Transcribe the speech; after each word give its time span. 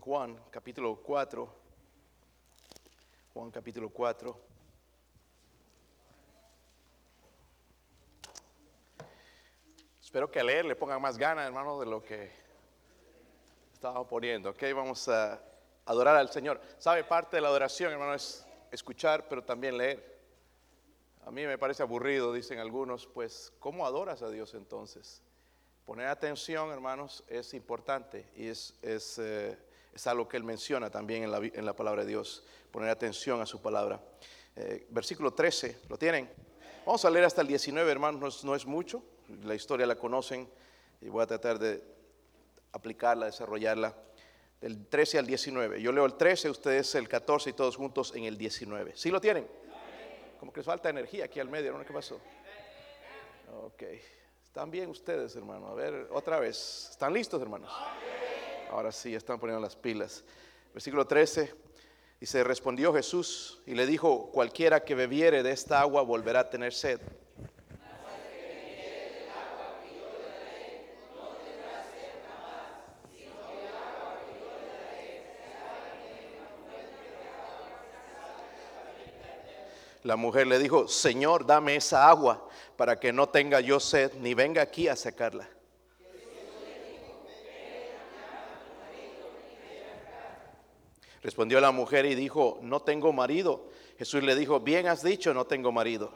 Juan 0.00 0.40
capítulo 0.50 0.96
4. 0.96 1.54
Juan 3.34 3.50
capítulo 3.50 3.90
4. 3.90 4.40
Espero 10.02 10.30
que 10.30 10.42
leer 10.42 10.64
le 10.64 10.74
pongan 10.74 11.02
más 11.02 11.18
ganas, 11.18 11.46
hermano, 11.46 11.78
de 11.78 11.86
lo 11.86 12.02
que 12.02 12.30
estaba 13.74 14.06
poniendo. 14.08 14.50
Ok, 14.50 14.62
vamos 14.74 15.06
a 15.08 15.38
adorar 15.84 16.16
al 16.16 16.30
Señor. 16.30 16.60
¿Sabe? 16.78 17.04
Parte 17.04 17.36
de 17.36 17.42
la 17.42 17.48
adoración, 17.48 17.92
hermano, 17.92 18.14
es 18.14 18.46
escuchar, 18.70 19.28
pero 19.28 19.44
también 19.44 19.76
leer. 19.76 20.18
A 21.26 21.30
mí 21.30 21.44
me 21.44 21.58
parece 21.58 21.82
aburrido, 21.82 22.32
dicen 22.32 22.58
algunos, 22.58 23.06
pues, 23.06 23.52
¿cómo 23.58 23.86
adoras 23.86 24.22
a 24.22 24.30
Dios 24.30 24.54
entonces? 24.54 25.22
Poner 25.84 26.06
atención, 26.06 26.70
hermanos, 26.70 27.22
es 27.28 27.52
importante 27.52 28.26
y 28.34 28.48
es, 28.48 28.74
es, 28.80 29.18
eh, 29.18 29.58
es 29.94 30.06
algo 30.06 30.28
que 30.28 30.36
él 30.36 30.44
menciona 30.44 30.90
también 30.90 31.24
en 31.24 31.30
la, 31.30 31.38
en 31.38 31.64
la, 31.64 31.74
palabra 31.74 32.02
de 32.02 32.08
Dios, 32.08 32.44
poner 32.70 32.90
atención 32.90 33.40
a 33.40 33.46
su 33.46 33.60
palabra. 33.60 34.00
Eh, 34.56 34.86
versículo 34.90 35.32
13, 35.32 35.82
¿lo 35.88 35.96
tienen? 35.96 36.30
Vamos 36.86 37.04
a 37.04 37.10
leer 37.10 37.24
hasta 37.24 37.42
el 37.42 37.48
19, 37.48 37.90
hermanos, 37.90 38.44
no 38.44 38.54
es, 38.54 38.66
mucho, 38.66 39.02
la 39.44 39.54
historia 39.54 39.86
la 39.86 39.96
conocen 39.96 40.48
y 41.00 41.08
voy 41.08 41.22
a 41.22 41.26
tratar 41.26 41.58
de 41.58 41.82
aplicarla, 42.72 43.26
desarrollarla. 43.26 43.94
Del 44.60 44.86
13 44.88 45.18
al 45.18 45.26
19. 45.26 45.80
Yo 45.80 45.90
leo 45.90 46.04
el 46.04 46.14
13, 46.14 46.50
ustedes 46.50 46.94
el 46.94 47.08
14 47.08 47.48
y 47.48 47.52
todos 47.54 47.76
juntos 47.76 48.12
en 48.14 48.24
el 48.24 48.36
19. 48.36 48.92
¿Sí 48.94 49.10
lo 49.10 49.18
tienen? 49.18 49.48
Como 50.38 50.52
que 50.52 50.60
les 50.60 50.66
falta 50.66 50.90
energía 50.90 51.24
aquí 51.24 51.40
al 51.40 51.48
medio, 51.48 51.72
¿no? 51.72 51.84
¿Qué 51.84 51.94
pasó? 51.94 52.20
Ok. 53.64 53.82
¿Están 54.44 54.70
bien 54.70 54.90
ustedes, 54.90 55.34
hermano? 55.36 55.68
A 55.68 55.74
ver, 55.74 56.08
otra 56.10 56.38
vez. 56.38 56.88
¿Están 56.90 57.14
listos, 57.14 57.40
hermanos? 57.40 57.72
Ahora 58.70 58.92
sí, 58.92 59.14
están 59.16 59.40
poniendo 59.40 59.60
las 59.60 59.74
pilas. 59.74 60.22
Versículo 60.72 61.04
13. 61.04 61.52
Dice, 62.20 62.44
respondió 62.44 62.92
Jesús 62.92 63.60
y 63.66 63.74
le 63.74 63.84
dijo, 63.84 64.30
cualquiera 64.30 64.84
que 64.84 64.94
bebiere 64.94 65.42
de 65.42 65.50
esta 65.50 65.80
agua 65.80 66.02
volverá 66.02 66.40
a 66.40 66.50
tener 66.50 66.72
sed. 66.72 67.00
La 80.04 80.16
mujer 80.16 80.46
le 80.46 80.58
dijo, 80.58 80.86
Señor, 80.86 81.44
dame 81.44 81.76
esa 81.76 82.08
agua 82.08 82.48
para 82.76 83.00
que 83.00 83.12
no 83.12 83.28
tenga 83.28 83.60
yo 83.60 83.80
sed, 83.80 84.12
ni 84.14 84.34
venga 84.34 84.62
aquí 84.62 84.86
a 84.88 84.96
sacarla. 84.96 85.48
Respondió 91.22 91.60
la 91.60 91.70
mujer 91.70 92.06
y 92.06 92.14
dijo, 92.14 92.58
no 92.62 92.80
tengo 92.80 93.12
marido. 93.12 93.68
Jesús 93.98 94.22
le 94.22 94.34
dijo, 94.34 94.60
bien 94.60 94.86
has 94.86 95.02
dicho, 95.02 95.34
no 95.34 95.44
tengo 95.44 95.70
marido. 95.70 96.12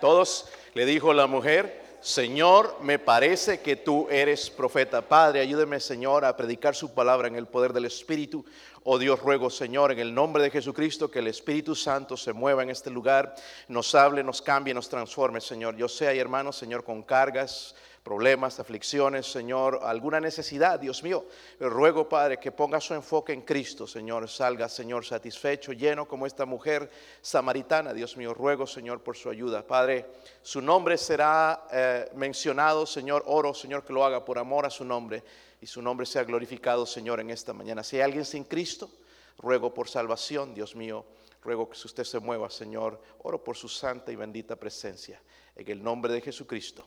Todos 0.00 0.48
le 0.72 0.86
dijo 0.86 1.12
la 1.12 1.26
mujer, 1.26 1.80
Señor, 2.00 2.78
me 2.80 2.98
parece 2.98 3.60
que 3.60 3.76
tú 3.76 4.08
eres 4.10 4.48
profeta. 4.48 5.06
Padre, 5.06 5.40
ayúdeme, 5.40 5.78
Señor, 5.78 6.24
a 6.24 6.34
predicar 6.34 6.74
su 6.74 6.94
palabra 6.94 7.28
en 7.28 7.36
el 7.36 7.46
poder 7.46 7.74
del 7.74 7.84
Espíritu. 7.84 8.42
Oh 8.84 8.98
Dios, 8.98 9.20
ruego, 9.20 9.50
Señor, 9.50 9.92
en 9.92 9.98
el 9.98 10.14
nombre 10.14 10.42
de 10.42 10.50
Jesucristo, 10.50 11.10
que 11.10 11.18
el 11.18 11.26
Espíritu 11.26 11.74
Santo 11.74 12.16
se 12.16 12.32
mueva 12.32 12.62
en 12.62 12.70
este 12.70 12.88
lugar, 12.88 13.34
nos 13.68 13.94
hable, 13.94 14.24
nos 14.24 14.40
cambie, 14.40 14.72
nos 14.72 14.88
transforme, 14.88 15.42
Señor. 15.42 15.76
Yo 15.76 15.86
sé, 15.86 16.08
hay 16.08 16.18
hermanos, 16.18 16.56
Señor, 16.56 16.82
con 16.82 17.02
cargas, 17.02 17.74
problemas, 18.02 18.58
aflicciones, 18.58 19.30
Señor, 19.30 19.80
alguna 19.82 20.20
necesidad, 20.20 20.80
Dios 20.80 21.02
mío. 21.02 21.26
Ruego, 21.58 22.08
Padre, 22.08 22.38
que 22.38 22.52
ponga 22.52 22.80
su 22.80 22.94
enfoque 22.94 23.32
en 23.32 23.42
Cristo, 23.42 23.86
Señor. 23.86 24.28
Salga, 24.28 24.68
Señor, 24.68 25.04
satisfecho, 25.04 25.72
lleno 25.72 26.08
como 26.08 26.26
esta 26.26 26.46
mujer 26.46 26.90
samaritana, 27.20 27.92
Dios 27.92 28.16
mío. 28.16 28.32
Ruego, 28.32 28.66
Señor, 28.66 29.02
por 29.02 29.16
su 29.16 29.28
ayuda. 29.28 29.66
Padre, 29.66 30.06
su 30.42 30.62
nombre 30.62 30.96
será 30.96 31.66
eh, 31.70 32.10
mencionado, 32.14 32.86
Señor. 32.86 33.22
Oro, 33.26 33.52
Señor, 33.52 33.84
que 33.84 33.92
lo 33.92 34.04
haga 34.04 34.24
por 34.24 34.38
amor 34.38 34.66
a 34.66 34.70
su 34.70 34.84
nombre 34.84 35.22
y 35.60 35.66
su 35.66 35.82
nombre 35.82 36.06
sea 36.06 36.24
glorificado, 36.24 36.86
Señor, 36.86 37.20
en 37.20 37.30
esta 37.30 37.52
mañana. 37.52 37.82
Si 37.82 37.96
hay 37.96 38.02
alguien 38.02 38.24
sin 38.24 38.44
Cristo, 38.44 38.90
ruego 39.38 39.74
por 39.74 39.88
salvación, 39.88 40.54
Dios 40.54 40.74
mío. 40.74 41.04
Ruego 41.42 41.70
que 41.70 41.78
usted 41.78 42.04
se 42.04 42.18
mueva, 42.18 42.50
Señor. 42.50 43.00
Oro 43.22 43.42
por 43.42 43.56
su 43.56 43.68
santa 43.68 44.12
y 44.12 44.16
bendita 44.16 44.56
presencia. 44.56 45.20
En 45.56 45.68
el 45.70 45.82
nombre 45.82 46.12
de 46.12 46.20
Jesucristo. 46.20 46.86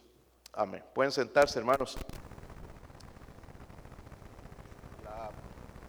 Amén. 0.56 0.84
Pueden 0.94 1.12
sentarse, 1.12 1.58
hermanos. 1.58 1.98
La 5.04 5.32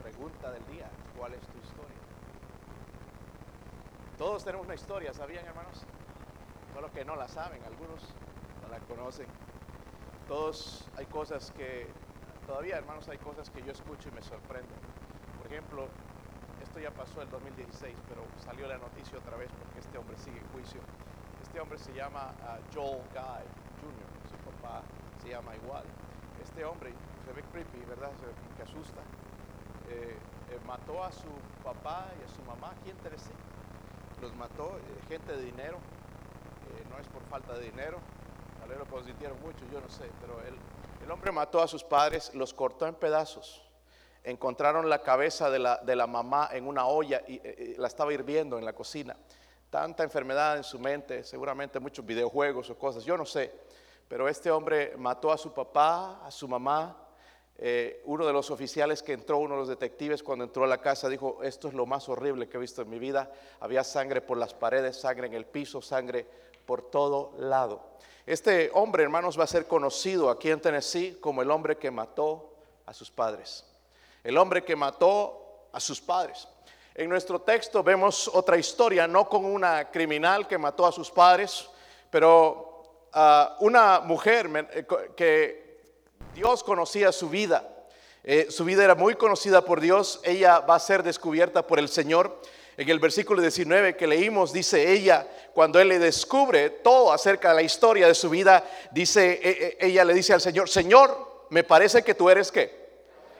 pregunta 0.02 0.50
del 0.52 0.66
día, 0.68 0.88
¿cuál 1.18 1.34
es 1.34 1.42
tu 1.42 1.58
historia? 1.58 1.98
Todos 4.16 4.42
tenemos 4.42 4.64
una 4.64 4.74
historia, 4.74 5.12
¿sabían, 5.12 5.44
hermanos? 5.44 5.82
Solo 6.72 6.90
que 6.92 7.04
no 7.04 7.14
la 7.14 7.28
saben, 7.28 7.62
algunos 7.64 8.00
no 8.62 8.68
la 8.70 8.78
conocen. 8.86 9.26
Todos 10.28 10.88
hay 10.96 11.04
cosas 11.06 11.50
que, 11.50 11.86
todavía, 12.46 12.78
hermanos, 12.78 13.06
hay 13.10 13.18
cosas 13.18 13.50
que 13.50 13.62
yo 13.62 13.72
escucho 13.72 14.08
y 14.08 14.12
me 14.12 14.22
sorprenden. 14.22 14.78
Por 15.42 15.52
ejemplo, 15.52 15.88
esto 16.62 16.80
ya 16.80 16.90
pasó 16.90 17.20
el 17.20 17.28
2016, 17.28 17.94
pero 18.08 18.22
salió 18.42 18.66
la 18.66 18.78
noticia 18.78 19.18
otra 19.18 19.36
vez 19.36 19.50
porque 19.58 19.80
este 19.80 19.98
hombre 19.98 20.16
sigue 20.16 20.38
en 20.38 20.48
juicio. 20.52 20.80
Este 21.42 21.60
hombre 21.60 21.76
se 21.76 21.92
llama 21.92 22.32
uh, 22.40 22.74
Joel 22.74 23.02
Guy 23.12 23.44
Jr 23.82 24.13
se 25.22 25.30
llama 25.30 25.54
igual. 25.56 25.84
Este 26.42 26.64
hombre 26.64 26.92
se 27.24 27.32
ve 27.32 27.42
creepy, 27.52 27.78
¿verdad? 27.88 28.10
Que 28.56 28.62
asusta. 28.62 29.00
Eh, 29.88 30.16
eh, 30.50 30.58
mató 30.66 31.02
a 31.02 31.12
su 31.12 31.28
papá 31.62 32.06
y 32.20 32.24
a 32.24 32.34
su 32.34 32.42
mamá 32.42 32.72
aquí 32.78 32.90
en 32.90 32.96
Tennessee. 32.98 33.32
Los 34.20 34.34
mató, 34.36 34.78
eh, 34.78 35.08
gente 35.08 35.36
de 35.36 35.44
dinero. 35.44 35.78
no 36.90 36.98
es 36.98 37.06
por 37.08 37.22
falta 37.24 37.54
de 37.54 37.64
dinero. 37.64 37.98
Tal 38.60 38.68
vez 38.68 38.78
lo 38.78 38.86
consintieron 38.86 39.40
mucho, 39.40 39.64
yo 39.72 39.80
no 39.80 39.88
sé. 39.88 40.10
Pero 40.20 40.40
él, 40.46 40.54
el 41.02 41.10
hombre 41.10 41.32
mató 41.32 41.62
a 41.62 41.68
sus 41.68 41.84
padres, 41.84 42.34
los 42.34 42.52
cortó 42.54 42.86
en 42.86 42.94
pedazos. 42.94 43.62
Encontraron 44.22 44.88
la 44.88 45.02
cabeza 45.02 45.50
de 45.50 45.58
la, 45.58 45.76
de 45.78 45.96
la 45.96 46.06
mamá 46.06 46.48
en 46.52 46.66
una 46.66 46.86
olla 46.86 47.22
y 47.28 47.76
la 47.76 47.88
estaba 47.88 48.12
hirviendo 48.12 48.58
en 48.58 48.64
la 48.64 48.72
cocina. 48.72 49.14
Tanta 49.68 50.02
enfermedad 50.02 50.56
en 50.56 50.64
su 50.64 50.78
mente, 50.78 51.24
seguramente 51.24 51.78
muchos 51.78 52.06
videojuegos 52.06 52.70
o 52.70 52.78
cosas, 52.78 53.04
yo 53.04 53.18
no 53.18 53.26
sé 53.26 53.52
pero 54.08 54.28
este 54.28 54.50
hombre 54.50 54.94
mató 54.96 55.32
a 55.32 55.38
su 55.38 55.52
papá, 55.52 56.20
a 56.24 56.30
su 56.30 56.48
mamá. 56.48 56.96
Eh, 57.56 58.02
uno 58.04 58.26
de 58.26 58.32
los 58.32 58.50
oficiales 58.50 59.02
que 59.02 59.12
entró, 59.12 59.38
uno 59.38 59.54
de 59.54 59.60
los 59.60 59.68
detectives, 59.68 60.22
cuando 60.22 60.44
entró 60.44 60.64
a 60.64 60.66
la 60.66 60.80
casa, 60.80 61.08
dijo, 61.08 61.38
esto 61.42 61.68
es 61.68 61.74
lo 61.74 61.86
más 61.86 62.08
horrible 62.08 62.48
que 62.48 62.56
he 62.56 62.60
visto 62.60 62.82
en 62.82 62.90
mi 62.90 62.98
vida. 62.98 63.30
Había 63.60 63.84
sangre 63.84 64.20
por 64.20 64.36
las 64.36 64.54
paredes, 64.54 65.00
sangre 65.00 65.28
en 65.28 65.34
el 65.34 65.46
piso, 65.46 65.80
sangre 65.80 66.26
por 66.66 66.82
todo 66.90 67.32
lado. 67.38 67.94
Este 68.26 68.70
hombre, 68.74 69.02
hermanos, 69.02 69.38
va 69.38 69.44
a 69.44 69.48
ser 69.48 69.66
conocido 69.66 70.30
aquí 70.30 70.50
en 70.50 70.60
Tennessee 70.60 71.18
como 71.20 71.42
el 71.42 71.50
hombre 71.50 71.76
que 71.76 71.90
mató 71.90 72.54
a 72.86 72.94
sus 72.94 73.10
padres. 73.10 73.64
El 74.22 74.38
hombre 74.38 74.64
que 74.64 74.74
mató 74.74 75.68
a 75.72 75.80
sus 75.80 76.00
padres. 76.00 76.48
En 76.94 77.08
nuestro 77.08 77.40
texto 77.40 77.82
vemos 77.82 78.28
otra 78.32 78.56
historia, 78.56 79.06
no 79.06 79.28
con 79.28 79.44
una 79.44 79.90
criminal 79.90 80.46
que 80.46 80.56
mató 80.56 80.86
a 80.86 80.92
sus 80.92 81.10
padres, 81.10 81.68
pero 82.08 82.63
una 83.60 84.00
mujer 84.00 84.50
eh, 84.72 84.84
que 85.16 85.80
Dios 86.34 86.64
conocía 86.64 87.12
su 87.12 87.28
vida. 87.28 87.68
Eh, 88.24 88.46
su 88.50 88.64
vida 88.64 88.84
era 88.84 88.94
muy 88.94 89.14
conocida 89.14 89.64
por 89.64 89.80
Dios. 89.80 90.20
Ella 90.24 90.60
va 90.60 90.76
a 90.76 90.80
ser 90.80 91.02
descubierta 91.02 91.66
por 91.66 91.78
el 91.78 91.88
Señor. 91.88 92.40
En 92.76 92.88
el 92.88 92.98
versículo 92.98 93.40
19 93.40 93.96
que 93.96 94.06
leímos, 94.06 94.52
dice 94.52 94.92
ella, 94.92 95.28
cuando 95.52 95.78
Él 95.78 95.88
le 95.88 96.00
descubre 96.00 96.70
todo 96.70 97.12
acerca 97.12 97.50
de 97.50 97.54
la 97.54 97.62
historia 97.62 98.08
de 98.08 98.14
su 98.14 98.30
vida, 98.30 98.64
dice, 98.90 99.38
e, 99.40 99.76
e, 99.80 99.86
ella 99.86 100.04
le 100.04 100.12
dice 100.12 100.32
al 100.32 100.40
Señor, 100.40 100.68
Señor, 100.68 101.46
me 101.50 101.62
parece 101.62 102.02
que 102.02 102.14
tú 102.14 102.28
eres 102.28 102.50
qué? 102.50 102.84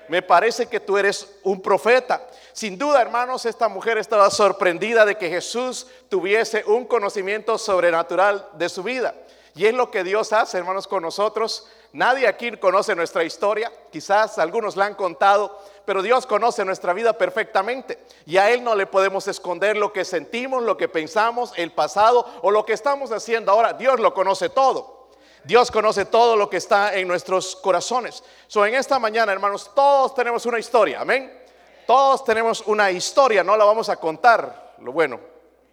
Me 0.09 0.23
parece 0.23 0.67
que 0.67 0.79
tú 0.79 0.99
eres 0.99 1.27
un 1.43 1.61
profeta. 1.61 2.29
Sin 2.53 2.79
duda, 2.79 3.01
hermanos, 3.03 3.47
esta 3.47 3.69
mujer 3.69 3.99
estaba 3.99 4.31
sorprendida 4.31 5.05
de 5.05 5.17
que 5.17 5.31
Jesús 5.31 5.89
tuviese 6.09 6.63
un 6.67 6.85
conocimiento 6.85 7.59
sobrenatural 7.59 8.47
de 8.53 8.69
su 8.69 8.83
vida. 8.85 9.15
Y 9.55 9.67
es 9.67 9.75
lo 9.75 9.91
que 9.91 10.03
Dios 10.03 10.33
hace, 10.33 10.59
hermanos, 10.59 10.89
con 10.89 11.03
nosotros. 11.03 11.67
Nadie 11.93 12.27
aquí 12.27 12.51
conoce 12.57 12.97
nuestra 12.97 13.23
historia, 13.23 13.73
quizás 13.93 14.39
algunos 14.39 14.75
la 14.75 14.87
han 14.87 14.95
contado, 14.95 15.63
pero 15.85 16.03
Dios 16.03 16.27
conoce 16.27 16.65
nuestra 16.65 16.93
vida 16.93 17.13
perfectamente. 17.13 18.05
Y 18.27 18.37
a 18.37 18.51
Él 18.51 18.65
no 18.65 18.75
le 18.75 18.87
podemos 18.87 19.29
esconder 19.29 19.77
lo 19.77 19.93
que 19.93 20.05
sentimos, 20.05 20.65
lo 20.65 20.77
que 20.77 20.89
pensamos, 20.89 21.53
el 21.57 21.71
pasado 21.71 22.27
o 22.43 22.51
lo 22.51 22.67
que 22.67 22.73
estamos 22.73 23.13
haciendo 23.13 23.53
ahora. 23.53 23.75
Dios 23.75 24.01
lo 24.01 24.13
conoce 24.13 24.49
todo. 24.49 25.09
Dios 25.45 25.71
conoce 25.71 26.07
todo 26.07 26.37
lo 26.37 26.51
que 26.51 26.57
está 26.57 26.95
en 26.95 27.07
nuestros 27.07 27.55
corazones. 27.55 28.25
So, 28.49 28.67
en 28.67 28.75
esta 28.75 28.99
mañana, 28.99 29.31
hermanos, 29.31 29.71
todos 29.75 30.15
tenemos 30.15 30.47
una 30.47 30.59
historia, 30.59 31.03
amén. 31.03 31.45
Todos 31.87 32.25
tenemos 32.25 32.63
una 32.67 32.91
historia, 32.91 33.45
no 33.45 33.57
la 33.57 33.65
vamos 33.65 33.89
a 33.91 33.97
contar, 33.97 34.75
lo 34.79 34.91
bueno, 34.91 35.21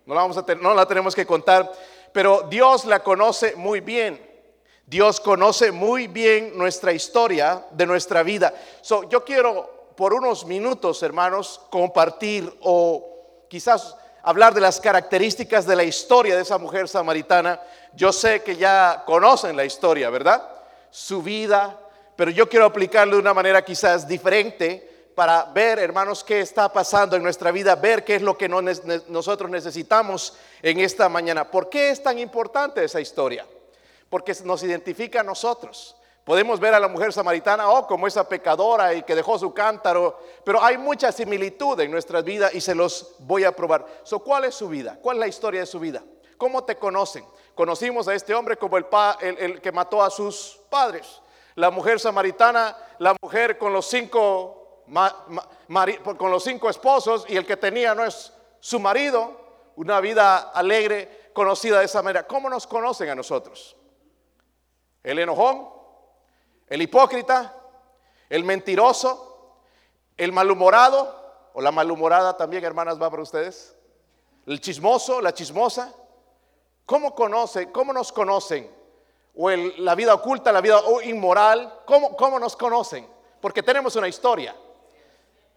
no 0.05 0.13
la, 0.13 0.21
vamos 0.21 0.37
a 0.37 0.45
no 0.55 0.73
la 0.73 0.85
tenemos 0.85 1.15
que 1.15 1.25
contar 1.25 1.71
pero 2.11 2.47
Dios 2.49 2.85
la 2.85 3.01
conoce 3.03 3.55
muy 3.55 3.79
bien. 3.79 4.29
Dios 4.85 5.19
conoce 5.19 5.71
muy 5.71 6.07
bien 6.07 6.57
nuestra 6.57 6.91
historia 6.91 7.65
de 7.71 7.85
nuestra 7.85 8.23
vida. 8.23 8.53
So, 8.81 9.07
yo 9.09 9.23
quiero 9.23 9.93
por 9.95 10.13
unos 10.13 10.45
minutos, 10.45 11.01
hermanos, 11.03 11.61
compartir 11.69 12.51
o 12.61 13.45
quizás 13.47 13.95
hablar 14.23 14.53
de 14.53 14.61
las 14.61 14.79
características 14.79 15.65
de 15.65 15.75
la 15.75 15.83
historia 15.83 16.35
de 16.35 16.41
esa 16.41 16.57
mujer 16.57 16.87
samaritana. 16.87 17.61
Yo 17.93 18.11
sé 18.11 18.43
que 18.43 18.55
ya 18.55 19.03
conocen 19.05 19.55
la 19.55 19.65
historia, 19.65 20.09
¿verdad? 20.09 20.43
Su 20.89 21.21
vida, 21.21 21.79
pero 22.15 22.31
yo 22.31 22.49
quiero 22.49 22.65
aplicarlo 22.65 23.15
de 23.15 23.21
una 23.21 23.33
manera 23.33 23.63
quizás 23.63 24.07
diferente 24.07 24.90
para 25.15 25.45
ver, 25.45 25.79
hermanos, 25.79 26.23
qué 26.23 26.39
está 26.39 26.71
pasando 26.71 27.15
en 27.15 27.23
nuestra 27.23 27.51
vida, 27.51 27.75
ver 27.75 28.03
qué 28.03 28.15
es 28.15 28.21
lo 28.21 28.37
que 28.37 28.49
nosotros 28.49 29.49
necesitamos 29.49 30.35
en 30.61 30.79
esta 30.79 31.09
mañana. 31.09 31.49
¿Por 31.49 31.69
qué 31.69 31.89
es 31.89 32.01
tan 32.01 32.17
importante 32.19 32.83
esa 32.83 33.01
historia? 33.01 33.45
Porque 34.09 34.35
nos 34.43 34.63
identifica 34.63 35.21
a 35.21 35.23
nosotros. 35.23 35.95
Podemos 36.23 36.59
ver 36.59 36.73
a 36.75 36.79
la 36.79 36.87
mujer 36.87 37.11
samaritana, 37.11 37.69
oh, 37.69 37.87
como 37.87 38.05
esa 38.05 38.29
pecadora 38.29 38.93
y 38.93 39.01
que 39.01 39.15
dejó 39.15 39.39
su 39.39 39.53
cántaro, 39.53 40.19
pero 40.43 40.63
hay 40.63 40.77
mucha 40.77 41.11
similitud 41.11 41.79
en 41.79 41.89
nuestras 41.89 42.23
vidas 42.23 42.53
y 42.53 42.61
se 42.61 42.75
los 42.75 43.15
voy 43.19 43.43
a 43.43 43.55
probar. 43.55 43.85
So, 44.03 44.19
¿Cuál 44.19 44.45
es 44.45 44.53
su 44.53 44.69
vida? 44.69 44.99
¿Cuál 45.01 45.17
es 45.17 45.19
la 45.21 45.27
historia 45.27 45.61
de 45.61 45.65
su 45.65 45.79
vida? 45.79 46.03
¿Cómo 46.37 46.63
te 46.63 46.75
conocen? 46.75 47.25
Conocimos 47.55 48.07
a 48.07 48.13
este 48.13 48.35
hombre 48.35 48.55
como 48.55 48.77
el, 48.77 48.85
el, 49.21 49.61
que 49.61 49.71
mató 49.71 50.03
a 50.03 50.11
sus 50.11 50.59
padres. 50.69 51.21
La 51.55 51.71
mujer 51.71 51.99
samaritana, 51.99 52.77
la 52.99 53.15
mujer 53.21 53.57
con 53.57 53.73
los 53.73 53.87
cinco, 53.87 54.60
con 56.17 56.31
los 56.31 56.43
cinco 56.43 56.69
esposos 56.69 57.25
y 57.27 57.37
el 57.37 57.45
que 57.45 57.57
tenía 57.57 57.95
no 57.95 58.03
es 58.03 58.33
su 58.59 58.79
marido, 58.79 59.39
una 59.75 59.99
vida 60.01 60.37
alegre, 60.37 61.31
conocida 61.33 61.79
de 61.79 61.85
esa 61.85 62.01
manera. 62.01 62.27
¿Cómo 62.27 62.49
nos 62.49 62.67
conocen 62.67 63.09
a 63.09 63.15
nosotros? 63.15 63.75
El 65.03 65.19
enojón, 65.19 65.67
el 66.67 66.81
hipócrita, 66.81 67.55
el 68.29 68.43
mentiroso, 68.43 69.57
el 70.17 70.31
malhumorado, 70.31 71.19
o 71.53 71.61
la 71.61 71.71
malhumorada 71.71 72.37
también, 72.37 72.63
hermanas, 72.63 73.01
va 73.01 73.09
para 73.09 73.23
ustedes. 73.23 73.75
El 74.45 74.61
chismoso, 74.61 75.21
la 75.21 75.33
chismosa. 75.33 75.93
¿Cómo 76.85 77.13
conocen, 77.15 77.71
cómo 77.71 77.93
nos 77.93 78.11
conocen? 78.11 78.69
O 79.35 79.49
la 79.49 79.95
vida 79.95 80.13
oculta, 80.13 80.51
la 80.51 80.61
vida 80.61 80.81
inmoral, 81.03 81.81
¿cómo, 81.85 82.15
¿cómo 82.15 82.39
nos 82.39 82.55
conocen? 82.55 83.07
Porque 83.39 83.63
tenemos 83.63 83.95
una 83.95 84.07
historia. 84.07 84.55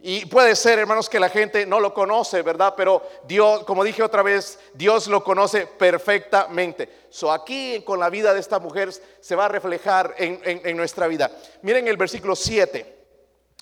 Y 0.07 0.27
puede 0.27 0.55
ser, 0.55 0.79
hermanos, 0.79 1.09
que 1.09 1.19
la 1.19 1.31
gente 1.31 1.65
no 1.65 1.81
lo 1.81 1.95
conoce, 1.95 2.43
¿verdad? 2.43 2.75
Pero 2.77 3.03
Dios, 3.27 3.65
como 3.65 3.83
dije 3.83 4.03
otra 4.03 4.23
vez, 4.23 4.59
Dios 4.75 5.07
lo 5.07 5.25
conoce 5.25 5.67
perfectamente. 5.67 7.07
So 7.09 7.33
aquí 7.33 7.81
con 7.87 7.99
la 7.99 8.11
vida 8.11 8.35
de 8.35 8.41
esta 8.41 8.59
mujer 8.59 8.91
se 8.93 9.35
va 9.35 9.47
a 9.47 9.49
reflejar 9.49 10.15
en, 10.19 10.77
nuestra 10.77 11.07
vida. 11.07 11.31
Miren 11.63 11.89
el 11.89 11.97
versículo 11.97 12.37
7. 12.37 12.99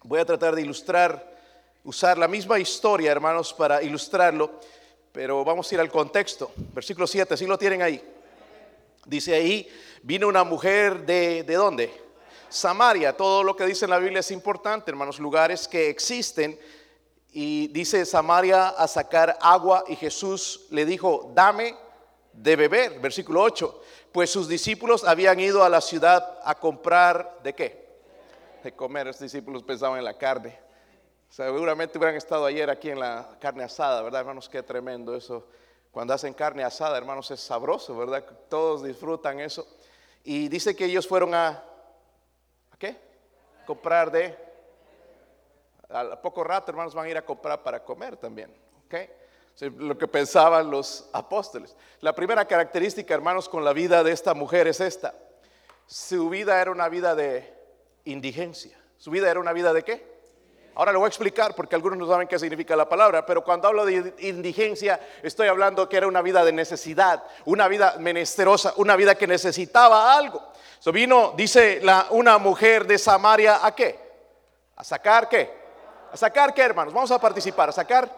Voy 0.02 0.18
a 0.18 0.24
tratar 0.24 0.56
de 0.56 0.62
ilustrar, 0.62 1.32
usar 1.84 2.18
la 2.18 2.26
misma 2.26 2.58
historia, 2.58 3.12
hermanos, 3.12 3.54
para 3.54 3.80
ilustrarlo. 3.80 4.50
Pero 5.12 5.44
vamos 5.44 5.70
a 5.70 5.74
ir 5.76 5.80
al 5.80 5.92
contexto. 5.92 6.50
Versículo 6.56 7.06
7, 7.06 7.36
si 7.36 7.46
lo 7.46 7.56
tienen 7.56 7.82
ahí. 7.82 8.02
Dice 9.06 9.32
ahí, 9.36 9.68
vino 10.02 10.26
una 10.26 10.42
mujer 10.42 11.06
de, 11.06 11.44
¿de 11.44 11.54
dónde? 11.54 12.02
Samaria. 12.52 13.16
Todo 13.16 13.42
lo 13.42 13.56
que 13.56 13.66
dice 13.66 13.86
en 13.86 13.90
la 13.90 13.98
Biblia 13.98 14.20
es 14.20 14.30
importante, 14.30 14.90
hermanos, 14.90 15.18
lugares 15.18 15.66
que 15.66 15.88
existen. 15.88 16.58
Y 17.32 17.68
dice 17.68 18.04
Samaria 18.04 18.68
a 18.68 18.86
sacar 18.86 19.38
agua 19.40 19.84
y 19.88 19.96
Jesús 19.96 20.66
le 20.70 20.84
dijo, 20.84 21.32
dame 21.34 21.74
de 22.32 22.56
beber, 22.56 23.00
versículo 23.00 23.42
8. 23.42 23.82
Pues 24.12 24.30
sus 24.30 24.48
discípulos 24.48 25.04
habían 25.04 25.40
ido 25.40 25.64
a 25.64 25.70
la 25.70 25.80
ciudad 25.80 26.38
a 26.44 26.54
comprar 26.54 27.38
de 27.42 27.54
qué? 27.54 27.88
De 28.62 28.72
comer. 28.72 29.06
Los 29.06 29.18
discípulos 29.18 29.62
pensaban 29.62 29.98
en 29.98 30.04
la 30.04 30.18
carne. 30.18 30.58
Seguramente 31.30 31.96
hubieran 31.96 32.16
estado 32.16 32.44
ayer 32.44 32.68
aquí 32.68 32.90
en 32.90 33.00
la 33.00 33.38
carne 33.40 33.64
asada, 33.64 34.02
¿verdad, 34.02 34.20
hermanos? 34.20 34.50
Qué 34.50 34.62
tremendo 34.62 35.16
eso. 35.16 35.46
Cuando 35.90 36.12
hacen 36.12 36.34
carne 36.34 36.62
asada, 36.62 36.98
hermanos, 36.98 37.30
es 37.30 37.40
sabroso, 37.40 37.96
¿verdad? 37.96 38.22
Todos 38.50 38.82
disfrutan 38.82 39.40
eso. 39.40 39.66
Y 40.22 40.48
dice 40.48 40.76
que 40.76 40.84
ellos 40.84 41.08
fueron 41.08 41.34
a? 41.34 41.64
Comprar 43.66 44.10
de... 44.10 44.36
A 45.88 46.20
poco 46.20 46.42
rato, 46.42 46.70
hermanos, 46.70 46.94
van 46.94 47.06
a 47.06 47.08
ir 47.10 47.16
a 47.18 47.24
comprar 47.24 47.62
para 47.62 47.84
comer 47.84 48.16
también. 48.16 48.54
¿ok? 48.86 48.94
Lo 49.78 49.98
que 49.98 50.08
pensaban 50.08 50.70
los 50.70 51.08
apóstoles. 51.12 51.76
La 52.00 52.14
primera 52.14 52.46
característica, 52.46 53.12
hermanos, 53.12 53.48
con 53.48 53.64
la 53.64 53.72
vida 53.72 54.02
de 54.02 54.12
esta 54.12 54.32
mujer 54.34 54.66
es 54.66 54.80
esta. 54.80 55.14
Su 55.86 56.30
vida 56.30 56.60
era 56.60 56.70
una 56.70 56.88
vida 56.88 57.14
de 57.14 57.52
indigencia. 58.04 58.78
¿Su 58.96 59.10
vida 59.10 59.30
era 59.30 59.38
una 59.40 59.52
vida 59.52 59.72
de 59.72 59.82
qué? 59.82 60.12
Ahora 60.74 60.92
le 60.92 60.98
voy 60.98 61.04
a 61.04 61.08
explicar 61.08 61.54
porque 61.54 61.74
algunos 61.74 61.98
no 61.98 62.06
saben 62.06 62.26
qué 62.26 62.38
significa 62.38 62.74
la 62.74 62.88
palabra, 62.88 63.26
pero 63.26 63.44
cuando 63.44 63.68
hablo 63.68 63.84
de 63.84 64.14
indigencia 64.20 64.98
estoy 65.22 65.48
hablando 65.48 65.86
que 65.88 65.98
era 65.98 66.06
una 66.06 66.22
vida 66.22 66.44
de 66.44 66.52
necesidad, 66.52 67.22
una 67.44 67.68
vida 67.68 67.96
menesterosa, 67.98 68.72
una 68.76 68.96
vida 68.96 69.14
que 69.14 69.26
necesitaba 69.26 70.16
algo. 70.16 70.51
So 70.82 70.90
vino, 70.90 71.32
dice 71.36 71.80
una 72.10 72.38
mujer 72.38 72.84
de 72.84 72.98
Samaria, 72.98 73.64
¿a 73.64 73.72
qué? 73.72 73.96
¿A 74.74 74.82
sacar 74.82 75.28
qué? 75.28 75.48
¿A 76.10 76.16
sacar 76.16 76.52
qué, 76.52 76.60
hermanos? 76.62 76.92
Vamos 76.92 77.12
a 77.12 77.20
participar, 77.20 77.68
a 77.68 77.72
sacar 77.72 78.10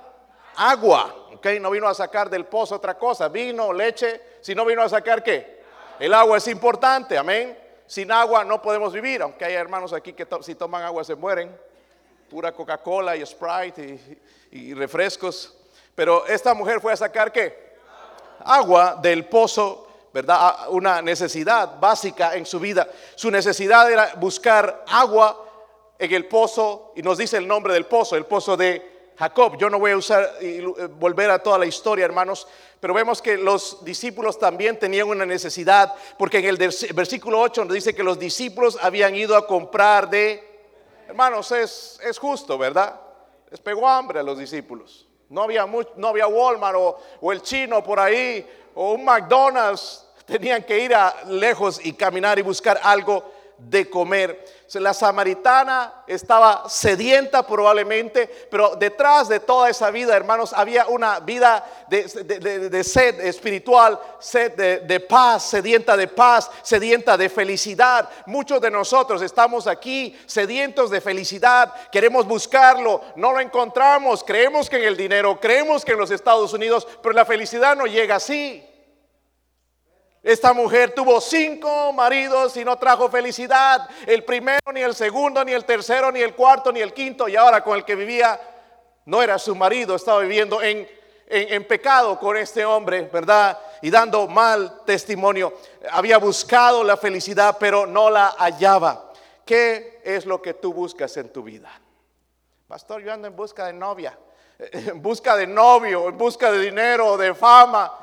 agua, 0.56 1.14
¿ok? 1.34 1.46
No 1.60 1.68
vino 1.68 1.86
a 1.86 1.92
sacar 1.92 2.30
del 2.30 2.46
pozo 2.46 2.76
otra 2.76 2.96
cosa, 2.96 3.28
vino, 3.28 3.70
leche, 3.70 4.38
si 4.40 4.54
no 4.54 4.64
vino 4.64 4.80
a 4.80 4.88
sacar 4.88 5.22
qué? 5.22 5.62
El 5.98 6.14
agua 6.14 6.38
es 6.38 6.48
importante, 6.48 7.18
amén. 7.18 7.54
Sin 7.86 8.10
agua 8.10 8.44
no 8.44 8.62
podemos 8.62 8.94
vivir, 8.94 9.20
aunque 9.20 9.44
hay 9.44 9.52
hermanos 9.52 9.92
aquí 9.92 10.14
que 10.14 10.26
si 10.40 10.54
toman 10.54 10.84
agua 10.84 11.04
se 11.04 11.16
mueren, 11.16 11.54
pura 12.30 12.50
Coca-Cola 12.50 13.14
y 13.14 13.26
Sprite 13.26 14.22
y 14.52 14.72
refrescos. 14.72 15.54
Pero 15.94 16.24
esta 16.24 16.54
mujer 16.54 16.80
fue 16.80 16.94
a 16.94 16.96
sacar 16.96 17.30
qué? 17.30 17.74
Agua 18.42 18.98
del 19.02 19.26
pozo 19.26 19.83
¿verdad? 20.14 20.68
Una 20.68 21.02
necesidad 21.02 21.80
básica 21.80 22.36
en 22.36 22.46
su 22.46 22.60
vida. 22.60 22.88
Su 23.16 23.32
necesidad 23.32 23.90
era 23.90 24.14
buscar 24.14 24.84
agua 24.86 25.44
en 25.98 26.14
el 26.14 26.26
pozo, 26.26 26.92
y 26.94 27.02
nos 27.02 27.18
dice 27.18 27.36
el 27.36 27.48
nombre 27.48 27.74
del 27.74 27.86
pozo, 27.86 28.14
el 28.14 28.24
pozo 28.24 28.56
de 28.56 29.12
Jacob. 29.18 29.56
Yo 29.58 29.68
no 29.68 29.80
voy 29.80 29.90
a 29.90 29.96
usar 29.96 30.36
y 30.40 30.58
eh, 30.58 30.88
volver 30.98 31.30
a 31.30 31.40
toda 31.40 31.58
la 31.58 31.66
historia, 31.66 32.04
hermanos, 32.04 32.46
pero 32.78 32.94
vemos 32.94 33.20
que 33.20 33.36
los 33.36 33.84
discípulos 33.84 34.38
también 34.38 34.78
tenían 34.78 35.08
una 35.08 35.26
necesidad, 35.26 35.92
porque 36.16 36.38
en 36.38 36.44
el 36.44 36.58
versículo 36.58 37.40
8 37.40 37.64
nos 37.64 37.74
dice 37.74 37.92
que 37.92 38.04
los 38.04 38.16
discípulos 38.16 38.78
habían 38.80 39.16
ido 39.16 39.36
a 39.36 39.48
comprar 39.48 40.08
de, 40.08 40.70
hermanos, 41.08 41.50
es, 41.50 41.98
es 42.04 42.18
justo, 42.18 42.56
¿verdad? 42.56 43.00
Les 43.50 43.58
pegó 43.58 43.88
hambre 43.88 44.20
a 44.20 44.22
los 44.22 44.38
discípulos. 44.38 45.08
No 45.28 45.42
había, 45.42 45.66
no 45.96 46.08
había 46.08 46.28
Walmart 46.28 46.76
o, 46.78 46.98
o 47.20 47.32
el 47.32 47.42
chino 47.42 47.82
por 47.82 47.98
ahí 47.98 48.46
o 48.76 48.92
un 48.92 49.04
McDonald's 49.04 50.03
Tenían 50.26 50.62
que 50.62 50.78
ir 50.78 50.94
a 50.94 51.14
lejos 51.28 51.84
y 51.84 51.92
caminar 51.92 52.38
y 52.38 52.42
buscar 52.42 52.80
algo 52.82 53.24
de 53.58 53.88
comer. 53.88 54.44
La 54.74 54.92
samaritana 54.92 56.02
estaba 56.04 56.68
sedienta 56.68 57.46
probablemente, 57.46 58.28
pero 58.50 58.74
detrás 58.74 59.28
de 59.28 59.38
toda 59.38 59.70
esa 59.70 59.90
vida, 59.92 60.16
hermanos, 60.16 60.52
había 60.52 60.86
una 60.88 61.20
vida 61.20 61.64
de, 61.88 62.82
sed 62.82 63.20
espiritual, 63.20 64.00
sed 64.18 64.82
de, 64.82 65.00
paz, 65.00 65.44
sedienta 65.44 65.96
de 65.96 66.08
paz, 66.08 66.50
sedienta 66.62 67.16
de 67.16 67.28
felicidad. 67.28 68.08
Muchos 68.26 68.60
de 68.60 68.70
nosotros 68.70 69.22
estamos 69.22 69.68
aquí 69.68 70.18
sedientos 70.26 70.90
de 70.90 71.00
felicidad, 71.00 71.72
queremos 71.92 72.26
buscarlo, 72.26 73.00
no 73.14 73.32
lo 73.32 73.38
encontramos, 73.38 74.24
creemos 74.24 74.68
que 74.68 74.76
en 74.76 74.84
el 74.84 74.96
dinero, 74.96 75.38
creemos 75.38 75.84
que 75.84 75.92
en 75.92 75.98
los 75.98 76.10
Estados 76.10 76.52
Unidos, 76.52 76.88
pero 77.00 77.14
la 77.14 77.24
felicidad 77.24 77.76
no 77.76 77.86
llega 77.86 78.16
así. 78.16 78.73
Esta 80.24 80.54
mujer 80.54 80.94
tuvo 80.94 81.20
cinco 81.20 81.92
maridos 81.92 82.56
y 82.56 82.64
no 82.64 82.78
trajo 82.78 83.10
felicidad. 83.10 83.86
El 84.06 84.24
primero, 84.24 84.72
ni 84.72 84.80
el 84.80 84.94
segundo, 84.94 85.44
ni 85.44 85.52
el 85.52 85.66
tercero, 85.66 86.10
ni 86.10 86.20
el 86.20 86.34
cuarto, 86.34 86.72
ni 86.72 86.80
el 86.80 86.94
quinto. 86.94 87.28
Y 87.28 87.36
ahora 87.36 87.62
con 87.62 87.76
el 87.76 87.84
que 87.84 87.94
vivía 87.94 88.40
no 89.04 89.22
era 89.22 89.38
su 89.38 89.54
marido, 89.54 89.94
estaba 89.94 90.20
viviendo 90.20 90.62
en, 90.62 90.88
en, 91.26 91.68
pecado 91.68 92.18
con 92.18 92.38
este 92.38 92.64
hombre, 92.64 93.02
¿verdad? 93.02 93.58
Y 93.82 93.90
dando 93.90 94.26
mal 94.26 94.80
testimonio. 94.86 95.52
Había 95.90 96.16
buscado 96.16 96.82
la 96.82 96.96
felicidad, 96.96 97.58
pero 97.60 97.84
no 97.84 98.08
la 98.08 98.28
hallaba. 98.38 99.12
¿Qué 99.44 100.00
es 100.02 100.24
lo 100.24 100.40
que 100.40 100.54
tú 100.54 100.72
buscas 100.72 101.14
en 101.18 101.28
tu 101.28 101.42
vida? 101.42 101.70
Pastor, 102.66 103.02
yo 103.02 103.12
ando 103.12 103.28
en 103.28 103.36
busca 103.36 103.66
de 103.66 103.74
novia, 103.74 104.18
en 104.72 105.02
busca 105.02 105.36
de 105.36 105.46
novio, 105.46 106.08
en 106.08 106.16
busca 106.16 106.50
de 106.50 106.60
dinero, 106.60 107.18
de 107.18 107.34
fama. 107.34 108.00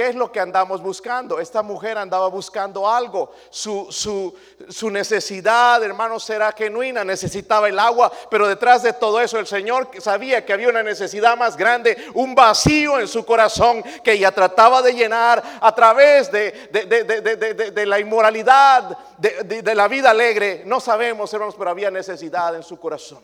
¿Qué 0.00 0.08
es 0.08 0.14
lo 0.14 0.32
que 0.32 0.40
andamos 0.40 0.82
buscando? 0.82 1.38
Esta 1.38 1.62
mujer 1.62 1.98
andaba 1.98 2.26
buscando 2.28 2.88
algo. 2.88 3.32
Su, 3.50 3.88
su, 3.90 4.34
su, 4.70 4.88
necesidad, 4.88 5.84
hermanos, 5.84 6.30
era 6.30 6.50
genuina. 6.52 7.04
Necesitaba 7.04 7.68
el 7.68 7.78
agua. 7.78 8.10
Pero 8.30 8.48
detrás 8.48 8.82
de 8.82 8.94
todo 8.94 9.20
eso, 9.20 9.38
el 9.38 9.46
Señor 9.46 9.90
sabía 9.98 10.42
que 10.42 10.54
había 10.54 10.70
una 10.70 10.82
necesidad 10.82 11.36
más 11.36 11.54
grande, 11.54 11.98
un 12.14 12.34
vacío 12.34 12.98
en 12.98 13.08
su 13.08 13.26
corazón 13.26 13.82
que 14.02 14.12
ella 14.12 14.32
trataba 14.32 14.80
de 14.80 14.94
llenar 14.94 15.42
a 15.60 15.74
través 15.74 16.32
de, 16.32 16.70
de, 16.72 17.70
de 17.70 17.84
la 17.84 18.00
inmoralidad, 18.00 18.96
de 19.18 19.74
la 19.74 19.86
vida 19.86 20.12
alegre. 20.12 20.62
No 20.64 20.80
sabemos, 20.80 21.30
hermanos, 21.34 21.56
pero 21.58 21.68
había 21.68 21.90
necesidad 21.90 22.56
en 22.56 22.62
su 22.62 22.80
corazón. 22.80 23.22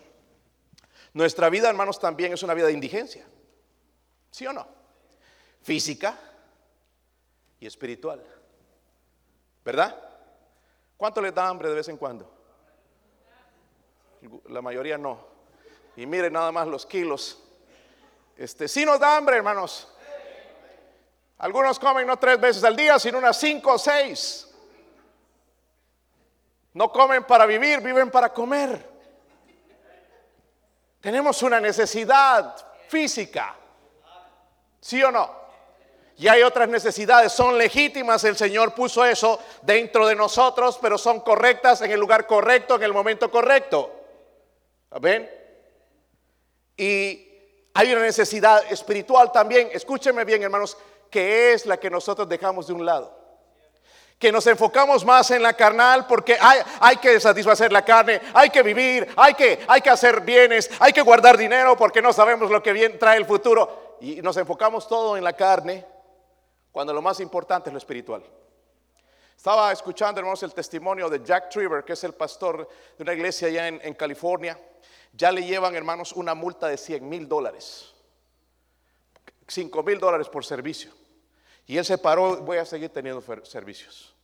Nuestra 1.15 1.49
vida, 1.49 1.71
hermanos, 1.71 1.99
también 1.99 2.35
es 2.35 2.43
una 2.43 2.53
vida 2.53 2.67
de 2.67 2.75
indigencia. 2.75 3.25
¿Sí 4.31 4.47
o 4.47 4.53
no? 4.53 4.69
Física 5.63 6.19
y 7.61 7.67
espiritual. 7.67 8.23
¿Verdad? 9.65 9.97
¿Cuánto 10.97 11.21
les 11.21 11.35
da 11.35 11.49
hambre 11.49 11.69
de 11.69 11.75
vez 11.75 11.89
en 11.89 11.97
cuando? 11.97 12.31
La 14.49 14.63
mayoría 14.63 14.97
no. 14.97 15.27
Y 15.97 16.07
miren 16.07 16.33
nada 16.33 16.53
más 16.53 16.67
los 16.67 16.87
kilos. 16.87 17.43
Este, 18.37 18.69
sí 18.69 18.85
nos 18.85 19.01
da 19.01 19.17
hambre, 19.17 19.37
hermanos. 19.37 19.93
Algunos 21.39 21.79
comen 21.79 22.07
no 22.07 22.19
tres 22.19 22.41
veces 22.41 22.65
al 22.65 22.77
día, 22.77 22.99
sino 22.99 23.19
unas 23.19 23.39
cinco 23.39 23.75
o 23.75 23.79
seis. 23.79 24.49
No 26.75 26.91
comen 26.93 27.25
para 27.25 27.47
vivir, 27.47 27.81
viven 27.81 28.11
para 28.11 28.33
comer. 28.33 28.97
Tenemos 31.01 31.43
una 31.43 31.61
necesidad 31.61 32.57
física. 32.89 33.55
¿Sí 34.81 35.03
o 35.03 35.11
no? 35.11 35.46
Y 36.19 36.29
hay 36.29 36.43
otras 36.43 36.69
necesidades, 36.69 37.33
son 37.33 37.59
legítimas, 37.59 38.25
el 38.25 38.37
Señor 38.37 38.73
puso 38.73 39.05
eso 39.05 39.39
dentro 39.63 40.07
de 40.07 40.15
nosotros, 40.15 40.79
pero 40.81 40.97
son 40.97 41.21
correctas 41.21 41.83
en 41.83 41.91
el 41.91 42.01
lugar 42.01 42.27
correcto, 42.27 42.77
en 42.77 42.85
el 42.85 42.95
momento 42.95 43.31
correcto. 43.31 43.93
¿Ven? 44.99 45.31
Y 46.75 47.29
hay 47.75 47.93
una 47.93 48.01
necesidad 48.01 48.65
espiritual 48.73 49.31
también, 49.31 49.69
escúchenme 49.73 50.25
bien 50.25 50.43
hermanos, 50.43 50.79
que 51.11 51.53
es 51.53 51.67
la 51.67 51.77
que 51.77 51.91
nosotros 51.91 52.27
dejamos 52.27 52.67
de 52.67 52.73
un 52.73 52.87
lado. 52.87 53.15
Que 54.19 54.33
nos 54.33 54.47
enfocamos 54.47 55.05
más 55.05 55.31
en 55.33 55.43
la 55.43 55.53
carnal 55.53 56.07
porque 56.07 56.39
hay, 56.41 56.61
hay 56.81 56.97
que 56.97 57.21
satisfacer 57.21 57.71
la 57.71 57.85
carne, 57.85 58.23
hay 58.33 58.49
que 58.49 58.63
vivir, 58.63 59.07
hay 59.17 59.35
que, 59.35 59.63
hay 59.69 59.83
que 59.83 59.91
hacer 59.91 60.23
bienes, 60.23 60.71
hay 60.81 60.95
que 60.95 61.03
guardar 61.03 61.37
dinero 61.37 61.77
porque 61.77 62.01
no 62.01 62.15
sabemos 62.15 62.51
lo 62.51 62.63
que 62.63 62.73
bien 62.73 62.99
trae 62.99 63.19
el 63.19 63.27
futuro. 63.27 63.99
Y 64.01 64.23
nos 64.23 64.39
enfocamos 64.39 64.89
todo 64.89 65.19
en 65.19 65.25
la 65.25 65.35
carne 65.35 65.96
cuando 66.77 66.93
lo 66.93 67.01
más 67.01 67.21
importante 67.21 67.71
es 67.71 67.73
lo 67.73 67.79
espiritual. 67.79 68.23
Estaba 69.35 69.73
escuchando, 69.73 70.21
hermanos, 70.21 70.43
el 70.43 70.53
testimonio 70.53 71.09
de 71.09 71.25
Jack 71.25 71.49
Triver, 71.49 71.83
que 71.83 71.95
es 71.95 72.05
el 72.05 72.13
pastor 72.13 72.69
de 72.99 73.03
una 73.03 73.15
iglesia 73.15 73.49
allá 73.49 73.69
en, 73.69 73.95
California. 73.95 74.61
Ya 75.15 75.33
le 75.33 75.43
llevan, 75.43 75.75
hermanos, 75.75 76.13
una 76.13 76.35
multa 76.35 76.69
de 76.69 76.77
100 76.77 77.09
mil 77.09 77.27
dólares. 77.27 77.95
5 79.49 79.83
mil 79.85 79.99
dólares 79.99 80.29
por 80.29 80.45
servicio. 80.45 80.93
Y 81.67 81.79
él 81.79 81.85
se 81.87 81.97
paró, 81.97 82.43
voy 82.43 82.59
a 82.59 82.67
seguir 82.67 82.91
teniendo 82.91 83.23
servicios. 83.47 84.15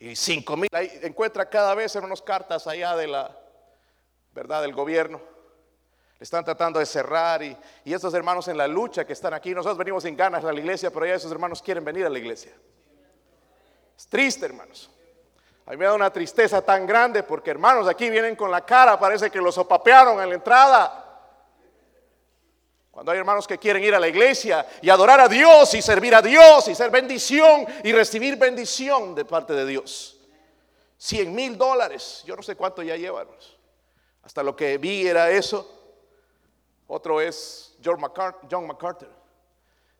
Y 0.00 0.16
5 0.16 0.56
mil, 0.56 0.68
encuentra 0.72 1.48
cada 1.48 1.76
vez, 1.76 1.94
hermanos, 1.94 2.20
cartas 2.20 2.66
allá 2.66 2.96
de 2.96 3.06
la, 3.06 3.38
¿verdad?, 4.32 4.62
del 4.62 4.74
gobierno 4.74 5.20
están 6.20 6.44
tratando 6.44 6.78
de 6.78 6.86
cerrar 6.86 7.42
y, 7.42 7.56
y 7.84 7.94
estos 7.94 8.12
hermanos 8.12 8.46
en 8.48 8.58
la 8.58 8.68
lucha 8.68 9.06
que 9.06 9.14
están 9.14 9.32
aquí, 9.32 9.54
nosotros 9.54 9.78
venimos 9.78 10.02
sin 10.02 10.16
ganas 10.16 10.44
a 10.44 10.52
la 10.52 10.60
iglesia, 10.60 10.90
pero 10.90 11.06
ya 11.06 11.14
esos 11.14 11.32
hermanos 11.32 11.62
quieren 11.62 11.84
venir 11.84 12.04
a 12.04 12.10
la 12.10 12.18
iglesia. 12.18 12.52
Es 13.96 14.06
triste, 14.06 14.46
hermanos. 14.46 14.90
A 15.66 15.70
mí 15.70 15.76
me 15.76 15.84
da 15.84 15.94
una 15.94 16.12
tristeza 16.12 16.60
tan 16.62 16.86
grande 16.86 17.22
porque 17.22 17.50
hermanos 17.50 17.88
aquí 17.88 18.10
vienen 18.10 18.34
con 18.36 18.50
la 18.50 18.64
cara, 18.66 18.98
parece 18.98 19.30
que 19.30 19.40
los 19.40 19.56
opapearon 19.56 20.20
en 20.20 20.28
la 20.28 20.34
entrada. 20.34 21.06
Cuando 22.90 23.12
hay 23.12 23.18
hermanos 23.18 23.46
que 23.46 23.56
quieren 23.56 23.82
ir 23.82 23.94
a 23.94 24.00
la 24.00 24.08
iglesia 24.08 24.66
y 24.82 24.90
adorar 24.90 25.20
a 25.20 25.28
Dios 25.28 25.72
y 25.74 25.80
servir 25.80 26.14
a 26.14 26.20
Dios 26.20 26.66
y 26.68 26.74
ser 26.74 26.90
bendición 26.90 27.66
y 27.84 27.92
recibir 27.92 28.36
bendición 28.36 29.14
de 29.14 29.24
parte 29.24 29.52
de 29.54 29.64
Dios. 29.64 30.18
100 30.98 31.34
mil 31.34 31.56
dólares, 31.56 32.22
yo 32.26 32.36
no 32.36 32.42
sé 32.42 32.56
cuánto 32.56 32.82
ya 32.82 32.96
llevan. 32.96 33.28
Hasta 34.22 34.42
lo 34.42 34.54
que 34.54 34.76
vi 34.76 35.06
era 35.06 35.30
eso. 35.30 35.79
Otro 36.92 37.20
es 37.20 37.76
John 37.84 38.00
MacArthur, 38.00 39.08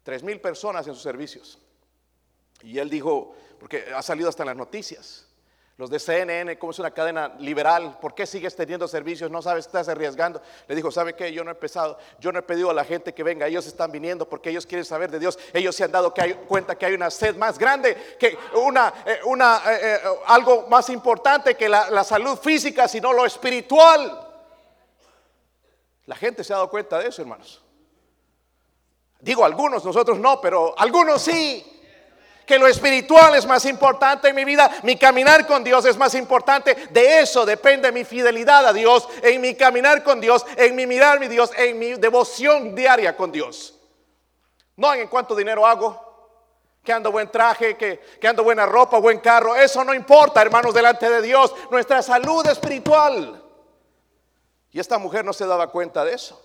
tres 0.02 0.24
mil 0.24 0.40
personas 0.40 0.84
en 0.88 0.94
sus 0.94 1.02
servicios. 1.04 1.56
Y 2.62 2.80
él 2.80 2.90
dijo, 2.90 3.32
porque 3.60 3.84
ha 3.94 4.02
salido 4.02 4.28
hasta 4.28 4.42
en 4.42 4.48
las 4.48 4.56
noticias, 4.56 5.28
los 5.76 5.88
de 5.88 6.00
CNN, 6.00 6.58
como 6.58 6.72
es 6.72 6.80
una 6.80 6.90
cadena 6.90 7.36
liberal, 7.38 7.96
¿por 8.00 8.12
qué 8.12 8.26
sigues 8.26 8.56
teniendo 8.56 8.88
servicios? 8.88 9.30
No 9.30 9.40
sabes, 9.40 9.66
estás 9.66 9.88
arriesgando. 9.88 10.42
Le 10.66 10.74
dijo, 10.74 10.90
¿sabe 10.90 11.14
qué? 11.14 11.32
Yo 11.32 11.44
no 11.44 11.52
he 11.52 11.54
empezado, 11.54 11.96
yo 12.18 12.32
no 12.32 12.40
he 12.40 12.42
pedido 12.42 12.70
a 12.70 12.74
la 12.74 12.84
gente 12.84 13.14
que 13.14 13.22
venga, 13.22 13.46
ellos 13.46 13.68
están 13.68 13.92
viniendo 13.92 14.28
porque 14.28 14.50
ellos 14.50 14.66
quieren 14.66 14.84
saber 14.84 15.12
de 15.12 15.20
Dios. 15.20 15.38
Ellos 15.54 15.76
se 15.76 15.84
han 15.84 15.92
dado 15.92 16.12
cuenta 16.48 16.76
que 16.76 16.86
hay 16.86 16.94
una 16.94 17.08
sed 17.08 17.36
más 17.36 17.56
grande, 17.56 18.16
que 18.18 18.36
una, 18.54 18.92
eh, 19.06 19.20
una, 19.26 19.62
eh, 19.64 19.78
eh, 19.80 19.98
algo 20.26 20.66
más 20.66 20.90
importante 20.90 21.54
que 21.54 21.68
la, 21.68 21.88
la 21.88 22.02
salud 22.02 22.36
física, 22.36 22.88
sino 22.88 23.12
lo 23.12 23.24
espiritual. 23.24 24.29
La 26.10 26.16
gente 26.16 26.42
se 26.42 26.52
ha 26.52 26.56
dado 26.56 26.68
cuenta 26.68 26.98
de 26.98 27.06
eso, 27.06 27.22
hermanos. 27.22 27.62
Digo 29.20 29.44
algunos, 29.44 29.84
nosotros 29.84 30.18
no, 30.18 30.40
pero 30.40 30.74
algunos 30.76 31.22
sí. 31.22 31.64
Que 32.44 32.58
lo 32.58 32.66
espiritual 32.66 33.36
es 33.36 33.46
más 33.46 33.64
importante 33.64 34.28
en 34.28 34.34
mi 34.34 34.44
vida, 34.44 34.68
mi 34.82 34.96
caminar 34.96 35.46
con 35.46 35.62
Dios 35.62 35.84
es 35.84 35.96
más 35.96 36.16
importante. 36.16 36.74
De 36.90 37.20
eso 37.20 37.46
depende 37.46 37.92
mi 37.92 38.02
fidelidad 38.02 38.66
a 38.66 38.72
Dios, 38.72 39.08
en 39.22 39.40
mi 39.40 39.54
caminar 39.54 40.02
con 40.02 40.20
Dios, 40.20 40.44
en 40.56 40.74
mi 40.74 40.84
mirar 40.84 41.18
a 41.18 41.20
mi 41.20 41.28
Dios, 41.28 41.52
en 41.56 41.78
mi 41.78 41.92
devoción 41.92 42.74
diaria 42.74 43.16
con 43.16 43.30
Dios. 43.30 43.78
No 44.74 44.92
en 44.92 45.06
cuánto 45.06 45.36
dinero 45.36 45.64
hago, 45.64 46.42
que 46.82 46.92
ando 46.92 47.12
buen 47.12 47.30
traje, 47.30 47.76
que, 47.76 48.00
que 48.20 48.26
ando 48.26 48.42
buena 48.42 48.66
ropa, 48.66 48.98
buen 48.98 49.20
carro. 49.20 49.54
Eso 49.54 49.84
no 49.84 49.94
importa, 49.94 50.42
hermanos, 50.42 50.74
delante 50.74 51.08
de 51.08 51.22
Dios. 51.22 51.54
Nuestra 51.70 52.02
salud 52.02 52.44
espiritual. 52.48 53.39
Y 54.72 54.80
esta 54.80 54.98
mujer 54.98 55.24
no 55.24 55.32
se 55.32 55.46
daba 55.46 55.70
cuenta 55.70 56.04
de 56.04 56.14
eso. 56.14 56.40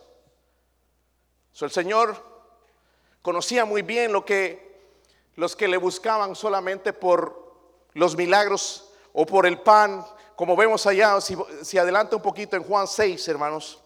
el 1.62 1.72
Señor 1.72 2.16
conocía 3.22 3.66
muy 3.66 3.82
bien 3.82 4.12
lo 4.12 4.26
que 4.26 4.66
los 5.36 5.56
que 5.56 5.68
le 5.68 5.78
buscaban 5.78 6.36
solamente 6.36 6.94
por 6.94 7.54
los 7.94 8.16
milagros 8.16 8.90
o 9.14 9.26
por 9.26 9.46
el 9.46 9.60
pan, 9.60 10.06
como 10.36 10.56
vemos 10.56 10.86
allá, 10.86 11.20
si, 11.22 11.78
adelanta 11.78 12.16
un 12.16 12.22
poquito 12.22 12.56
en 12.56 12.64
Juan 12.64 12.88
6, 12.88 13.28
hermanos, 13.28 13.80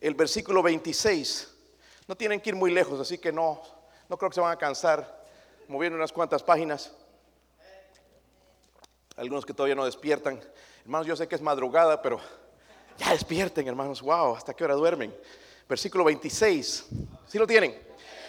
el 0.00 0.14
versículo 0.14 0.62
26. 0.62 1.50
No 2.06 2.16
tienen 2.16 2.40
que 2.40 2.50
ir 2.50 2.56
muy 2.56 2.70
lejos, 2.70 3.00
así 3.00 3.18
que 3.18 3.32
no, 3.32 3.62
no 4.08 4.16
creo 4.16 4.30
que 4.30 4.34
se 4.34 4.40
van 4.40 4.52
a 4.52 4.58
cansar 4.58 5.24
moviendo 5.68 5.96
unas 5.96 6.12
cuantas 6.12 6.42
páginas. 6.42 6.92
Algunos 9.16 9.46
que 9.46 9.54
todavía 9.54 9.74
no 9.74 9.84
despiertan. 9.84 10.40
Hermanos, 10.82 11.06
yo 11.06 11.16
sé 11.16 11.28
que 11.28 11.34
es 11.34 11.40
madrugada, 11.40 12.02
pero 12.02 12.20
ya 12.98 13.10
despierten, 13.10 13.66
hermanos. 13.66 14.02
Wow, 14.02 14.36
¿hasta 14.36 14.54
qué 14.54 14.64
hora 14.64 14.74
duermen? 14.74 15.14
Versículo 15.68 16.04
26. 16.04 16.84
¿Sí 17.26 17.38
lo 17.38 17.46
tienen? 17.46 17.76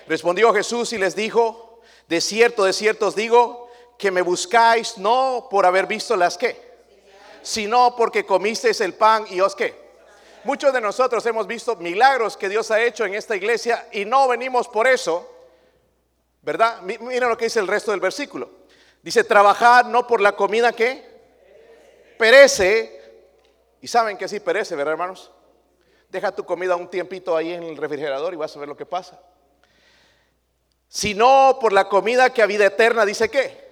Respondió 0.07 0.53
Jesús 0.53 0.93
y 0.93 0.97
les 0.97 1.15
dijo, 1.15 1.81
de 2.07 2.21
cierto, 2.21 2.65
de 2.65 2.73
cierto 2.73 3.07
os 3.07 3.15
digo, 3.15 3.69
que 3.97 4.11
me 4.11 4.21
buscáis 4.21 4.97
no 4.97 5.47
por 5.49 5.65
haber 5.65 5.87
visto 5.87 6.15
las 6.15 6.37
que, 6.37 6.59
sino 7.41 7.95
porque 7.95 8.25
comisteis 8.25 8.81
el 8.81 8.93
pan 8.93 9.25
y 9.29 9.41
os 9.41 9.55
que. 9.55 9.85
Muchos 10.43 10.71
de 10.73 10.81
nosotros 10.81 11.25
hemos 11.25 11.47
visto 11.47 11.75
milagros 11.77 12.37
que 12.37 12.49
Dios 12.49 12.69
ha 12.69 12.81
hecho 12.81 13.05
en 13.05 13.15
esta 13.15 13.35
iglesia 13.35 13.87
y 13.91 14.05
no 14.05 14.27
venimos 14.27 14.67
por 14.67 14.85
eso, 14.85 15.27
¿verdad? 16.43 16.81
Mira 16.81 17.27
lo 17.27 17.35
que 17.35 17.45
dice 17.45 17.59
el 17.59 17.67
resto 17.67 17.89
del 17.89 17.99
versículo. 17.99 18.51
Dice, 19.01 19.23
trabajad 19.23 19.85
no 19.85 20.05
por 20.05 20.21
la 20.21 20.35
comida 20.35 20.71
que 20.71 21.03
perece, 22.17 23.04
y 23.85 23.87
saben 23.87 24.17
que 24.17 24.27
sí 24.27 24.39
perece, 24.39 24.75
¿verdad, 24.75 24.93
hermanos? 24.93 25.31
Deja 26.09 26.31
tu 26.31 26.43
comida 26.43 26.75
un 26.75 26.89
tiempito 26.89 27.37
ahí 27.37 27.53
en 27.53 27.61
el 27.61 27.77
refrigerador 27.77 28.33
y 28.33 28.35
vas 28.35 28.55
a 28.55 28.59
ver 28.59 28.67
lo 28.67 28.75
que 28.75 28.87
pasa. 28.87 29.21
Sino 30.87 31.59
por 31.61 31.71
la 31.71 31.87
comida 31.87 32.31
que 32.31 32.41
a 32.41 32.47
vida 32.47 32.65
eterna 32.65 33.05
dice 33.05 33.29
que, 33.29 33.63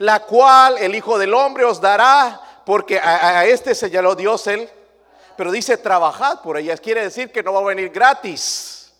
la 0.00 0.20
cual 0.26 0.76
el 0.76 0.94
Hijo 0.94 1.16
del 1.16 1.32
Hombre 1.32 1.64
os 1.64 1.80
dará, 1.80 2.62
porque 2.66 2.98
a, 2.98 3.38
a 3.38 3.46
este 3.46 3.74
señaló 3.74 4.14
Dios 4.14 4.46
él, 4.48 4.68
pero 5.34 5.50
dice 5.50 5.78
trabajad 5.78 6.42
por 6.42 6.58
ella, 6.58 6.76
quiere 6.76 7.04
decir 7.04 7.32
que 7.32 7.42
no 7.42 7.54
va 7.54 7.60
a 7.60 7.74
venir 7.74 7.88
gratis. 7.88 8.92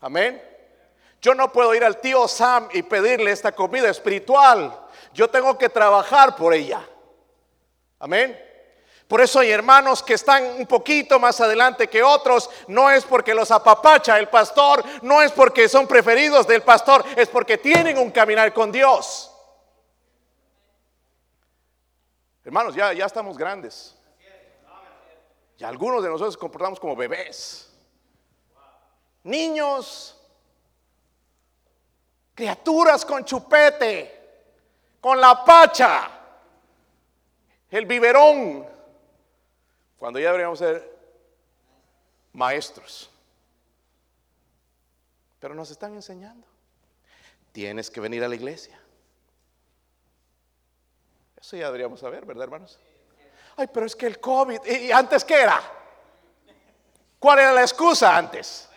Amén. 0.00 0.40
Yo 1.20 1.34
no 1.34 1.50
puedo 1.50 1.74
ir 1.74 1.82
al 1.82 2.00
tío 2.00 2.28
Sam 2.28 2.68
y 2.72 2.84
pedirle 2.84 3.32
esta 3.32 3.50
comida 3.50 3.90
espiritual. 3.90 4.78
Yo 5.12 5.28
tengo 5.28 5.58
que 5.58 5.68
trabajar 5.68 6.36
por 6.36 6.54
ella. 6.54 6.88
Amén. 7.98 8.51
Por 9.12 9.20
eso 9.20 9.40
hay 9.40 9.50
hermanos 9.50 10.02
que 10.02 10.14
están 10.14 10.42
un 10.42 10.66
poquito 10.66 11.20
más 11.20 11.38
adelante 11.38 11.86
que 11.86 12.02
otros. 12.02 12.48
No 12.66 12.90
es 12.90 13.04
porque 13.04 13.34
los 13.34 13.50
apapacha 13.50 14.18
el 14.18 14.30
pastor, 14.30 14.82
no 15.02 15.20
es 15.20 15.30
porque 15.32 15.68
son 15.68 15.86
preferidos 15.86 16.46
del 16.46 16.62
pastor, 16.62 17.04
es 17.14 17.28
porque 17.28 17.58
tienen 17.58 17.98
un 17.98 18.10
caminar 18.10 18.54
con 18.54 18.72
Dios. 18.72 19.30
Hermanos, 22.42 22.74
ya, 22.74 22.94
ya 22.94 23.04
estamos 23.04 23.36
grandes. 23.36 23.94
Y 25.58 25.64
algunos 25.64 26.02
de 26.02 26.08
nosotros 26.08 26.38
comportamos 26.38 26.80
como 26.80 26.96
bebés. 26.96 27.70
Niños, 29.24 30.18
criaturas 32.34 33.04
con 33.04 33.26
chupete, 33.26 34.46
con 35.02 35.20
la 35.20 35.44
pacha, 35.44 36.10
el 37.68 37.84
biberón, 37.84 38.71
cuando 40.02 40.18
ya 40.18 40.26
deberíamos 40.32 40.58
ser 40.58 40.98
maestros. 42.32 43.08
Pero 45.38 45.54
nos 45.54 45.70
están 45.70 45.94
enseñando. 45.94 46.44
Tienes 47.52 47.88
que 47.88 48.00
venir 48.00 48.24
a 48.24 48.28
la 48.28 48.34
iglesia. 48.34 48.76
Eso 51.40 51.56
ya 51.56 51.66
deberíamos 51.66 52.00
saber, 52.00 52.26
¿verdad, 52.26 52.42
hermanos? 52.42 52.80
Ay, 53.56 53.68
pero 53.72 53.86
es 53.86 53.94
que 53.94 54.08
el 54.08 54.18
COVID, 54.18 54.66
¿y 54.66 54.90
antes 54.90 55.22
qué 55.22 55.40
era? 55.40 55.62
¿Cuál 57.20 57.38
era 57.38 57.52
la 57.52 57.62
excusa 57.62 58.16
antes? 58.16 58.68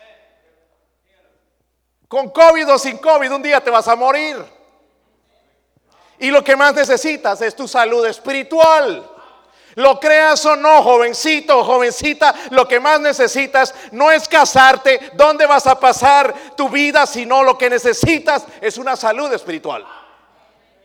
Con 2.06 2.30
COVID 2.30 2.72
o 2.72 2.78
sin 2.78 2.98
COVID, 2.98 3.32
un 3.32 3.42
día 3.42 3.60
te 3.60 3.70
vas 3.70 3.88
a 3.88 3.96
morir. 3.96 4.36
Y 6.20 6.30
lo 6.30 6.44
que 6.44 6.54
más 6.54 6.72
necesitas 6.72 7.42
es 7.42 7.56
tu 7.56 7.66
salud 7.66 8.06
espiritual. 8.06 9.15
Lo 9.76 10.00
creas 10.00 10.44
o 10.46 10.56
no, 10.56 10.82
jovencito 10.82 11.58
o 11.58 11.62
jovencita, 11.62 12.34
lo 12.50 12.66
que 12.66 12.80
más 12.80 12.98
necesitas 12.98 13.74
no 13.92 14.10
es 14.10 14.26
casarte, 14.26 15.12
dónde 15.12 15.44
vas 15.44 15.66
a 15.66 15.78
pasar 15.78 16.34
tu 16.56 16.70
vida, 16.70 17.04
sino 17.04 17.42
lo 17.42 17.58
que 17.58 17.68
necesitas 17.68 18.46
es 18.62 18.78
una 18.78 18.96
salud 18.96 19.30
espiritual. 19.34 19.86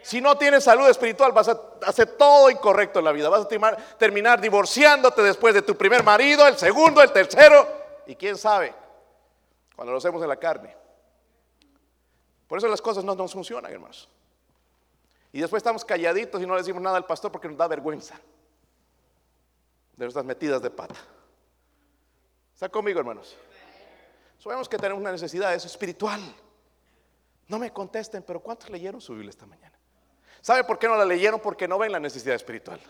Si 0.02 0.20
no 0.20 0.38
tienes 0.38 0.66
salud 0.66 0.90
espiritual, 0.90 1.32
vas 1.32 1.48
a 1.48 1.58
hacer 1.88 2.18
todo 2.18 2.50
incorrecto 2.50 3.00
en 3.00 3.06
la 3.06 3.14
vida. 3.14 3.30
Vas 3.30 3.46
a 3.46 3.78
terminar, 3.98 4.42
divorciándote 4.42 5.22
después 5.22 5.54
de 5.54 5.62
tu 5.62 5.78
primer 5.78 6.04
marido, 6.04 6.46
el 6.46 6.58
segundo, 6.58 7.02
el 7.02 7.14
tercero, 7.14 7.66
y 8.08 8.16
quién 8.18 8.38
sabe, 8.38 8.76
cuando 9.74 9.94
lo 9.94 10.00
hacemos 10.00 10.22
en 10.22 10.28
la 10.28 10.36
carne. 10.36 10.76
Por 12.46 12.58
eso 12.58 12.68
las 12.68 12.82
cosas 12.82 13.06
no 13.06 13.16
nos 13.16 13.32
funcionan, 13.32 13.72
hermanos. 13.72 14.10
Y 15.32 15.40
después 15.40 15.62
estamos 15.62 15.86
calladitos 15.86 16.42
y 16.42 16.46
no 16.46 16.56
le 16.56 16.60
decimos 16.60 16.82
nada 16.82 16.98
al 16.98 17.06
pastor 17.06 17.32
porque 17.32 17.48
nos 17.48 17.56
da 17.56 17.70
vergüenza 17.70 18.20
de 20.02 20.06
nuestras 20.06 20.26
metidas 20.26 20.60
de 20.64 20.72
pata. 20.72 20.96
¿Está 22.56 22.70
conmigo, 22.70 23.00
hermanos? 23.00 23.38
Sabemos 24.40 24.68
que 24.68 24.80
tenemos 24.80 25.00
una 25.00 25.12
necesidad, 25.12 25.54
eso 25.54 25.68
espiritual. 25.68 26.20
No 27.48 27.60
me 27.60 27.72
contesten, 27.72 28.24
pero 28.24 28.40
¿cuántos 28.40 28.72
leyeron 28.72 29.00
su 29.00 29.14
Biblia 29.14 29.30
esta 29.30 29.46
mañana? 29.46 29.78
¿Sabe 30.42 30.64
por 30.64 30.80
qué 30.80 30.88
no 30.88 30.96
la 30.96 31.06
leyeron? 31.06 31.40
Porque 31.40 31.68
no 31.68 31.78
ven 31.78 31.92
la 31.92 32.00
necesidad 32.00 32.34
espiritual. 32.34 32.82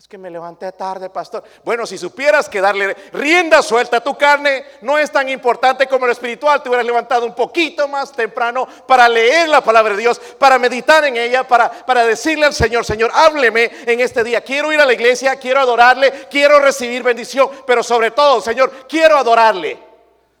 Es 0.00 0.08
que 0.08 0.16
me 0.16 0.30
levanté 0.30 0.72
tarde, 0.72 1.10
pastor. 1.10 1.44
Bueno, 1.62 1.84
si 1.84 1.98
supieras 1.98 2.48
que 2.48 2.62
darle 2.62 2.94
rienda 3.12 3.60
suelta 3.60 3.98
a 3.98 4.00
tu 4.02 4.16
carne 4.16 4.64
no 4.80 4.96
es 4.96 5.12
tan 5.12 5.28
importante 5.28 5.86
como 5.86 6.06
lo 6.06 6.12
espiritual, 6.12 6.62
te 6.62 6.70
hubieras 6.70 6.86
levantado 6.86 7.26
un 7.26 7.34
poquito 7.34 7.86
más 7.86 8.10
temprano 8.10 8.66
para 8.86 9.06
leer 9.10 9.50
la 9.50 9.60
palabra 9.60 9.92
de 9.94 10.00
Dios, 10.00 10.18
para 10.38 10.58
meditar 10.58 11.04
en 11.04 11.18
ella, 11.18 11.46
para, 11.46 11.70
para 11.84 12.06
decirle 12.06 12.46
al 12.46 12.54
Señor, 12.54 12.86
Señor, 12.86 13.10
hábleme 13.12 13.70
en 13.84 14.00
este 14.00 14.24
día. 14.24 14.40
Quiero 14.40 14.72
ir 14.72 14.80
a 14.80 14.86
la 14.86 14.94
iglesia, 14.94 15.36
quiero 15.36 15.60
adorarle, 15.60 16.28
quiero 16.30 16.60
recibir 16.60 17.02
bendición, 17.02 17.50
pero 17.66 17.82
sobre 17.82 18.10
todo, 18.10 18.40
Señor, 18.40 18.86
quiero 18.88 19.18
adorarle. 19.18 19.78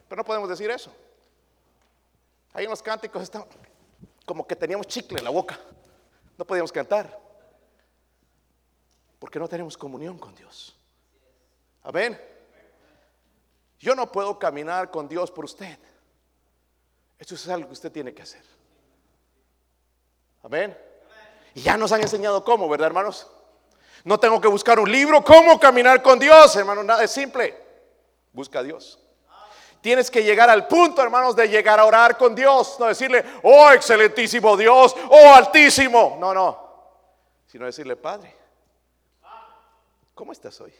Pero 0.08 0.20
no 0.20 0.24
podemos 0.24 0.48
decir 0.48 0.70
eso. 0.70 0.90
Ahí 2.54 2.64
en 2.64 2.70
los 2.70 2.82
cánticos 2.82 3.24
están 3.24 3.44
como 4.24 4.46
que 4.46 4.56
teníamos 4.56 4.86
chicle 4.86 5.18
en 5.18 5.24
la 5.24 5.30
boca. 5.30 5.60
No 6.38 6.46
podíamos 6.46 6.72
cantar. 6.72 7.29
Porque 9.20 9.38
no 9.38 9.46
tenemos 9.46 9.76
comunión 9.76 10.18
con 10.18 10.34
Dios. 10.34 10.76
Amén. 11.84 12.20
Yo 13.78 13.94
no 13.94 14.10
puedo 14.10 14.38
caminar 14.38 14.90
con 14.90 15.06
Dios 15.06 15.30
por 15.30 15.44
usted. 15.44 15.78
Esto 17.18 17.34
es 17.34 17.48
algo 17.48 17.68
que 17.68 17.74
usted 17.74 17.92
tiene 17.92 18.12
que 18.12 18.22
hacer. 18.22 18.42
Amén. 20.42 20.76
Y 21.54 21.60
ya 21.60 21.76
nos 21.76 21.92
han 21.92 22.00
enseñado 22.00 22.42
cómo, 22.42 22.68
¿verdad, 22.68 22.88
hermanos? 22.88 23.30
No 24.04 24.18
tengo 24.18 24.40
que 24.40 24.48
buscar 24.48 24.80
un 24.80 24.90
libro, 24.90 25.22
cómo 25.22 25.60
caminar 25.60 26.02
con 26.02 26.18
Dios, 26.18 26.56
hermano. 26.56 26.82
Nada 26.82 27.04
es 27.04 27.10
simple. 27.10 27.56
Busca 28.32 28.60
a 28.60 28.62
Dios. 28.62 28.98
Tienes 29.82 30.10
que 30.10 30.22
llegar 30.22 30.48
al 30.48 30.66
punto, 30.66 31.02
hermanos, 31.02 31.36
de 31.36 31.48
llegar 31.48 31.78
a 31.78 31.84
orar 31.84 32.16
con 32.16 32.34
Dios. 32.34 32.76
No 32.78 32.86
decirle, 32.86 33.22
oh 33.42 33.70
excelentísimo 33.70 34.56
Dios, 34.56 34.96
oh 35.10 35.34
altísimo. 35.34 36.16
No, 36.18 36.32
no. 36.32 36.70
Sino 37.46 37.66
decirle, 37.66 37.96
Padre, 37.96 38.39
¿cómo 40.20 40.32
estás 40.32 40.60
hoy? 40.60 40.74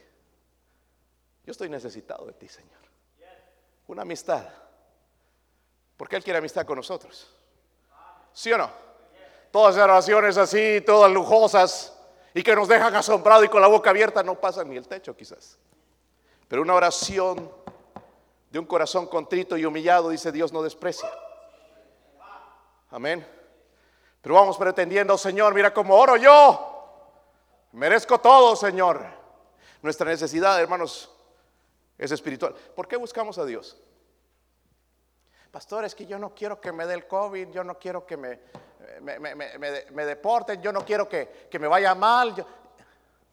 Yo 1.47 1.53
estoy 1.53 1.71
necesitado 1.71 2.27
de 2.27 2.35
ti, 2.35 2.47
Señor. 2.47 2.79
Una 3.87 4.03
amistad. 4.03 4.47
Porque 5.97 6.17
Él 6.17 6.23
quiere 6.23 6.41
amistad 6.41 6.67
con 6.67 6.77
nosotros. 6.77 7.35
¿Sí 8.35 8.53
o 8.53 8.59
no? 8.59 8.71
Todas 9.51 9.77
las 9.77 9.85
oraciones 9.85 10.37
así, 10.37 10.83
todas 10.83 11.11
lujosas, 11.11 11.99
y 12.35 12.43
que 12.43 12.55
nos 12.55 12.69
dejan 12.69 12.95
asombrados 12.95 13.47
y 13.47 13.49
con 13.49 13.63
la 13.63 13.69
boca 13.69 13.89
abierta 13.89 14.23
no 14.23 14.39
pasan 14.39 14.69
ni 14.69 14.77
el 14.77 14.87
techo 14.87 15.17
quizás. 15.17 15.57
Pero 16.47 16.61
una 16.61 16.75
oración 16.75 17.51
de 18.51 18.59
un 18.59 18.67
corazón 18.67 19.07
contrito 19.07 19.57
y 19.57 19.65
humillado, 19.65 20.11
dice 20.11 20.31
Dios, 20.31 20.53
no 20.53 20.63
desprecia. 20.63 21.11
Amén. 22.91 23.27
Pero 24.21 24.35
vamos 24.35 24.59
pretendiendo, 24.59 25.17
Señor, 25.17 25.55
mira 25.55 25.73
cómo 25.73 25.97
oro 25.97 26.19
yo. 26.19 26.67
Merezco 27.73 28.21
todo, 28.21 28.55
Señor. 28.55 29.20
Nuestra 29.83 30.11
necesidad, 30.11 30.61
hermanos, 30.61 31.11
es 31.97 32.11
espiritual. 32.11 32.55
¿Por 32.75 32.87
qué 32.87 32.97
buscamos 32.97 33.39
a 33.39 33.45
Dios? 33.45 33.77
Pastor, 35.51 35.85
es 35.85 35.95
que 35.95 36.07
yo 36.07 36.19
no 36.19 36.35
quiero 36.35 36.61
que 36.61 36.71
me 36.71 36.87
dé 36.87 36.95
el 36.95 37.07
COVID, 37.07 37.51
yo 37.51 37.65
no 37.65 37.79
quiero 37.79 38.07
que 38.07 38.17
me, 38.17 38.41
me, 39.01 40.05
deporten, 40.05 40.63
yo 40.63 40.73
no 40.73 40.85
quiero 40.85 41.09
que, 41.09 41.49
me 41.59 41.67
vaya 41.67 41.95
mal. 41.95 42.47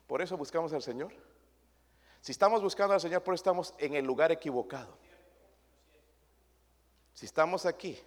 Por 0.08 0.22
eso 0.22 0.38
buscamos 0.38 0.74
al 0.74 0.82
Señor. 0.82 1.12
Si 2.22 2.32
estamos 2.32 2.62
buscando 2.62 2.94
al 2.94 3.02
Señor, 3.02 3.22
por 3.24 3.34
eso 3.34 3.42
estamos 3.42 3.74
en 3.78 3.96
el 3.96 4.06
lugar 4.06 4.32
equivocado. 4.32 4.98
Si 7.14 7.26
estamos 7.26 7.66
aquí, 7.66 8.00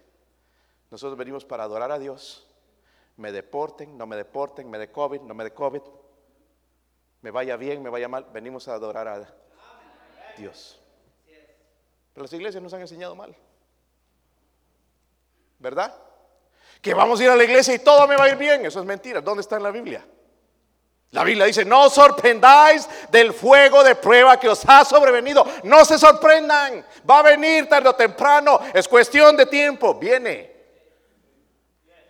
nosotros 0.89 1.17
venimos 1.17 1.45
para 1.45 1.63
adorar 1.63 1.91
a 1.91 1.99
Dios. 1.99 2.47
Me 3.17 3.31
deporten, 3.31 3.97
no 3.97 4.05
me 4.07 4.15
deporten, 4.15 4.69
me 4.69 4.77
de 4.77 4.91
COVID, 4.91 5.21
no 5.21 5.33
me 5.33 5.43
de 5.43 5.53
COVID. 5.53 5.81
Me 7.21 7.31
vaya 7.31 7.55
bien, 7.55 7.81
me 7.83 7.89
vaya 7.89 8.07
mal. 8.07 8.25
Venimos 8.33 8.67
a 8.67 8.73
adorar 8.73 9.07
a 9.07 9.33
Dios. 10.37 10.79
Pero 12.13 12.23
las 12.23 12.33
iglesias 12.33 12.61
nos 12.61 12.73
han 12.73 12.81
enseñado 12.81 13.15
mal. 13.15 13.35
¿Verdad? 15.59 15.95
Que 16.81 16.93
vamos 16.93 17.19
a 17.19 17.23
ir 17.23 17.29
a 17.29 17.35
la 17.35 17.43
iglesia 17.43 17.75
y 17.75 17.79
todo 17.79 18.07
me 18.07 18.15
va 18.15 18.25
a 18.25 18.29
ir 18.29 18.37
bien. 18.37 18.65
Eso 18.65 18.79
es 18.79 18.85
mentira. 18.85 19.21
¿Dónde 19.21 19.41
está 19.41 19.57
en 19.57 19.63
la 19.63 19.71
Biblia? 19.71 20.05
La 21.11 21.23
Biblia 21.23 21.45
dice, 21.45 21.65
no 21.65 21.89
sorprendáis 21.89 22.87
del 23.11 23.33
fuego 23.33 23.83
de 23.83 23.95
prueba 23.95 24.39
que 24.39 24.49
os 24.49 24.63
ha 24.67 24.83
sobrevenido. 24.83 25.45
No 25.63 25.85
se 25.85 25.99
sorprendan. 25.99 26.85
Va 27.07 27.19
a 27.19 27.23
venir 27.23 27.69
tarde 27.69 27.89
o 27.89 27.95
temprano. 27.95 28.59
Es 28.73 28.87
cuestión 28.87 29.37
de 29.37 29.45
tiempo. 29.45 29.93
Viene. 29.95 30.51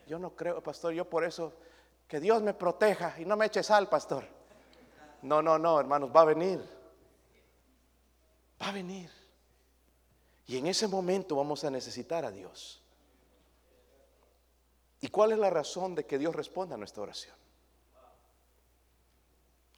Yo 0.08 0.20
no 0.20 0.36
creo, 0.36 0.62
pastor, 0.62 0.94
yo 0.94 1.06
por 1.06 1.24
eso, 1.24 1.54
que 2.08 2.20
Dios 2.20 2.42
me 2.42 2.54
proteja 2.54 3.16
y 3.18 3.26
no 3.26 3.36
me 3.36 3.48
eche 3.48 3.64
sal, 3.64 3.90
pastor. 3.90 4.41
No, 5.22 5.42
no, 5.42 5.60
no, 5.60 5.80
hermanos, 5.80 6.12
va 6.16 6.22
a 6.22 6.26
venir. 6.26 6.60
Va 8.62 8.70
a 8.70 8.72
venir. 8.72 9.10
Y 10.48 10.58
en 10.58 10.68
ese 10.68 10.88
momento 10.88 11.36
vamos 11.36 11.64
a 11.64 11.70
necesitar 11.70 12.26
a 12.26 12.32
Dios. 12.32 12.82
¿Y 15.00 15.08
cuál 15.08 15.32
es 15.32 15.38
la 15.38 15.50
razón 15.50 15.96
de 15.96 16.06
que 16.06 16.18
Dios 16.18 16.36
responda 16.36 16.76
a 16.76 16.78
nuestra 16.78 17.04
oración? 17.04 17.36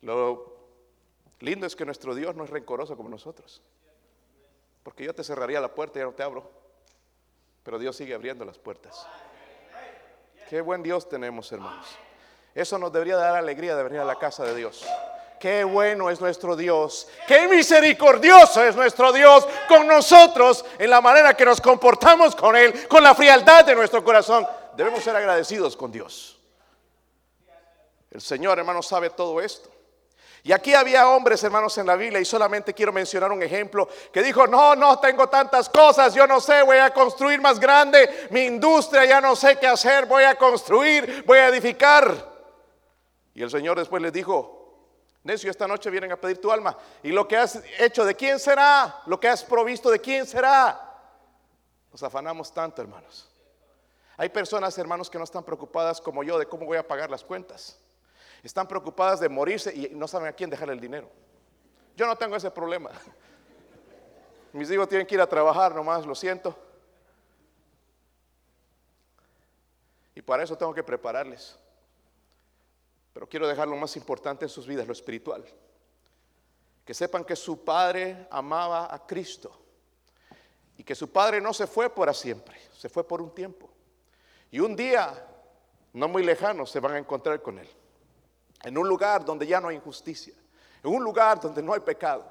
Lo 0.01 0.58
lindo 1.39 1.65
es 1.65 1.75
que 1.75 1.86
nuestro 1.86 2.13
Dios 2.13 2.36
no 2.36 2.43
es 2.43 2.49
rencoroso 2.49 2.97
como 2.97 3.10
nosotros. 3.10 3.62
Porque 4.84 5.06
yo 5.06 5.15
te 5.15 5.23
cerraría 5.23 5.62
la 5.62 5.73
puerta 5.73 5.99
y 5.99 6.01
ya 6.01 6.06
no 6.06 6.13
te 6.13 6.23
abro. 6.23 6.49
Pero 7.63 7.79
Dios 7.79 7.95
sigue 7.95 8.13
abriendo 8.13 8.43
las 8.43 8.58
puertas. 8.58 9.08
Qué 10.49 10.60
buen 10.60 10.84
Dios 10.84 11.08
tenemos, 11.08 11.49
hermanos. 11.51 11.88
Eso 12.53 12.77
nos 12.77 12.91
debería 12.91 13.15
dar 13.15 13.36
alegría 13.36 13.75
de 13.75 13.84
venir 13.84 13.99
a 13.99 14.06
la 14.06 14.15
casa 14.15 14.43
de 14.43 14.56
Dios. 14.56 14.86
Qué 15.43 15.65
bueno 15.65 16.10
es 16.10 16.21
nuestro 16.21 16.56
Dios. 16.56 17.06
Qué 17.27 17.49
misericordioso 17.49 18.63
es 18.63 18.77
nuestro 18.77 19.12
Dios 19.12 19.45
con 19.67 19.86
nosotros 19.86 20.63
en 20.79 20.89
la 20.89 21.01
manera 21.01 21.34
que 21.36 21.43
nos 21.43 21.60
comportamos 21.60 22.34
con 22.34 22.56
Él, 22.56 22.88
con 22.88 23.03
la 23.03 23.13
frialdad 23.13 23.65
de 23.65 23.75
nuestro 23.75 24.01
corazón. 24.06 24.47
Debemos 24.77 25.03
ser 25.03 25.13
agradecidos 25.17 25.75
con 25.75 25.91
Dios. 25.91 26.39
El 28.10 28.21
Señor, 28.21 28.58
hermano, 28.58 28.82
sabe 28.82 29.10
todo 29.10 29.41
esto. 29.41 29.69
Y 30.43 30.53
aquí 30.53 30.73
había 30.73 31.10
hombres, 31.10 31.43
hermanos, 31.43 31.77
en 31.77 31.88
la 31.88 31.97
Biblia, 31.97 32.21
y 32.21 32.25
solamente 32.25 32.73
quiero 32.73 32.93
mencionar 32.93 33.29
un 33.29 33.43
ejemplo, 33.43 33.89
que 34.13 34.23
dijo, 34.23 34.47
no, 34.47 34.77
no 34.77 34.97
tengo 34.99 35.27
tantas 35.27 35.67
cosas, 35.67 36.15
yo 36.15 36.25
no 36.25 36.39
sé, 36.39 36.62
voy 36.62 36.77
a 36.77 36.93
construir 36.93 37.41
más 37.41 37.60
grande 37.60 38.27
mi 38.29 38.43
industria, 38.43 39.03
ya 39.03 39.19
no 39.19 39.36
sé 39.36 39.58
qué 39.60 39.67
hacer, 39.67 40.06
voy 40.06 40.23
a 40.23 40.36
construir, 40.36 41.25
voy 41.27 41.39
a 41.39 41.49
edificar. 41.49 42.32
Y 43.34 43.43
el 43.43 43.51
Señor 43.51 43.77
después 43.77 44.01
les 44.01 44.13
dijo, 44.13 44.62
necio, 45.23 45.49
esta 45.49 45.67
noche 45.67 45.89
vienen 45.89 46.12
a 46.12 46.17
pedir 46.17 46.39
tu 46.39 46.51
alma. 46.51 46.77
Y 47.01 47.12
lo 47.12 47.27
que 47.27 47.38
has 47.38 47.62
hecho, 47.79 48.05
¿de 48.05 48.15
quién 48.15 48.39
será? 48.39 49.01
Lo 49.05 49.19
que 49.19 49.27
has 49.27 49.43
provisto, 49.43 49.89
¿de 49.89 49.99
quién 49.99 50.25
será? 50.25 50.79
Nos 51.91 52.03
afanamos 52.03 52.53
tanto, 52.53 52.81
hermanos. 52.81 53.29
Hay 54.17 54.29
personas, 54.29 54.77
hermanos, 54.77 55.09
que 55.09 55.17
no 55.17 55.23
están 55.23 55.43
preocupadas 55.43 55.99
como 55.99 56.23
yo 56.23 56.38
de 56.38 56.45
cómo 56.45 56.65
voy 56.65 56.77
a 56.77 56.88
pagar 56.88 57.09
las 57.09 57.23
cuentas. 57.23 57.79
Están 58.43 58.67
preocupadas 58.67 59.19
de 59.19 59.29
morirse 59.29 59.73
y 59.73 59.89
no 59.95 60.07
saben 60.07 60.27
a 60.27 60.33
quién 60.33 60.49
dejar 60.49 60.69
el 60.69 60.79
dinero. 60.79 61.09
Yo 61.95 62.05
no 62.05 62.15
tengo 62.15 62.36
ese 62.36 62.51
problema. 62.51 62.91
Mis 64.53 64.69
hijos 64.69 64.88
tienen 64.88 65.07
que 65.07 65.15
ir 65.15 65.21
a 65.21 65.27
trabajar 65.27 65.73
nomás, 65.73 66.05
lo 66.05 66.13
siento. 66.13 66.55
Y 70.15 70.21
para 70.21 70.43
eso 70.43 70.57
tengo 70.57 70.73
que 70.73 70.83
prepararles. 70.83 71.57
Pero 73.13 73.30
quiero 73.30 73.47
dejar 73.47 73.67
lo 73.67 73.76
más 73.76 73.95
importante 73.95 74.45
en 74.45 74.49
sus 74.49 74.67
vidas, 74.67 74.88
lo 74.88 74.93
espiritual. 74.93 75.45
Que 76.84 76.93
sepan 76.93 77.23
que 77.23 77.36
su 77.36 77.63
padre 77.63 78.28
amaba 78.32 78.93
a 78.93 79.06
Cristo. 79.06 79.52
Y 80.78 80.84
que 80.84 80.95
su 80.95 81.12
padre 81.12 81.39
no 81.39 81.54
se 81.54 81.67
fue 81.67 81.89
para 81.89 82.13
siempre, 82.13 82.60
se 82.76 82.89
fue 82.89 83.08
por 83.08 83.21
un 83.21 83.34
tiempo. 83.34 83.69
Y 84.49 84.60
un 84.60 84.76
día, 84.76 85.28
no 85.93 86.08
muy 86.08 86.23
lejano, 86.23 86.65
se 86.65 86.80
van 86.80 86.95
a 86.95 86.97
encontrar 86.97 87.41
con 87.41 87.60
él 87.60 87.69
en 88.63 88.78
un 88.78 88.88
lugar 88.88 89.23
donde 89.23 89.45
ya 89.45 89.60
no 89.60 89.67
hay 89.67 89.76
injusticia, 89.76 90.34
en 90.84 90.89
un 90.89 91.04
lugar 91.04 91.39
donde 91.39 91.62
no 91.62 91.73
hay 91.73 91.82
pecado, 91.82 92.26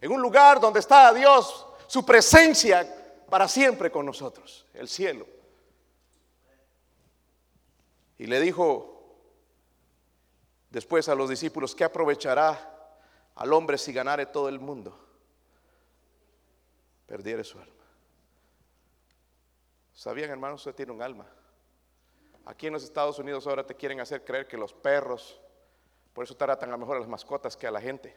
en 0.00 0.12
un 0.12 0.20
lugar 0.20 0.60
donde 0.60 0.80
está 0.80 1.12
Dios, 1.12 1.66
su 1.86 2.04
presencia 2.04 3.24
para 3.28 3.48
siempre 3.48 3.90
con 3.90 4.04
nosotros, 4.04 4.66
el 4.74 4.88
cielo. 4.88 5.26
Y 8.18 8.26
le 8.26 8.40
dijo 8.40 8.93
después 10.74 11.08
a 11.08 11.14
los 11.14 11.30
discípulos, 11.30 11.72
¿qué 11.72 11.84
aprovechará 11.84 12.98
al 13.36 13.52
hombre 13.52 13.78
si 13.78 13.92
ganare 13.92 14.26
todo 14.26 14.48
el 14.48 14.58
mundo? 14.58 14.98
Perdiere 17.06 17.44
su 17.44 17.60
alma. 17.60 17.72
¿Sabían, 19.92 20.30
hermanos, 20.30 20.60
usted 20.60 20.74
tiene 20.74 20.90
un 20.90 21.00
alma? 21.00 21.26
Aquí 22.44 22.66
en 22.66 22.72
los 22.72 22.82
Estados 22.82 23.20
Unidos 23.20 23.46
ahora 23.46 23.64
te 23.64 23.76
quieren 23.76 24.00
hacer 24.00 24.24
creer 24.24 24.48
que 24.48 24.56
los 24.56 24.74
perros, 24.74 25.40
por 26.12 26.24
eso 26.24 26.36
tratan 26.36 26.70
a 26.70 26.72
lo 26.72 26.78
mejor 26.78 26.96
a 26.96 27.00
las 27.00 27.08
mascotas 27.08 27.56
que 27.56 27.68
a 27.68 27.70
la 27.70 27.80
gente. 27.80 28.12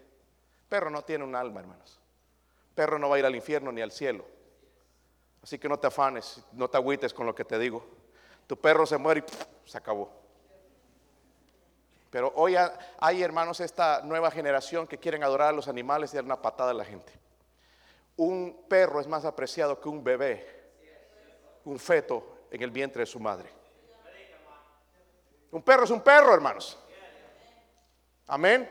Perro 0.67 0.89
no 0.89 1.03
tiene 1.03 1.23
un 1.23 1.35
alma, 1.35 1.59
hermanos. 1.59 1.99
Perro 2.73 2.97
no 2.97 3.07
va 3.07 3.17
a 3.17 3.19
ir 3.19 3.25
al 3.25 3.35
infierno 3.35 3.71
ni 3.71 3.81
al 3.81 3.91
cielo. 3.91 4.25
Así 5.43 5.59
que 5.59 5.69
no 5.69 5.77
te 5.77 5.85
afanes, 5.85 6.43
no 6.53 6.67
te 6.67 6.77
agüites 6.77 7.13
con 7.13 7.27
lo 7.27 7.35
que 7.35 7.45
te 7.45 7.59
digo. 7.59 7.85
Tu 8.47 8.57
perro 8.59 8.87
se 8.87 8.97
muere 8.97 9.23
y 9.63 9.69
se 9.69 9.77
acabó. 9.77 10.26
Pero 12.09 12.31
hoy 12.35 12.55
hay, 12.99 13.23
hermanos, 13.23 13.59
esta 13.59 14.01
nueva 14.01 14.31
generación 14.31 14.87
que 14.87 14.97
quieren 14.97 15.23
adorar 15.23 15.49
a 15.49 15.51
los 15.51 15.67
animales 15.67 16.13
y 16.13 16.15
dar 16.15 16.25
una 16.25 16.41
patada 16.41 16.71
a 16.71 16.73
la 16.73 16.85
gente. 16.85 17.11
Un 18.15 18.65
perro 18.67 18.99
es 18.99 19.07
más 19.07 19.25
apreciado 19.25 19.79
que 19.79 19.89
un 19.89 20.03
bebé, 20.03 20.45
un 21.65 21.77
feto 21.77 22.37
en 22.49 22.61
el 22.61 22.71
vientre 22.71 23.01
de 23.01 23.05
su 23.05 23.19
madre. 23.19 23.49
Un 25.51 25.61
perro 25.61 25.83
es 25.83 25.91
un 25.91 26.01
perro, 26.01 26.33
hermanos. 26.33 26.77
Amén. 28.27 28.69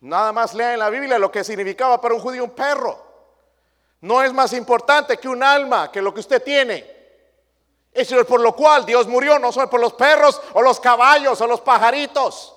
Nada 0.00 0.32
más 0.32 0.54
lea 0.54 0.74
en 0.74 0.78
la 0.78 0.90
Biblia 0.90 1.18
lo 1.18 1.30
que 1.30 1.42
significaba 1.42 2.00
para 2.00 2.14
un 2.14 2.20
judío 2.20 2.44
un 2.44 2.50
perro. 2.50 3.06
No 4.00 4.22
es 4.22 4.32
más 4.32 4.52
importante 4.52 5.16
que 5.16 5.28
un 5.28 5.42
alma, 5.42 5.90
que 5.90 6.00
lo 6.00 6.14
que 6.14 6.20
usted 6.20 6.42
tiene. 6.42 6.97
Eso 7.98 8.20
es 8.20 8.26
por 8.26 8.40
lo 8.40 8.54
cual 8.54 8.86
Dios 8.86 9.08
murió, 9.08 9.40
no 9.40 9.50
solo 9.50 9.68
por 9.68 9.80
los 9.80 9.92
perros 9.92 10.40
o 10.52 10.62
los 10.62 10.78
caballos 10.78 11.40
o 11.40 11.48
los 11.48 11.60
pajaritos. 11.60 12.54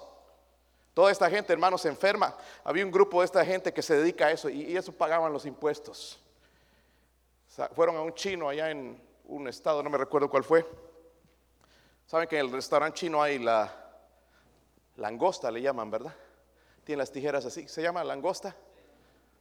Toda 0.93 1.12
esta 1.12 1.32
gente, 1.32 1.51
hermanos, 1.51 1.82
se 1.82 1.88
enferma. 1.88 2.38
Había 2.63 2.86
un 2.86 2.91
grupo 2.91 3.21
de 3.21 3.25
esta 3.25 3.43
gente 3.43 3.73
que 3.73 3.82
se 3.82 3.95
dedica 3.95 4.27
a 4.27 4.32
eso 4.32 4.49
y, 4.49 4.77
eso 4.77 4.91
pagaban 4.91 5.34
los 5.34 5.47
impuestos. 5.47 6.19
fueron 7.75 7.95
a 7.95 8.01
un 8.01 8.13
chino 8.13 8.49
allá 8.49 8.69
en 8.69 9.01
un 9.25 9.47
estado, 9.47 9.82
no 9.82 9.89
me 9.89 9.97
recuerdo 9.97 10.30
cuál 10.30 10.43
fue. 10.43 10.63
Saben 12.06 12.27
que 12.27 12.38
en 12.38 12.45
el 12.45 12.51
restaurante 12.51 12.99
chino 12.99 13.19
hay 13.19 13.39
la 13.39 13.73
langosta, 14.97 15.49
le 15.49 15.60
llaman, 15.63 15.89
¿verdad? 15.89 16.13
Tiene 16.84 16.99
las 16.99 17.12
tijeras 17.12 17.45
así. 17.45 17.67
¿Se 17.67 17.82
llama 17.82 18.04
langosta? 18.04 18.56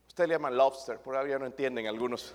Usted 0.08 0.26
le 0.26 0.32
llama 0.32 0.50
lobster, 0.50 0.98
por 0.98 1.14
ahora 1.14 1.28
ya 1.28 1.38
no 1.38 1.44
entienden 1.44 1.86
algunos. 1.86 2.34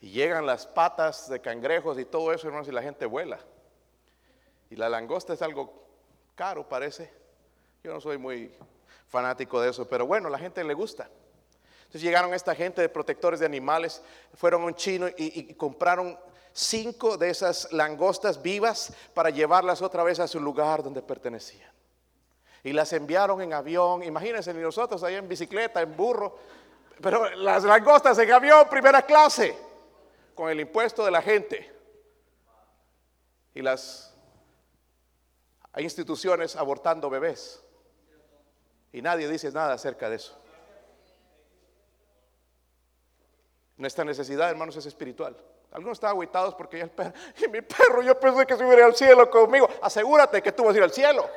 Y 0.00 0.10
llegan 0.10 0.46
las 0.46 0.66
patas 0.66 1.28
de 1.28 1.40
cangrejos 1.40 1.98
y 1.98 2.04
todo 2.04 2.32
eso, 2.32 2.46
hermanos, 2.46 2.68
y 2.68 2.72
la 2.72 2.82
gente 2.82 3.04
vuela. 3.04 3.38
Y 4.70 4.76
la 4.76 4.88
langosta 4.88 5.34
es 5.34 5.42
algo 5.42 5.72
caro, 6.34 6.66
parece. 6.66 7.12
Yo 7.84 7.92
no 7.92 8.00
soy 8.00 8.16
muy 8.16 8.50
fanático 9.08 9.60
de 9.60 9.70
eso, 9.70 9.86
pero 9.86 10.06
bueno, 10.06 10.30
la 10.30 10.38
gente 10.38 10.64
le 10.64 10.74
gusta. 10.74 11.08
Entonces 11.80 12.02
llegaron 12.02 12.32
esta 12.32 12.54
gente 12.54 12.80
de 12.80 12.88
protectores 12.88 13.40
de 13.40 13.46
animales, 13.46 14.00
fueron 14.34 14.62
a 14.62 14.66
un 14.66 14.74
chino 14.74 15.08
y, 15.16 15.52
compraron 15.54 16.16
cinco 16.52 17.16
de 17.16 17.30
esas 17.30 17.72
langostas 17.72 18.40
vivas 18.40 18.92
para 19.12 19.30
llevarlas 19.30 19.82
otra 19.82 20.04
vez 20.04 20.20
a 20.20 20.28
su 20.28 20.40
lugar 20.40 20.82
donde 20.82 21.02
pertenecían. 21.02 21.70
Y 22.62 22.72
las 22.72 22.92
enviaron 22.92 23.42
en 23.42 23.52
avión, 23.52 24.02
imagínense, 24.02 24.54
ni 24.54 24.60
nosotros 24.60 25.02
ahí 25.02 25.16
en 25.16 25.28
bicicleta, 25.28 25.80
en 25.80 25.96
burro, 25.96 26.38
pero 27.02 27.28
las 27.34 27.64
langostas 27.64 28.18
en 28.18 28.30
avión, 28.30 28.68
primera 28.68 29.02
clase, 29.02 29.56
con 30.40 30.48
el 30.48 30.58
impuesto 30.58 31.04
de 31.04 31.10
la 31.10 31.20
gente. 31.20 31.70
Y 33.52 33.60
las 33.60 34.16
instituciones 35.76 36.56
abortando 36.56 37.10
bebés. 37.10 37.62
Y 38.90 39.02
nadie 39.02 39.28
dice 39.28 39.52
nada 39.52 39.74
acerca 39.74 40.08
de 40.08 40.16
eso. 40.16 40.34
Nuestra 43.76 44.02
necesidad, 44.02 44.48
hermanos, 44.48 44.74
es 44.76 44.86
espiritual. 44.86 45.36
Algunos 45.72 45.96
están 45.96 46.12
aguitados 46.12 46.54
porque 46.54 46.78
ya 46.78 46.84
el 46.84 46.90
perro, 46.90 47.12
y 47.36 47.48
mi 47.48 47.60
perro, 47.60 48.00
yo 48.00 48.18
pensé 48.18 48.46
que 48.46 48.56
se 48.56 48.66
iba 48.66 48.86
al 48.86 48.96
cielo 48.96 49.28
conmigo. 49.28 49.68
Asegúrate 49.82 50.40
que 50.40 50.52
tú 50.52 50.64
vas 50.64 50.74
a 50.74 50.78
ir 50.78 50.84
al 50.84 50.92
cielo. 50.92 51.28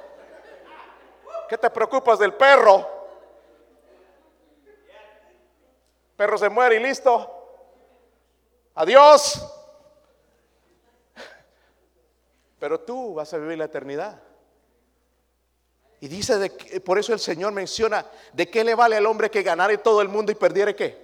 ¿Qué 1.49 1.57
te 1.57 1.69
preocupas 1.69 2.19
del 2.19 2.35
perro? 2.35 2.87
Perro 6.15 6.37
se 6.37 6.47
muere 6.47 6.77
y 6.77 6.79
listo. 6.79 7.41
Adiós. 8.75 9.45
Pero 12.59 12.79
tú 12.79 13.13
vas 13.13 13.33
a 13.33 13.37
vivir 13.37 13.57
la 13.57 13.65
eternidad. 13.65 14.21
Y 15.99 16.07
dice, 16.07 16.37
de 16.37 16.49
por 16.81 16.97
eso 16.99 17.13
el 17.13 17.19
Señor 17.19 17.53
menciona, 17.53 18.05
¿de 18.33 18.49
qué 18.49 18.63
le 18.63 18.75
vale 18.75 18.97
al 18.97 19.05
hombre 19.05 19.31
que 19.31 19.41
ganare 19.41 19.77
todo 19.77 20.01
el 20.01 20.09
mundo 20.09 20.31
y 20.31 20.35
perdiere 20.35 20.75
qué? 20.75 21.03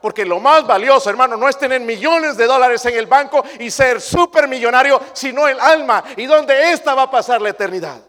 Porque 0.00 0.24
lo 0.24 0.40
más 0.40 0.66
valioso, 0.66 1.10
hermano, 1.10 1.36
no 1.36 1.48
es 1.48 1.58
tener 1.58 1.80
millones 1.80 2.36
de 2.36 2.46
dólares 2.46 2.84
en 2.86 2.96
el 2.96 3.06
banco 3.06 3.44
y 3.58 3.70
ser 3.70 4.00
supermillonario, 4.00 5.00
sino 5.12 5.46
el 5.46 5.60
alma 5.60 6.02
y 6.16 6.26
donde 6.26 6.72
ésta 6.72 6.94
va 6.94 7.02
a 7.02 7.10
pasar 7.10 7.40
la 7.42 7.50
eternidad. 7.50 8.00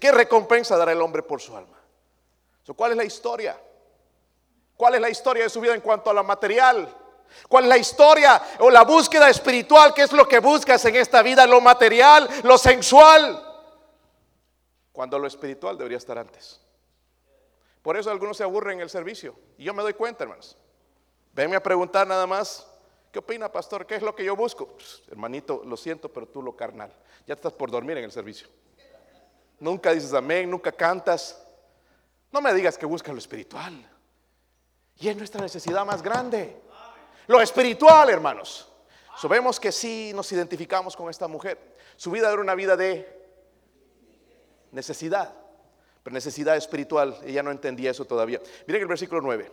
¿Qué 0.00 0.10
recompensa 0.10 0.76
dará 0.76 0.92
el 0.92 1.00
hombre 1.00 1.22
por 1.22 1.40
su 1.40 1.56
alma? 1.56 1.78
¿Cuál 2.76 2.92
es 2.92 2.96
la 2.96 3.04
historia? 3.04 3.58
¿Cuál 4.76 4.94
es 4.94 5.00
la 5.00 5.10
historia 5.10 5.44
de 5.44 5.50
su 5.50 5.60
vida 5.60 5.74
en 5.74 5.80
cuanto 5.80 6.10
a 6.10 6.14
lo 6.14 6.24
material? 6.24 6.88
¿Cuál 7.48 7.64
es 7.64 7.68
la 7.68 7.78
historia 7.78 8.42
o 8.58 8.70
la 8.70 8.82
búsqueda 8.82 9.28
espiritual? 9.28 9.92
¿Qué 9.94 10.02
es 10.02 10.12
lo 10.12 10.26
que 10.26 10.38
buscas 10.38 10.84
en 10.84 10.96
esta 10.96 11.22
vida? 11.22 11.46
¿Lo 11.46 11.60
material? 11.60 12.28
¿Lo 12.42 12.58
sensual? 12.58 13.48
Cuando 14.92 15.18
lo 15.18 15.26
espiritual 15.26 15.76
debería 15.76 15.98
estar 15.98 16.18
antes. 16.18 16.60
Por 17.82 17.96
eso 17.96 18.10
algunos 18.10 18.36
se 18.36 18.44
aburren 18.44 18.78
en 18.78 18.82
el 18.82 18.90
servicio. 18.90 19.34
Y 19.58 19.64
yo 19.64 19.74
me 19.74 19.82
doy 19.82 19.94
cuenta, 19.94 20.24
hermanos. 20.24 20.56
Venme 21.34 21.56
a 21.56 21.62
preguntar 21.62 22.06
nada 22.06 22.26
más, 22.26 22.66
¿qué 23.10 23.18
opina, 23.18 23.50
pastor? 23.50 23.86
¿Qué 23.86 23.96
es 23.96 24.02
lo 24.02 24.14
que 24.14 24.24
yo 24.24 24.36
busco? 24.36 24.66
Pues, 24.66 25.02
hermanito, 25.08 25.62
lo 25.64 25.76
siento, 25.76 26.12
pero 26.12 26.28
tú 26.28 26.42
lo 26.42 26.54
carnal. 26.54 26.92
Ya 27.26 27.34
estás 27.34 27.52
por 27.52 27.70
dormir 27.70 27.98
en 27.98 28.04
el 28.04 28.12
servicio. 28.12 28.48
Nunca 29.58 29.92
dices 29.92 30.12
amén, 30.12 30.50
nunca 30.50 30.72
cantas. 30.72 31.40
No 32.30 32.40
me 32.40 32.52
digas 32.54 32.76
que 32.76 32.86
buscas 32.86 33.12
lo 33.12 33.18
espiritual. 33.18 33.88
Y 34.98 35.08
es 35.08 35.16
nuestra 35.16 35.40
necesidad 35.40 35.84
más 35.84 36.02
grande. 36.02 36.60
Lo 37.26 37.40
espiritual, 37.40 38.10
hermanos. 38.10 38.68
Sabemos 39.20 39.60
que 39.60 39.70
sí 39.70 40.12
nos 40.14 40.30
identificamos 40.32 40.96
con 40.96 41.10
esta 41.10 41.28
mujer. 41.28 41.76
Su 41.96 42.10
vida 42.10 42.32
era 42.32 42.40
una 42.40 42.54
vida 42.54 42.76
de 42.76 43.20
necesidad, 44.72 45.34
pero 46.02 46.14
necesidad 46.14 46.56
espiritual. 46.56 47.16
Ella 47.24 47.42
no 47.42 47.50
entendía 47.50 47.90
eso 47.90 48.04
todavía. 48.04 48.40
Miren 48.66 48.82
el 48.82 48.88
versículo 48.88 49.20
9. 49.20 49.52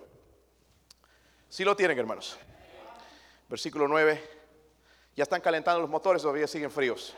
Si 1.50 1.64
lo 1.64 1.76
tienen, 1.76 2.00
hermanos. 2.00 2.38
Versículo 3.48 3.88
9. 3.88 4.40
Ya 5.16 5.24
están 5.24 5.42
calentando 5.42 5.82
los 5.82 5.90
motores, 5.90 6.22
todavía 6.22 6.48
siguen 6.48 6.72
fríos. 6.72 7.16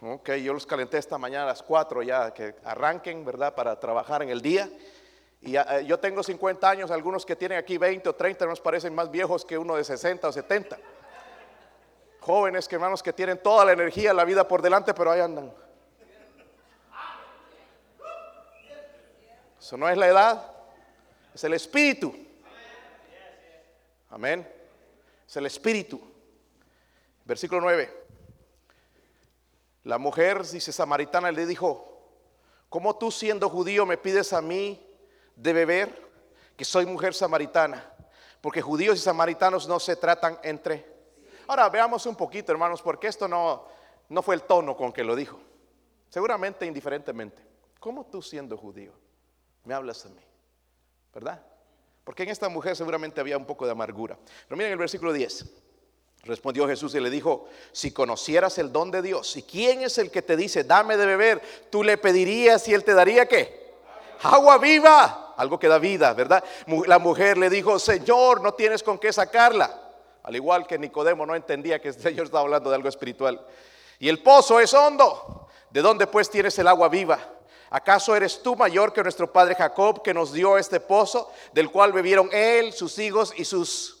Ok, 0.00 0.30
yo 0.36 0.54
los 0.54 0.64
calenté 0.64 0.96
esta 0.96 1.18
mañana 1.18 1.44
a 1.44 1.48
las 1.48 1.62
4 1.62 2.02
ya, 2.02 2.32
que 2.32 2.54
arranquen, 2.64 3.24
¿verdad? 3.24 3.54
Para 3.54 3.78
trabajar 3.78 4.22
en 4.22 4.30
el 4.30 4.40
día. 4.40 4.70
Y 5.42 5.56
eh, 5.56 5.62
yo 5.86 5.98
tengo 5.98 6.22
50 6.22 6.68
años, 6.68 6.90
algunos 6.90 7.24
que 7.24 7.34
tienen 7.34 7.58
aquí 7.58 7.78
20 7.78 8.08
o 8.08 8.14
30 8.14 8.46
nos 8.46 8.60
parecen 8.60 8.94
más 8.94 9.10
viejos 9.10 9.44
que 9.44 9.56
uno 9.56 9.76
de 9.76 9.84
60 9.84 10.28
o 10.28 10.32
70. 10.32 10.78
Jóvenes 12.20 12.68
que 12.68 12.74
hermanos 12.74 13.02
que 13.02 13.12
tienen 13.12 13.42
toda 13.42 13.64
la 13.64 13.72
energía, 13.72 14.12
la 14.12 14.24
vida 14.24 14.46
por 14.46 14.60
delante, 14.60 14.92
pero 14.92 15.10
ahí 15.10 15.20
andan. 15.20 15.52
Eso 19.58 19.76
no 19.76 19.88
es 19.88 19.96
la 19.96 20.08
edad, 20.08 20.52
es 21.34 21.44
el 21.44 21.54
espíritu. 21.54 22.14
Amén. 24.10 24.46
Es 25.26 25.36
el 25.36 25.46
espíritu. 25.46 26.00
Versículo 27.24 27.60
9. 27.60 28.00
La 29.84 29.96
mujer, 29.96 30.44
dice 30.44 30.72
samaritana, 30.72 31.30
le 31.30 31.46
dijo, 31.46 32.02
¿cómo 32.68 32.96
tú 32.96 33.10
siendo 33.10 33.48
judío 33.48 33.86
me 33.86 33.96
pides 33.96 34.32
a 34.32 34.42
mí 34.42 34.89
de 35.40 35.52
beber? 35.52 36.10
Que 36.56 36.64
soy 36.64 36.86
mujer 36.86 37.14
samaritana. 37.14 37.92
Porque 38.40 38.62
judíos 38.62 38.98
y 38.98 39.02
samaritanos 39.02 39.68
no 39.68 39.80
se 39.80 39.96
tratan 39.96 40.38
entre. 40.42 40.86
Ahora 41.46 41.68
veamos 41.68 42.06
un 42.06 42.16
poquito, 42.16 42.52
hermanos, 42.52 42.80
porque 42.82 43.08
esto 43.08 43.28
no, 43.28 43.66
no 44.08 44.22
fue 44.22 44.34
el 44.34 44.42
tono 44.42 44.76
con 44.76 44.92
que 44.92 45.04
lo 45.04 45.16
dijo. 45.16 45.38
Seguramente 46.08 46.66
indiferentemente. 46.66 47.42
¿Cómo 47.78 48.06
tú 48.06 48.20
siendo 48.20 48.56
judío 48.56 48.92
me 49.64 49.74
hablas 49.74 50.04
a 50.06 50.10
mí? 50.10 50.22
¿Verdad? 51.14 51.42
Porque 52.04 52.22
en 52.22 52.28
esta 52.28 52.48
mujer 52.48 52.76
seguramente 52.76 53.20
había 53.20 53.36
un 53.36 53.44
poco 53.44 53.64
de 53.64 53.72
amargura. 53.72 54.18
Pero 54.46 54.56
miren 54.56 54.72
el 54.72 54.78
versículo 54.78 55.12
10. 55.12 55.46
Respondió 56.24 56.66
Jesús 56.68 56.94
y 56.94 57.00
le 57.00 57.08
dijo, 57.08 57.48
si 57.72 57.92
conocieras 57.92 58.58
el 58.58 58.70
don 58.70 58.90
de 58.90 59.00
Dios, 59.00 59.36
¿y 59.36 59.42
quién 59.42 59.82
es 59.82 59.96
el 59.96 60.10
que 60.10 60.20
te 60.20 60.36
dice, 60.36 60.64
dame 60.64 60.96
de 60.96 61.06
beber? 61.06 61.40
Tú 61.70 61.82
le 61.82 61.96
pedirías 61.96 62.66
y 62.68 62.74
él 62.74 62.84
te 62.84 62.92
daría 62.92 63.26
qué? 63.26 63.74
Agua 64.22 64.58
viva, 64.58 65.29
algo 65.40 65.58
que 65.58 65.68
da 65.68 65.78
vida, 65.78 66.12
¿verdad? 66.12 66.44
La 66.86 66.98
mujer 66.98 67.38
le 67.38 67.48
dijo, 67.48 67.78
Señor, 67.78 68.42
no 68.42 68.52
tienes 68.54 68.82
con 68.82 68.98
qué 68.98 69.12
sacarla. 69.12 69.90
Al 70.22 70.36
igual 70.36 70.66
que 70.66 70.78
Nicodemo 70.78 71.24
no 71.24 71.34
entendía 71.34 71.80
que 71.80 71.88
el 71.88 71.94
Señor 71.94 72.26
estaba 72.26 72.42
hablando 72.42 72.68
de 72.68 72.76
algo 72.76 72.88
espiritual. 72.88 73.44
Y 73.98 74.08
el 74.08 74.22
pozo 74.22 74.60
es 74.60 74.74
hondo. 74.74 75.48
¿De 75.70 75.80
dónde 75.80 76.06
pues 76.06 76.28
tienes 76.28 76.58
el 76.58 76.68
agua 76.68 76.88
viva? 76.88 77.18
¿Acaso 77.70 78.14
eres 78.14 78.42
tú 78.42 78.56
mayor 78.56 78.92
que 78.92 79.02
nuestro 79.02 79.32
padre 79.32 79.54
Jacob 79.54 80.02
que 80.02 80.12
nos 80.12 80.32
dio 80.32 80.58
este 80.58 80.80
pozo, 80.80 81.32
del 81.52 81.70
cual 81.70 81.92
bebieron 81.92 82.28
él, 82.32 82.72
sus 82.72 82.98
hijos 82.98 83.32
y 83.36 83.44
sus 83.44 83.98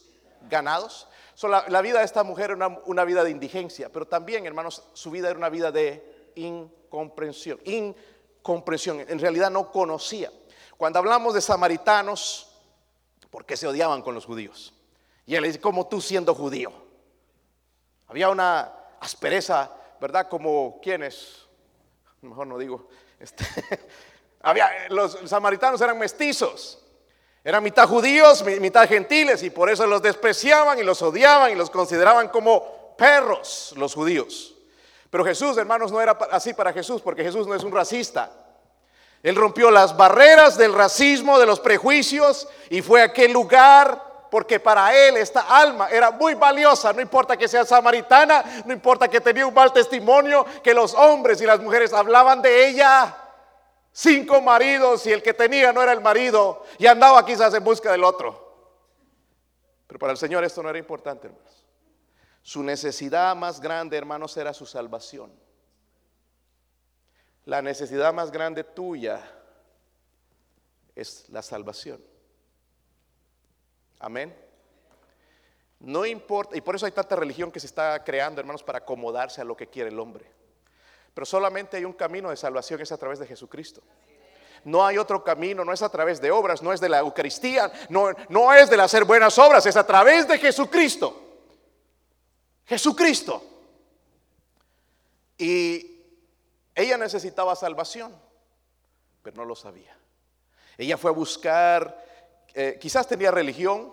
ganados? 0.48 1.06
la, 1.48 1.80
vida 1.80 2.00
de 2.00 2.04
esta 2.04 2.22
mujer 2.22 2.50
era 2.50 2.80
una, 2.84 3.04
vida 3.04 3.24
de 3.24 3.30
indigencia, 3.30 3.88
pero 3.90 4.06
también, 4.06 4.44
hermanos, 4.44 4.82
su 4.92 5.10
vida 5.10 5.30
era 5.30 5.38
una 5.38 5.48
vida 5.48 5.72
de 5.72 6.32
incomprensión. 6.34 7.58
Incomprensión, 7.64 9.00
en 9.00 9.18
realidad 9.18 9.50
no 9.50 9.70
conocía. 9.70 10.30
Cuando 10.80 10.98
hablamos 10.98 11.34
de 11.34 11.42
samaritanos, 11.42 12.48
¿por 13.30 13.44
qué 13.44 13.54
se 13.54 13.66
odiaban 13.66 14.00
con 14.00 14.14
los 14.14 14.24
judíos? 14.24 14.72
Y 15.26 15.34
él 15.34 15.44
dice, 15.44 15.60
como 15.60 15.86
tú 15.88 16.00
siendo 16.00 16.34
judío. 16.34 16.72
Había 18.08 18.30
una 18.30 18.72
aspereza, 18.98 19.70
¿verdad? 20.00 20.26
Como 20.30 20.80
quienes, 20.80 21.46
mejor 22.22 22.46
no 22.46 22.56
digo, 22.56 22.88
este, 23.18 23.44
había, 24.40 24.70
los 24.88 25.18
samaritanos 25.26 25.82
eran 25.82 25.98
mestizos. 25.98 26.82
Eran 27.44 27.62
mitad 27.62 27.86
judíos, 27.86 28.42
mitad 28.42 28.88
gentiles, 28.88 29.42
y 29.42 29.50
por 29.50 29.68
eso 29.68 29.86
los 29.86 30.00
despreciaban 30.00 30.78
y 30.78 30.82
los 30.82 31.02
odiaban 31.02 31.52
y 31.52 31.56
los 31.56 31.68
consideraban 31.68 32.28
como 32.28 32.96
perros 32.96 33.74
los 33.76 33.92
judíos. 33.92 34.54
Pero 35.10 35.26
Jesús, 35.26 35.58
hermanos, 35.58 35.92
no 35.92 36.00
era 36.00 36.12
así 36.30 36.54
para 36.54 36.72
Jesús, 36.72 37.02
porque 37.02 37.22
Jesús 37.22 37.46
no 37.46 37.54
es 37.54 37.64
un 37.64 37.72
racista. 37.72 38.39
Él 39.22 39.36
rompió 39.36 39.70
las 39.70 39.96
barreras 39.96 40.56
del 40.56 40.72
racismo, 40.72 41.38
de 41.38 41.46
los 41.46 41.60
prejuicios, 41.60 42.48
y 42.70 42.82
fue 42.82 43.02
a 43.02 43.06
aquel 43.06 43.32
lugar 43.32 44.10
porque 44.30 44.60
para 44.60 44.96
él 44.96 45.16
esta 45.16 45.40
alma 45.40 45.88
era 45.90 46.12
muy 46.12 46.34
valiosa, 46.34 46.92
no 46.92 47.00
importa 47.02 47.36
que 47.36 47.48
sea 47.48 47.64
samaritana, 47.64 48.62
no 48.64 48.72
importa 48.72 49.08
que 49.08 49.20
tenía 49.20 49.46
un 49.46 49.52
mal 49.52 49.72
testimonio, 49.72 50.46
que 50.62 50.72
los 50.72 50.94
hombres 50.94 51.40
y 51.40 51.46
las 51.46 51.60
mujeres 51.60 51.92
hablaban 51.92 52.40
de 52.40 52.68
ella 52.68 53.16
cinco 53.92 54.40
maridos 54.40 55.06
y 55.06 55.12
el 55.12 55.22
que 55.22 55.34
tenía 55.34 55.72
no 55.72 55.82
era 55.82 55.92
el 55.92 56.00
marido 56.00 56.64
y 56.78 56.86
andaba 56.86 57.24
quizás 57.26 57.52
en 57.54 57.64
busca 57.64 57.92
del 57.92 58.04
otro. 58.04 58.48
Pero 59.86 59.98
para 59.98 60.12
el 60.12 60.18
Señor 60.18 60.44
esto 60.44 60.62
no 60.62 60.70
era 60.70 60.78
importante, 60.78 61.26
hermanos. 61.26 61.66
Su 62.42 62.62
necesidad 62.62 63.34
más 63.36 63.60
grande, 63.60 63.98
hermanos, 63.98 64.36
era 64.36 64.54
su 64.54 64.64
salvación. 64.64 65.32
La 67.46 67.62
necesidad 67.62 68.12
más 68.12 68.30
grande 68.30 68.64
tuya 68.64 69.20
es 70.94 71.28
la 71.30 71.42
salvación. 71.42 72.00
Amén. 73.98 74.34
No 75.80 76.04
importa, 76.04 76.56
y 76.56 76.60
por 76.60 76.76
eso 76.76 76.86
hay 76.86 76.92
tanta 76.92 77.16
religión 77.16 77.50
que 77.50 77.60
se 77.60 77.66
está 77.66 78.04
creando, 78.04 78.40
hermanos, 78.40 78.62
para 78.62 78.78
acomodarse 78.78 79.40
a 79.40 79.44
lo 79.44 79.56
que 79.56 79.66
quiere 79.66 79.88
el 79.88 79.98
hombre. 79.98 80.30
Pero 81.14 81.24
solamente 81.24 81.76
hay 81.78 81.84
un 81.84 81.94
camino 81.94 82.30
de 82.30 82.36
salvación, 82.36 82.80
es 82.80 82.92
a 82.92 82.98
través 82.98 83.18
de 83.18 83.26
Jesucristo. 83.26 83.82
No 84.64 84.84
hay 84.84 84.98
otro 84.98 85.24
camino, 85.24 85.64
no 85.64 85.72
es 85.72 85.80
a 85.80 85.88
través 85.88 86.20
de 86.20 86.30
obras, 86.30 86.62
no 86.62 86.72
es 86.72 86.80
de 86.80 86.90
la 86.90 86.98
Eucaristía, 86.98 87.72
no, 87.88 88.10
no 88.28 88.52
es 88.52 88.68
de 88.68 88.80
hacer 88.80 89.04
buenas 89.04 89.38
obras, 89.38 89.64
es 89.64 89.76
a 89.76 89.86
través 89.86 90.28
de 90.28 90.38
Jesucristo. 90.38 91.18
Jesucristo. 92.66 93.42
Y 95.38 95.89
ella 96.80 96.96
necesitaba 96.96 97.54
salvación, 97.56 98.14
pero 99.22 99.36
no 99.36 99.44
lo 99.44 99.54
sabía. 99.54 99.96
Ella 100.78 100.96
fue 100.96 101.10
a 101.10 101.14
buscar, 101.14 102.04
eh, 102.54 102.78
quizás 102.80 103.06
tenía 103.06 103.30
religión, 103.30 103.92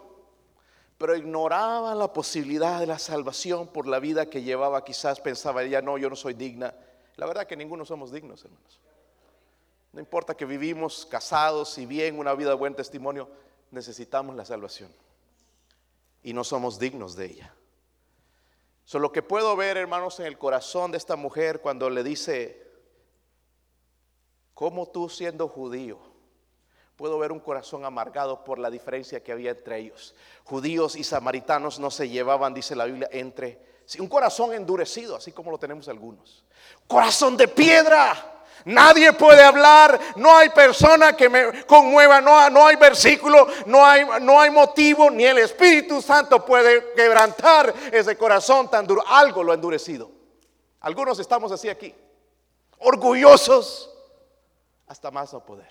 pero 0.97 1.15
ignoraba 1.15 1.93
la 1.93 2.11
posibilidad 2.11 2.79
de 2.79 2.87
la 2.87 2.97
salvación 2.97 3.67
por 3.67 3.87
la 3.87 3.99
vida 3.99 4.29
que 4.29 4.41
llevaba. 4.41 4.83
Quizás 4.83 5.19
pensaba 5.19 5.63
ella, 5.63 5.81
no, 5.81 5.97
yo 5.97 6.09
no 6.09 6.15
soy 6.15 6.33
digna. 6.33 6.73
La 7.17 7.25
verdad 7.25 7.45
que 7.45 7.55
ninguno 7.55 7.85
somos 7.85 8.11
dignos, 8.11 8.43
hermanos. 8.43 8.79
No 9.93 9.99
importa 9.99 10.35
que 10.35 10.45
vivimos 10.45 11.05
casados 11.05 11.77
y 11.77 11.85
bien, 11.85 12.19
una 12.19 12.33
vida 12.33 12.49
de 12.49 12.55
buen 12.55 12.75
testimonio, 12.75 13.29
necesitamos 13.71 14.35
la 14.35 14.45
salvación. 14.45 14.91
Y 16.23 16.33
no 16.33 16.43
somos 16.43 16.79
dignos 16.79 17.15
de 17.15 17.25
ella. 17.25 17.53
Solo 18.85 19.03
lo 19.03 19.11
que 19.11 19.21
puedo 19.21 19.55
ver, 19.55 19.77
hermanos, 19.77 20.19
en 20.19 20.25
el 20.25 20.37
corazón 20.37 20.91
de 20.91 20.97
esta 20.97 21.15
mujer 21.15 21.61
cuando 21.61 21.89
le 21.89 22.03
dice, 22.03 22.66
¿cómo 24.57 24.87
tú 24.87 25.07
siendo 25.07 25.47
judío? 25.47 25.99
Puedo 26.95 27.19
ver 27.19 27.31
un 27.31 27.39
corazón 27.39 27.85
amargado 27.85 28.43
por 28.43 28.57
la 28.57 28.71
diferencia 28.71 29.23
que 29.23 29.31
había 29.31 29.51
entre 29.51 29.77
ellos. 29.77 30.15
Judíos 30.45 30.95
y 30.95 31.03
samaritanos 31.03 31.77
no 31.77 31.91
se 31.91 32.09
llevaban, 32.09 32.55
dice 32.55 32.75
la 32.75 32.85
Biblia, 32.85 33.07
entre 33.11 33.63
un 33.99 34.07
corazón 34.07 34.55
endurecido, 34.55 35.15
así 35.15 35.31
como 35.31 35.51
lo 35.51 35.59
tenemos 35.59 35.87
algunos. 35.89 36.43
Corazón 36.87 37.37
de 37.37 37.47
piedra. 37.47 38.33
Nadie 38.65 39.13
puede 39.13 39.43
hablar, 39.43 39.99
no 40.15 40.35
hay 40.35 40.49
persona 40.49 41.15
que 41.15 41.29
me 41.29 41.63
conmueva, 41.65 42.19
no, 42.19 42.49
no 42.49 42.65
hay 42.65 42.77
versículo, 42.77 43.47
no 43.67 43.85
hay, 43.85 44.03
no 44.21 44.41
hay 44.41 44.49
motivo, 44.49 45.11
ni 45.11 45.23
el 45.23 45.37
Espíritu 45.37 46.01
Santo 46.01 46.43
puede 46.43 46.93
quebrantar 46.95 47.71
ese 47.91 48.17
corazón 48.17 48.71
tan 48.71 48.87
duro. 48.87 49.03
Algo 49.07 49.43
lo 49.43 49.51
ha 49.51 49.55
endurecido. 49.55 50.09
Algunos 50.79 51.19
estamos 51.19 51.51
así 51.51 51.69
aquí, 51.69 51.93
orgullosos 52.79 53.93
hasta 54.87 55.11
más 55.11 55.33
no 55.33 55.45
poder. 55.45 55.69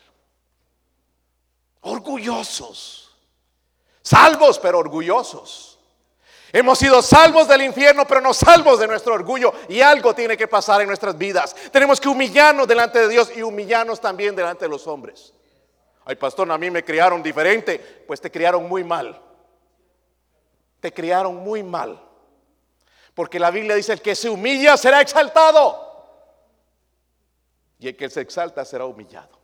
Orgullosos, 1.81 3.17
salvos 4.03 4.59
pero 4.59 4.79
orgullosos. 4.79 5.77
Hemos 6.53 6.79
sido 6.79 7.03
salvos 7.03 7.49
del 7.49 7.63
infierno, 7.63 8.07
pero 8.07 8.21
no 8.21 8.33
salvos 8.33 8.79
de 8.79 8.87
nuestro 8.87 9.15
orgullo. 9.15 9.53
Y 9.69 9.81
algo 9.81 10.15
tiene 10.15 10.37
que 10.37 10.49
pasar 10.49 10.81
en 10.81 10.87
nuestras 10.87 11.19
vidas. 11.19 11.55
Tenemos 11.73 12.01
que 12.01 12.09
humillarnos 12.09 12.69
delante 12.69 13.01
de 13.01 13.09
Dios 13.09 13.31
y 13.37 13.43
humillarnos 13.43 14.01
también 14.01 14.35
delante 14.35 14.65
de 14.65 14.71
los 14.71 14.87
hombres. 14.87 15.35
Ay, 16.05 16.15
pastor, 16.15 16.51
a 16.51 16.57
mí 16.57 16.71
me 16.71 16.85
criaron 16.85 17.23
diferente. 17.23 17.79
Pues 18.07 18.21
te 18.21 18.31
criaron 18.31 18.69
muy 18.69 18.85
mal. 18.85 19.21
Te 20.81 20.93
criaron 20.93 21.37
muy 21.37 21.63
mal. 21.63 22.01
Porque 23.13 23.41
la 23.41 23.51
Biblia 23.51 23.75
dice, 23.75 23.93
el 23.93 24.01
que 24.01 24.15
se 24.15 24.31
humilla 24.31 24.77
será 24.77 25.01
exaltado. 25.01 25.86
Y 27.79 27.89
el 27.89 27.97
que 27.97 28.09
se 28.09 28.21
exalta 28.21 28.65
será 28.65 28.87
humillado. 28.87 29.39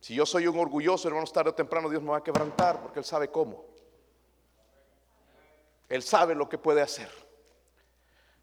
Si 0.00 0.14
yo 0.14 0.24
soy 0.26 0.46
un 0.46 0.58
orgulloso, 0.58 1.08
hermanos, 1.08 1.32
tarde 1.32 1.50
o 1.50 1.54
temprano 1.54 1.88
Dios 1.88 2.02
me 2.02 2.10
va 2.10 2.18
a 2.18 2.24
quebrantar 2.24 2.80
porque 2.80 3.00
Él 3.00 3.04
sabe 3.04 3.28
cómo. 3.28 3.64
Él 5.88 6.02
sabe 6.02 6.34
lo 6.34 6.48
que 6.48 6.58
puede 6.58 6.82
hacer. 6.82 7.10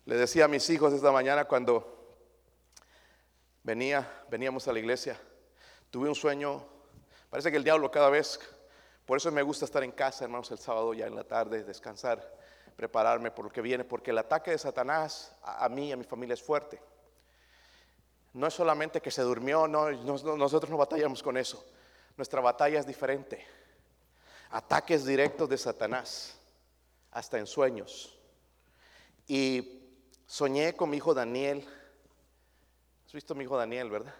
Le 0.06 0.16
decía 0.16 0.46
a 0.46 0.48
mis 0.48 0.70
hijos 0.70 0.94
esta 0.94 1.12
mañana 1.12 1.46
cuando 1.46 1.96
venía, 3.64 4.24
veníamos 4.30 4.68
a 4.68 4.74
la 4.74 4.80
iglesia, 4.80 5.20
tuve 5.90 6.08
un 6.08 6.16
sueño, 6.16 6.64
parece 7.30 7.50
que 7.50 7.58
el 7.58 7.64
diablo 7.64 7.90
cada 7.90 8.12
vez, 8.12 8.40
por 9.06 9.18
eso 9.18 9.32
me 9.32 9.42
gusta 9.42 9.66
estar 9.66 9.84
en 9.84 9.92
casa, 9.92 10.26
hermanos, 10.26 10.52
el 10.52 10.60
sábado 10.60 10.94
ya 10.94 11.08
en 11.08 11.16
la 11.16 11.24
tarde, 11.24 11.64
descansar, 11.64 12.36
prepararme 12.76 13.32
por 13.32 13.46
lo 13.46 13.52
que 13.52 13.62
viene, 13.62 13.84
porque 13.84 14.12
el 14.12 14.20
ataque 14.20 14.52
de 14.52 14.60
Satanás 14.60 15.36
a, 15.42 15.68
mí 15.70 15.90
y 15.90 15.92
a 15.92 15.98
mi 15.98 16.04
familia 16.04 16.34
es 16.36 16.44
fuerte. 16.44 16.80
No 18.36 18.48
es 18.48 18.54
solamente 18.54 19.02
que 19.02 19.12
se 19.12 19.22
durmió, 19.22 19.66
no, 19.66 19.90
nosotros 19.92 20.70
no 20.70 20.76
batallamos 20.76 21.24
con 21.24 21.38
eso. 21.38 21.66
Nuestra 22.18 22.42
batalla 22.42 22.82
es 22.82 22.86
diferente. 22.86 23.46
Ataques 24.50 25.06
directos 25.06 25.48
de 25.48 25.58
Satanás, 25.58 26.38
hasta 27.12 27.40
en 27.40 27.48
sueños. 27.48 28.20
Y 29.26 29.80
soñé 30.28 30.76
con 30.76 30.90
mi 30.90 30.98
hijo 30.98 31.14
Daniel. 31.14 31.66
¿Has 33.06 33.14
visto 33.14 33.34
a 33.34 33.38
mi 33.38 33.46
hijo 33.46 33.58
Daniel, 33.58 33.90
verdad? 33.90 34.14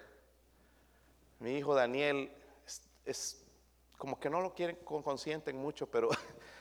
Mi 1.40 1.58
hijo 1.58 1.76
Daniel 1.76 2.32
es, 3.04 3.44
como 3.98 4.18
que 4.18 4.30
no 4.30 4.40
lo 4.40 4.54
quieren 4.54 4.78
consienten 4.86 5.58
mucho, 5.58 5.88
pero 5.88 6.10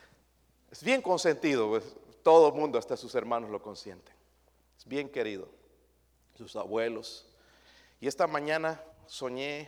es 0.72 0.82
bien 0.82 1.00
consentido. 1.00 1.68
Pues, 1.68 1.84
todo 2.24 2.48
el 2.48 2.54
mundo, 2.54 2.80
hasta 2.80 2.96
sus 2.96 3.14
hermanos 3.14 3.48
lo 3.50 3.62
consienten. 3.62 4.14
Es 4.76 4.84
bien 4.84 5.08
querido. 5.08 5.48
Sus 6.36 6.56
abuelos. 6.56 7.28
Y 8.04 8.06
esta 8.06 8.26
mañana 8.26 8.84
soñé 9.06 9.66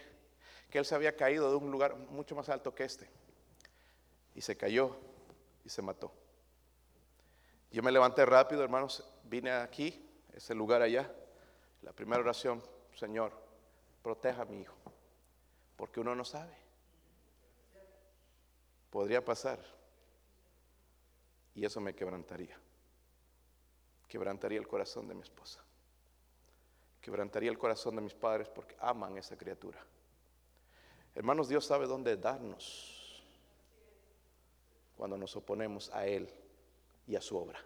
que 0.68 0.76
él 0.76 0.84
se 0.84 0.94
había 0.94 1.16
caído 1.16 1.48
de 1.48 1.56
un 1.56 1.70
lugar 1.70 1.96
mucho 1.96 2.36
más 2.36 2.50
alto 2.50 2.74
que 2.74 2.84
este. 2.84 3.08
Y 4.34 4.42
se 4.42 4.58
cayó 4.58 4.94
y 5.64 5.70
se 5.70 5.80
mató. 5.80 6.12
Yo 7.70 7.82
me 7.82 7.90
levanté 7.90 8.26
rápido, 8.26 8.62
hermanos, 8.62 9.10
vine 9.24 9.52
aquí, 9.52 10.06
ese 10.34 10.54
lugar 10.54 10.82
allá. 10.82 11.10
La 11.80 11.94
primera 11.94 12.20
oración, 12.20 12.62
Señor, 12.94 13.32
proteja 14.02 14.42
a 14.42 14.44
mi 14.44 14.60
hijo, 14.60 14.76
porque 15.74 16.00
uno 16.00 16.14
no 16.14 16.26
sabe. 16.26 16.58
Podría 18.90 19.24
pasar. 19.24 19.64
Y 21.54 21.64
eso 21.64 21.80
me 21.80 21.94
quebrantaría. 21.94 22.60
Quebrantaría 24.06 24.58
el 24.58 24.68
corazón 24.68 25.08
de 25.08 25.14
mi 25.14 25.22
esposa. 25.22 25.65
Quebrantaría 27.06 27.50
el 27.50 27.56
corazón 27.56 27.94
de 27.94 28.02
mis 28.02 28.14
padres 28.14 28.48
porque 28.48 28.74
aman 28.80 29.14
a 29.14 29.20
esa 29.20 29.38
criatura. 29.38 29.78
Hermanos, 31.14 31.48
Dios 31.48 31.64
sabe 31.64 31.86
dónde 31.86 32.16
darnos 32.16 33.22
cuando 34.96 35.16
nos 35.16 35.36
oponemos 35.36 35.88
a 35.94 36.04
Él 36.04 36.28
y 37.06 37.14
a 37.14 37.20
su 37.20 37.36
obra. 37.36 37.60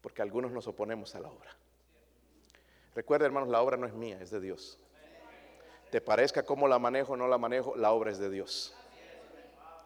Porque 0.00 0.22
algunos 0.22 0.52
nos 0.52 0.68
oponemos 0.68 1.16
a 1.16 1.20
la 1.20 1.30
obra. 1.30 1.50
Recuerda, 2.94 3.26
hermanos, 3.26 3.48
la 3.48 3.60
obra 3.60 3.76
no 3.76 3.88
es 3.88 3.94
mía, 3.94 4.20
es 4.20 4.30
de 4.30 4.38
Dios. 4.38 4.78
Te 5.90 6.00
parezca 6.00 6.44
cómo 6.44 6.68
la 6.68 6.78
manejo 6.78 7.14
o 7.14 7.16
no 7.16 7.26
la 7.26 7.38
manejo, 7.38 7.74
la 7.74 7.90
obra 7.90 8.12
es 8.12 8.18
de 8.18 8.30
Dios. 8.30 8.72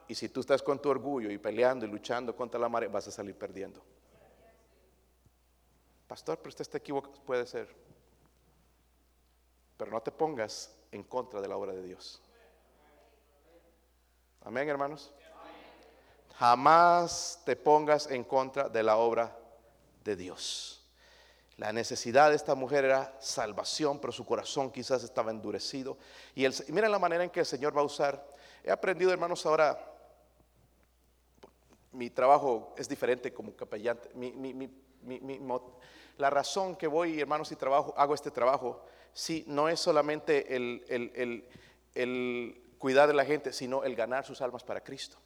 Y 0.09 0.15
si 0.15 0.29
tú 0.29 0.41
estás 0.41 0.63
con 0.63 0.79
tu 0.79 0.91
orgullo 0.91 1.31
y 1.31 1.39
peleando 1.39 1.87
y 1.87 1.89
luchando 1.89 2.37
contra 2.37 2.61
la 2.61 2.69
marea, 2.69 2.91
vas 2.91 3.09
a 3.09 3.11
salir 3.11 3.35
perdiendo. 3.35 3.83
Pastor, 6.11 6.39
pero 6.39 6.49
usted 6.49 6.63
está 6.63 6.79
equivocado. 6.79 7.15
Puede 7.25 7.47
ser. 7.47 7.69
Pero 9.77 9.93
no 9.93 10.03
te 10.03 10.11
pongas 10.11 10.75
en 10.91 11.05
contra 11.05 11.41
de 11.41 11.47
la 11.47 11.57
obra 11.57 11.73
de 11.73 11.85
Dios. 11.85 12.21
Amén, 14.41 14.69
hermanos. 14.69 15.13
Jamás 16.37 17.41
te 17.47 17.55
pongas 17.55 18.11
en 18.11 18.25
contra 18.25 18.69
de 18.69 18.83
la 18.83 18.97
obra 18.97 19.39
de 20.03 20.17
Dios. 20.17 20.85
La 21.57 21.73
necesidad 21.73 22.31
de 22.31 22.35
esta 22.35 22.57
mujer 22.57 22.87
era 22.87 23.17
salvación, 23.21 24.01
pero 24.01 24.13
su 24.13 24.27
corazón 24.27 24.73
quizás 24.73 25.05
estaba 25.05 25.31
endurecido. 25.31 25.97
Y 26.35 26.45
el, 26.45 26.53
miren 26.71 26.91
la 26.91 26.99
manera 26.99 27.23
en 27.23 27.31
que 27.31 27.39
el 27.39 27.47
Señor 27.47 27.77
va 27.77 27.83
a 27.83 27.85
usar. 27.85 28.35
He 28.65 28.73
aprendido, 28.73 29.13
hermanos, 29.13 29.47
ahora 29.47 29.79
mi 31.93 32.11
trabajo 32.11 32.75
es 32.77 32.89
diferente 32.89 33.33
como 33.33 33.55
capellán. 33.55 34.01
La 36.17 36.31
razón 36.31 36.77
que 36.77 36.87
voy, 36.87 37.21
hermanos, 37.21 37.51
y 37.53 37.57
trabajo, 37.57 37.95
hago 37.97 38.15
este 38.15 38.31
trabajo, 38.31 38.85
sí, 39.13 39.45
no 39.47 39.69
es 39.69 39.81
solamente 39.81 40.55
el, 40.55 40.85
el 41.95 42.63
cuidar 42.79 43.09
de 43.09 43.15
la 43.15 43.25
gente, 43.25 43.53
sino 43.53 43.85
el 43.85 43.95
ganar 43.95 44.25
sus 44.25 44.41
almas 44.41 44.65
para 44.65 44.83
Cristo. 44.83 45.19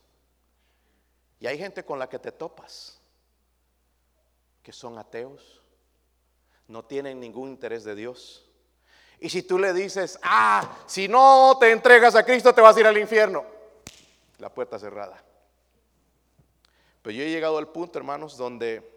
Y 1.41 1.47
hay 1.47 1.59
gente 1.59 1.85
con 1.85 1.99
la 1.99 2.09
que 2.09 2.19
te 2.19 2.33
topas, 2.33 3.01
que 4.63 4.73
son 4.73 4.99
ateos, 4.99 5.63
no 6.69 6.85
tienen 6.85 7.21
ningún 7.21 7.51
interés 7.51 7.85
de 7.85 7.95
Dios. 7.95 8.49
Y 9.21 9.29
si 9.29 9.43
tú 9.43 9.59
le 9.59 9.73
dices, 9.73 10.19
ah, 10.23 10.79
si 10.87 11.09
no 11.09 11.57
te 11.61 11.71
entregas 11.71 12.15
a 12.15 12.25
Cristo 12.25 12.55
te 12.55 12.61
vas 12.61 12.77
a 12.77 12.81
ir 12.81 12.87
al 12.87 12.99
infierno, 12.99 13.45
la 14.39 14.53
puerta 14.53 14.79
cerrada. 14.79 15.23
Pero 17.03 17.17
yo 17.17 17.23
he 17.23 17.31
llegado 17.31 17.59
al 17.59 17.69
punto, 17.69 17.99
hermanos, 17.99 18.37
donde 18.37 18.94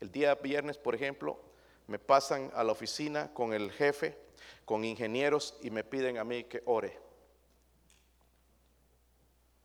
el 0.00 0.10
día 0.10 0.34
viernes, 0.34 0.78
por 0.78 0.94
ejemplo, 0.94 1.38
me 1.86 1.98
pasan 1.98 2.50
a 2.54 2.64
la 2.64 2.72
oficina 2.72 3.32
con 3.34 3.52
el 3.52 3.70
jefe, 3.70 4.16
con 4.64 4.84
ingenieros 4.84 5.58
y 5.62 5.70
me 5.70 5.84
piden 5.84 6.18
a 6.18 6.24
mí 6.24 6.44
que 6.44 6.62
ore. 6.64 6.98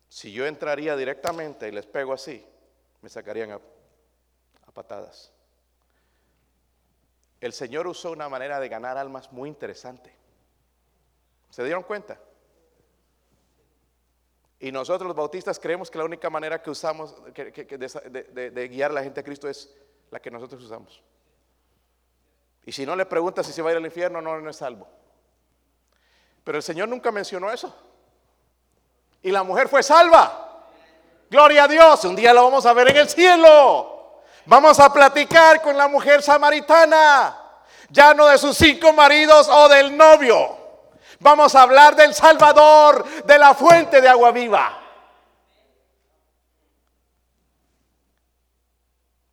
Si 0.09 0.31
yo 0.31 0.45
entraría 0.45 0.95
directamente 0.95 1.67
y 1.67 1.71
les 1.71 1.85
pego 1.85 2.13
así, 2.13 2.45
me 3.01 3.09
sacarían 3.09 3.51
a, 3.51 3.59
patadas. 4.73 5.31
El 7.39 7.53
Señor 7.53 7.87
usó 7.87 8.11
una 8.11 8.27
manera 8.27 8.59
de 8.59 8.67
ganar 8.67 8.97
almas 8.97 9.31
muy 9.31 9.47
interesante. 9.47 10.13
¿Se 11.49 11.63
dieron 11.63 11.83
cuenta? 11.83 12.19
Y 14.59 14.71
nosotros 14.71 15.07
los 15.07 15.15
bautistas 15.15 15.59
creemos 15.59 15.91
que 15.91 15.97
la 15.97 16.05
única 16.05 16.29
manera 16.29 16.61
que 16.61 16.69
usamos 16.69 17.15
de, 17.33 18.67
guiar 18.69 18.91
a 18.91 18.95
la 18.95 19.03
gente 19.03 19.19
a 19.19 19.23
Cristo 19.23 19.47
es 19.47 19.73
la 20.15 20.21
que 20.21 20.31
nosotros 20.31 20.63
usamos. 20.63 21.01
Y 22.63 22.71
si 22.71 22.85
no 22.85 22.95
le 22.95 23.05
preguntas 23.05 23.45
si 23.45 23.51
se 23.51 23.61
va 23.61 23.67
a 23.67 23.73
ir 23.73 23.77
al 23.79 23.85
infierno, 23.85 24.21
no, 24.21 24.39
no 24.39 24.49
es 24.49 24.55
salvo. 24.55 24.87
Pero 26.41 26.57
el 26.57 26.63
Señor 26.63 26.87
nunca 26.87 27.11
mencionó 27.11 27.51
eso. 27.51 27.75
Y 29.21 29.29
la 29.29 29.43
mujer 29.43 29.67
fue 29.67 29.83
salva. 29.83 30.67
Gloria 31.29 31.65
a 31.65 31.67
Dios. 31.67 32.05
Un 32.05 32.15
día 32.15 32.33
lo 32.33 32.45
vamos 32.45 32.65
a 32.65 32.71
ver 32.71 32.91
en 32.91 32.95
el 32.95 33.09
cielo. 33.09 34.21
Vamos 34.45 34.79
a 34.79 34.93
platicar 34.93 35.61
con 35.61 35.75
la 35.75 35.89
mujer 35.89 36.21
samaritana. 36.21 37.37
Ya 37.89 38.13
no 38.13 38.27
de 38.27 38.37
sus 38.37 38.55
cinco 38.55 38.93
maridos 38.93 39.49
o 39.49 39.67
del 39.67 39.97
novio. 39.97 40.57
Vamos 41.19 41.53
a 41.55 41.63
hablar 41.63 41.93
del 41.93 42.13
Salvador, 42.13 43.03
de 43.25 43.37
la 43.37 43.53
fuente 43.53 43.99
de 43.99 44.07
agua 44.07 44.31
viva. 44.31 44.84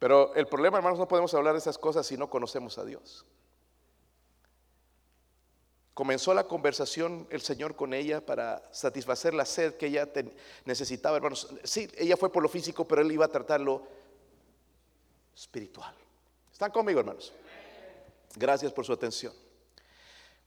Pero 0.02 0.34
el 0.34 0.48
problema, 0.48 0.78
hermanos, 0.78 0.98
no 0.98 1.06
podemos 1.06 1.32
hablar 1.32 1.52
de 1.52 1.60
esas 1.60 1.78
cosas 1.78 2.04
si 2.04 2.16
no 2.16 2.28
conocemos 2.28 2.76
a 2.76 2.84
Dios. 2.84 3.24
Comenzó 5.94 6.34
la 6.34 6.48
conversación 6.48 7.28
el 7.30 7.40
Señor 7.40 7.76
con 7.76 7.94
ella 7.94 8.26
para 8.26 8.68
satisfacer 8.72 9.32
la 9.32 9.44
sed 9.44 9.74
que 9.74 9.86
ella 9.86 10.08
necesitaba, 10.64 11.18
hermanos. 11.18 11.46
Sí, 11.62 11.88
ella 11.96 12.16
fue 12.16 12.32
por 12.32 12.42
lo 12.42 12.48
físico, 12.48 12.84
pero 12.84 13.00
él 13.00 13.12
iba 13.12 13.26
a 13.26 13.28
tratarlo 13.28 13.86
espiritual. 15.36 15.94
¿Están 16.50 16.72
conmigo, 16.72 16.98
hermanos? 16.98 17.32
Gracias 18.34 18.72
por 18.72 18.84
su 18.84 18.92
atención. 18.92 19.32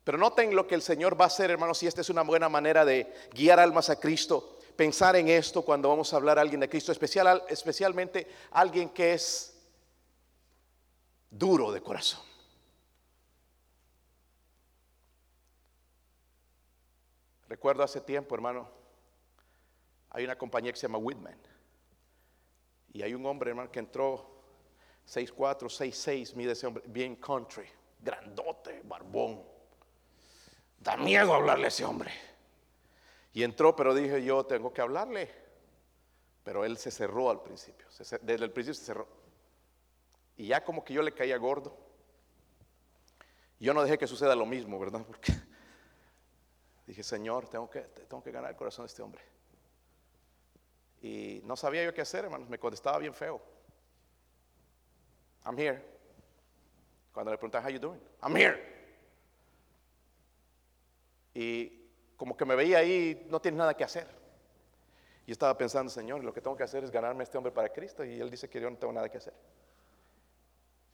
Pero 0.03 0.17
noten 0.17 0.53
lo 0.53 0.67
que 0.67 0.75
el 0.75 0.81
Señor 0.81 1.17
va 1.17 1.23
a 1.23 1.27
hacer, 1.27 1.49
hermanos, 1.49 1.81
y 1.81 1.87
esta 1.87 2.01
es 2.01 2.09
una 2.09 2.23
buena 2.23 2.49
manera 2.49 2.83
de 2.83 3.09
guiar 3.33 3.61
almas 3.61 3.89
a 3.89 4.01
Cristo. 4.01 4.59
Pensar 4.75 5.15
en 5.15 5.29
esto 5.29 5.61
cuando 5.61 5.89
vamos 5.89 6.11
a 6.13 6.17
hablar 6.17 6.37
a 6.37 6.41
alguien 6.41 6.59
de 6.59 6.69
Cristo, 6.69 6.91
especial, 6.91 7.43
especialmente 7.47 8.27
alguien 8.51 8.89
que 8.89 9.13
es 9.13 9.55
duro 11.29 11.71
de 11.71 11.81
corazón. 11.81 12.21
Recuerdo 17.47 17.83
hace 17.83 18.01
tiempo, 18.01 18.35
hermano, 18.35 18.69
hay 20.09 20.25
una 20.25 20.37
compañía 20.37 20.71
que 20.71 20.79
se 20.79 20.87
llama 20.87 20.97
Whitman. 20.97 21.39
Y 22.91 23.01
hay 23.01 23.13
un 23.13 23.25
hombre, 23.25 23.51
hermano, 23.51 23.71
que 23.71 23.79
entró 23.79 24.41
6'4, 25.07 25.69
6'6, 25.69 26.35
mide 26.35 26.53
ese 26.53 26.67
hombre, 26.67 26.83
bien 26.87 27.15
country, 27.17 27.67
grandote, 27.99 28.81
barbón 28.83 29.43
Da 30.79 30.95
miedo 30.97 31.33
hablarle 31.33 31.65
a 31.65 31.67
ese 31.69 31.83
hombre. 31.83 32.11
Y 33.35 33.43
entró, 33.43 33.75
pero 33.75 33.93
dije 33.93 34.23
yo, 34.23 34.45
tengo 34.45 34.71
que 34.71 34.79
hablarle. 34.79 35.29
Pero 36.41 36.63
él 36.63 36.77
se 36.77 36.89
cerró 36.89 37.29
al 37.29 37.41
principio. 37.41 37.85
desde 38.21 38.45
el 38.45 38.51
principio 38.51 38.73
se 38.73 38.85
cerró. 38.85 39.07
Y 40.37 40.47
ya 40.47 40.63
como 40.63 40.85
que 40.85 40.93
yo 40.93 41.01
le 41.01 41.11
caía 41.11 41.35
gordo. 41.35 41.77
Yo 43.59 43.73
no 43.73 43.83
dejé 43.83 43.97
que 43.97 44.07
suceda 44.07 44.37
lo 44.37 44.45
mismo, 44.45 44.79
¿verdad? 44.79 45.03
Porque 45.07 45.33
dije, 46.87 47.03
Señor, 47.03 47.49
tengo 47.49 47.69
que, 47.69 47.81
tengo 47.81 48.23
que 48.23 48.31
ganar 48.31 48.51
el 48.51 48.55
corazón 48.55 48.85
de 48.85 48.87
este 48.87 49.01
hombre. 49.01 49.21
Y 51.01 51.41
no 51.43 51.57
sabía 51.57 51.83
yo 51.83 51.93
qué 51.93 52.01
hacer, 52.01 52.23
hermanos. 52.23 52.47
Me 52.47 52.57
contestaba 52.57 52.99
bien 52.99 53.13
feo. 53.13 53.41
I'm 55.43 55.59
here. 55.59 55.83
Cuando 57.11 57.31
le 57.31 57.37
preguntaba, 57.37 57.65
how 57.65 57.69
you 57.69 57.79
doing? 57.79 58.01
I'm 58.21 58.33
here. 58.33 58.57
Y 61.33 61.84
como 62.17 62.35
que 62.37 62.45
me 62.45 62.55
veía 62.55 62.79
ahí, 62.79 63.25
no 63.29 63.39
tiene 63.41 63.57
nada 63.57 63.73
que 63.75 63.83
hacer. 63.83 64.07
Y 65.27 65.31
estaba 65.31 65.57
pensando, 65.57 65.91
Señor, 65.91 66.23
lo 66.23 66.33
que 66.33 66.41
tengo 66.41 66.55
que 66.55 66.63
hacer 66.63 66.83
es 66.83 66.91
ganarme 66.91 67.21
a 67.21 67.23
este 67.23 67.37
hombre 67.37 67.51
para 67.51 67.69
Cristo. 67.69 68.03
Y 68.05 68.19
él 68.19 68.29
dice 68.29 68.49
que 68.49 68.61
yo 68.61 68.69
no 68.69 68.77
tengo 68.77 68.93
nada 68.93 69.09
que 69.09 69.17
hacer. 69.17 69.33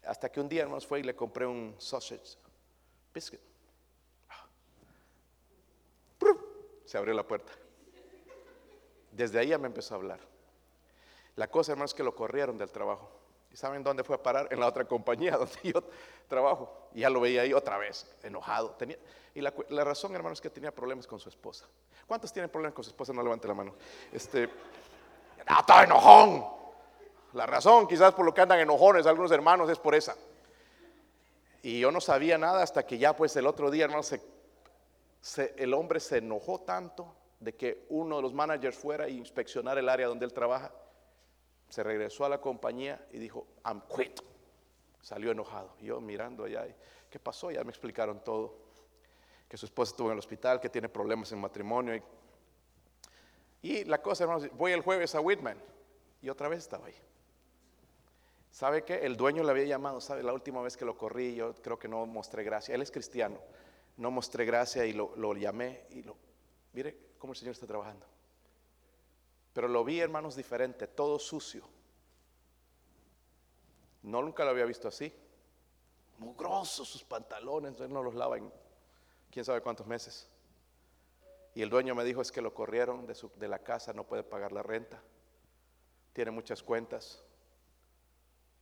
Hasta 0.06 0.32
que 0.32 0.40
un 0.40 0.48
día, 0.48 0.64
hermanos, 0.64 0.88
fue 0.88 1.02
y 1.02 1.04
le 1.04 1.16
compré 1.16 1.46
un 1.46 1.76
sausage 1.78 2.38
biscuit. 3.14 3.42
Se 6.86 6.98
abrió 6.98 7.14
la 7.14 7.26
puerta. 7.26 7.54
Desde 9.14 9.40
ahí 9.40 9.48
ya 9.48 9.58
me 9.58 9.68
empezó 9.68 9.94
a 9.94 9.98
hablar. 9.98 10.20
La 11.38 11.50
cosa, 11.50 11.72
hermanos, 11.72 11.92
es 11.92 11.96
que 11.96 12.04
lo 12.04 12.14
corrieron 12.14 12.58
del 12.58 12.70
trabajo. 12.70 13.21
¿Y 13.52 13.58
saben 13.58 13.84
dónde 13.84 14.04
fue 14.04 14.16
a 14.16 14.24
parar? 14.24 14.48
En 14.52 14.60
la 14.60 14.68
otra 14.68 14.86
compañía 14.86 15.32
donde 15.38 15.58
yo 15.64 15.84
trabajo. 16.28 16.88
Y 16.94 17.02
ya 17.02 17.10
lo 17.10 17.20
veía 17.20 17.42
ahí 17.42 17.54
otra 17.54 17.78
vez, 17.78 18.08
enojado. 18.24 18.78
Y 19.34 19.42
la, 19.42 19.84
razón, 19.84 20.16
hermanos, 20.16 20.38
es 20.38 20.42
que 20.42 20.50
tenía 20.50 20.74
problemas 20.74 21.08
con 21.08 21.20
su 21.20 21.30
esposa. 21.30 21.66
¿Cuántos 22.08 22.32
tienen 22.32 22.50
problemas 22.50 22.76
con 22.76 22.84
su 22.84 22.90
esposa? 22.90 23.14
No 23.14 23.22
levante 23.22 23.48
la 23.48 23.54
mano. 23.54 23.76
Este, 24.12 24.50
ah, 25.48 25.60
está 25.60 25.84
enojón. 25.84 26.46
La 27.34 27.46
razón, 27.46 27.88
quizás 27.88 28.14
por 28.14 28.26
lo 28.26 28.34
que 28.34 28.42
andan 28.42 28.60
enojones 28.60 29.06
algunos 29.06 29.32
hermanos, 29.32 29.70
es 29.70 29.80
por 29.80 29.96
esa. 29.96 30.16
Y 31.64 31.80
yo 31.80 31.92
no 31.92 32.02
sabía 32.02 32.38
nada 32.38 32.64
hasta 32.64 32.86
que 32.86 32.98
ya, 32.98 33.16
pues, 33.16 33.36
el 33.36 33.48
otro 33.48 33.70
día, 33.72 33.86
hermanos, 33.86 34.14
el 35.56 35.74
hombre 35.74 36.00
se 36.00 36.18
enojó 36.18 36.62
tanto 36.62 37.16
de 37.40 37.56
que 37.56 37.86
uno 37.90 38.18
de 38.18 38.22
los 38.22 38.34
managers 38.34 38.78
fuera 38.78 39.06
a 39.06 39.10
inspeccionar 39.10 39.78
el 39.78 39.88
área 39.88 40.08
donde 40.08 40.26
él 40.26 40.34
trabaja. 40.34 40.72
Se 41.72 41.84
regresó 41.84 42.26
a 42.26 42.30
la 42.30 42.42
compañía 42.42 43.08
y 43.14 43.18
dijo, 43.18 43.48
I'm 43.64 43.82
quit. 43.88 44.20
Salió 45.02 45.32
enojado. 45.32 45.74
Y 45.80 45.86
yo 45.86 46.02
mirando 46.02 46.44
allá, 46.44 46.68
¿qué 47.10 47.18
pasó? 47.18 47.50
Ya 47.50 47.64
me 47.64 47.70
explicaron 47.70 48.22
todo 48.22 48.58
que 49.48 49.56
su 49.56 49.68
esposa 49.68 49.92
estuvo 49.92 50.10
en 50.10 50.14
el 50.14 50.20
hospital, 50.20 50.60
que 50.60 50.68
tiene 50.68 50.90
problemas 50.90 51.32
en 51.32 51.40
matrimonio. 51.40 52.04
Y, 53.62 53.86
la 53.86 54.02
cosa, 54.02 54.26
hermanos, 54.26 54.50
voy 54.58 54.74
el 54.74 54.82
jueves 54.82 55.16
a 55.16 55.22
Whitman 55.22 55.58
y 56.22 56.28
otra 56.28 56.50
vez 56.50 56.60
estaba 56.60 56.88
ahí. 56.88 56.96
¿Sabe 58.52 58.84
qué? 58.84 59.06
El 59.06 59.16
dueño 59.16 59.42
le 59.42 59.52
había 59.52 59.64
llamado, 59.64 60.02
¿sabe? 60.02 60.24
La 60.24 60.34
última 60.34 60.62
vez 60.62 60.76
que 60.76 60.84
lo 60.84 60.98
corrí, 60.98 61.36
yo 61.36 61.56
creo 61.56 61.80
que 61.80 61.88
no 61.88 62.06
mostré 62.06 62.44
gracia. 62.44 62.76
Él 62.76 62.82
es 62.82 62.92
cristiano. 62.92 63.40
No 63.96 64.12
mostré 64.12 64.44
gracia 64.44 64.86
y 64.86 64.92
lo, 64.92 65.16
lo 65.16 65.34
llamé 65.36 65.86
y 65.92 66.04
lo... 66.04 66.18
Mire 66.74 66.98
cómo 67.18 67.32
el 67.32 67.40
Señor 67.40 67.54
está 67.54 67.66
trabajando. 67.66 68.06
Pero 69.54 69.68
lo 69.68 69.84
vi, 69.84 70.00
hermanos, 70.00 70.36
diferente, 70.36 70.88
todo 70.88 71.20
sucio. 71.20 71.68
No 74.04 74.22
nunca 74.22 74.44
lo 74.44 74.52
había 74.52 74.66
visto 74.66 74.88
así. 74.88 75.14
Mugrosos 76.20 76.88
sus 76.88 77.04
pantalones, 77.04 77.80
él 77.80 77.92
no 77.92 78.02
los 78.04 78.16
lava 78.16 78.38
en 78.38 78.52
quién 79.30 79.44
sabe 79.44 79.62
cuántos 79.62 79.88
meses. 79.88 80.30
Y 81.54 81.62
el 81.62 81.70
dueño 81.70 81.96
me 81.96 82.04
dijo 82.04 82.22
es 82.22 82.32
que 82.32 82.42
lo 82.42 82.54
corrieron 82.54 83.06
de, 83.06 83.16
de 83.36 83.48
la 83.48 83.60
casa, 83.60 83.92
no 83.94 84.06
puede 84.06 84.24
pagar 84.24 84.52
la 84.52 84.64
renta, 84.64 85.02
tiene 86.14 86.32
muchas 86.32 86.64
cuentas. 86.64 87.24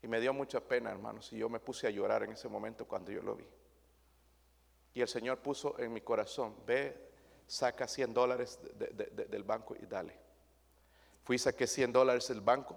Y 0.02 0.08
me 0.08 0.20
dio 0.20 0.34
mucha 0.34 0.62
pena, 0.62 0.90
hermanos, 0.90 1.32
y 1.34 1.38
yo 1.38 1.50
me 1.50 1.60
puse 1.60 1.86
a 1.86 1.90
llorar 1.90 2.24
en 2.24 2.32
ese 2.32 2.48
momento 2.48 2.88
cuando 2.88 3.12
yo 3.12 3.22
lo 3.22 3.36
vi. 3.36 3.46
Y 4.94 5.02
el 5.02 5.08
Señor 5.08 5.40
puso 5.40 5.78
en 5.78 5.94
mi 5.94 6.02
corazón, 6.02 6.56
ve, 6.66 7.10
saca 7.46 7.88
100 7.88 8.14
dólares 8.14 8.60
del 8.76 9.44
banco 9.44 9.76
y 9.76 9.86
dale. 9.86 10.29
Fui 11.30 11.36
y 11.36 11.38
saqué 11.38 11.68
100 11.68 11.94
dólares 11.94 12.28
del 12.30 12.42
banco. 12.42 12.76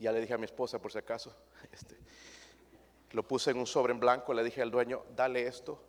Ya 0.00 0.10
le 0.10 0.20
dije 0.20 0.34
a 0.34 0.38
mi 0.38 0.46
esposa, 0.46 0.80
por 0.82 0.90
si 0.90 0.98
acaso, 0.98 1.32
este, 1.72 1.96
lo 3.12 3.22
puse 3.22 3.52
en 3.52 3.58
un 3.58 3.66
sobre 3.68 3.92
en 3.92 4.00
blanco, 4.00 4.34
le 4.34 4.42
dije 4.42 4.60
al 4.60 4.72
dueño, 4.72 5.04
dale 5.14 5.46
esto, 5.46 5.80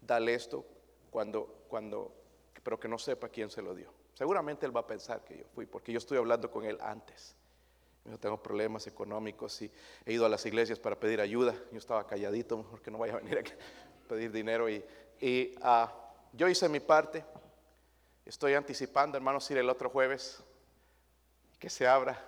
dale 0.00 0.32
esto, 0.32 0.64
cuando, 1.10 1.66
cuando, 1.68 2.10
pero 2.62 2.80
que 2.80 2.88
no 2.88 2.96
sepa 2.96 3.28
quién 3.28 3.50
se 3.50 3.60
lo 3.60 3.74
dio. 3.74 3.92
Seguramente 4.14 4.64
él 4.64 4.74
va 4.74 4.80
a 4.80 4.86
pensar 4.86 5.22
que 5.22 5.36
yo 5.36 5.44
fui, 5.54 5.66
porque 5.66 5.92
yo 5.92 5.98
estoy 5.98 6.16
hablando 6.16 6.50
con 6.50 6.64
él 6.64 6.78
antes. 6.80 7.36
Yo 8.06 8.18
tengo 8.18 8.42
problemas 8.42 8.86
económicos 8.86 9.60
y 9.60 9.70
he 10.06 10.14
ido 10.14 10.24
a 10.24 10.30
las 10.30 10.46
iglesias 10.46 10.78
para 10.78 10.98
pedir 10.98 11.20
ayuda. 11.20 11.54
Yo 11.70 11.76
estaba 11.76 12.06
calladito, 12.06 12.62
porque 12.70 12.90
no 12.90 12.96
vaya 12.96 13.12
a 13.12 13.16
venir 13.18 13.40
a 13.40 14.08
pedir 14.08 14.32
dinero. 14.32 14.70
Y, 14.70 15.54
ah, 15.60 15.92
yo 16.32 16.48
hice 16.48 16.66
mi 16.70 16.80
parte. 16.80 17.26
Estoy 18.26 18.54
anticipando, 18.54 19.16
hermanos, 19.16 19.48
ir 19.52 19.58
el 19.58 19.70
otro 19.70 19.88
jueves, 19.88 20.42
que 21.60 21.70
se 21.70 21.86
abra 21.86 22.20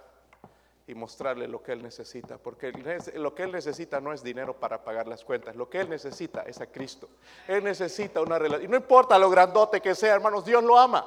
y 0.86 0.94
mostrarle 0.94 1.48
lo 1.48 1.60
que 1.60 1.72
Él 1.72 1.82
necesita, 1.82 2.38
porque 2.38 2.72
lo 3.14 3.34
que 3.34 3.42
Él 3.42 3.50
necesita 3.50 4.00
no 4.00 4.12
es 4.12 4.22
dinero 4.22 4.58
para 4.58 4.84
pagar 4.84 5.08
las 5.08 5.24
cuentas, 5.24 5.56
lo 5.56 5.68
que 5.68 5.80
Él 5.80 5.90
necesita 5.90 6.42
es 6.42 6.60
a 6.60 6.66
Cristo. 6.66 7.08
Él 7.48 7.64
necesita 7.64 8.22
una 8.22 8.38
relación, 8.38 8.64
y 8.64 8.68
no 8.68 8.76
importa 8.76 9.18
lo 9.18 9.28
grandote 9.28 9.80
que 9.80 9.94
sea, 9.96 10.14
hermanos, 10.14 10.44
Dios 10.44 10.62
lo 10.62 10.78
ama. 10.78 11.04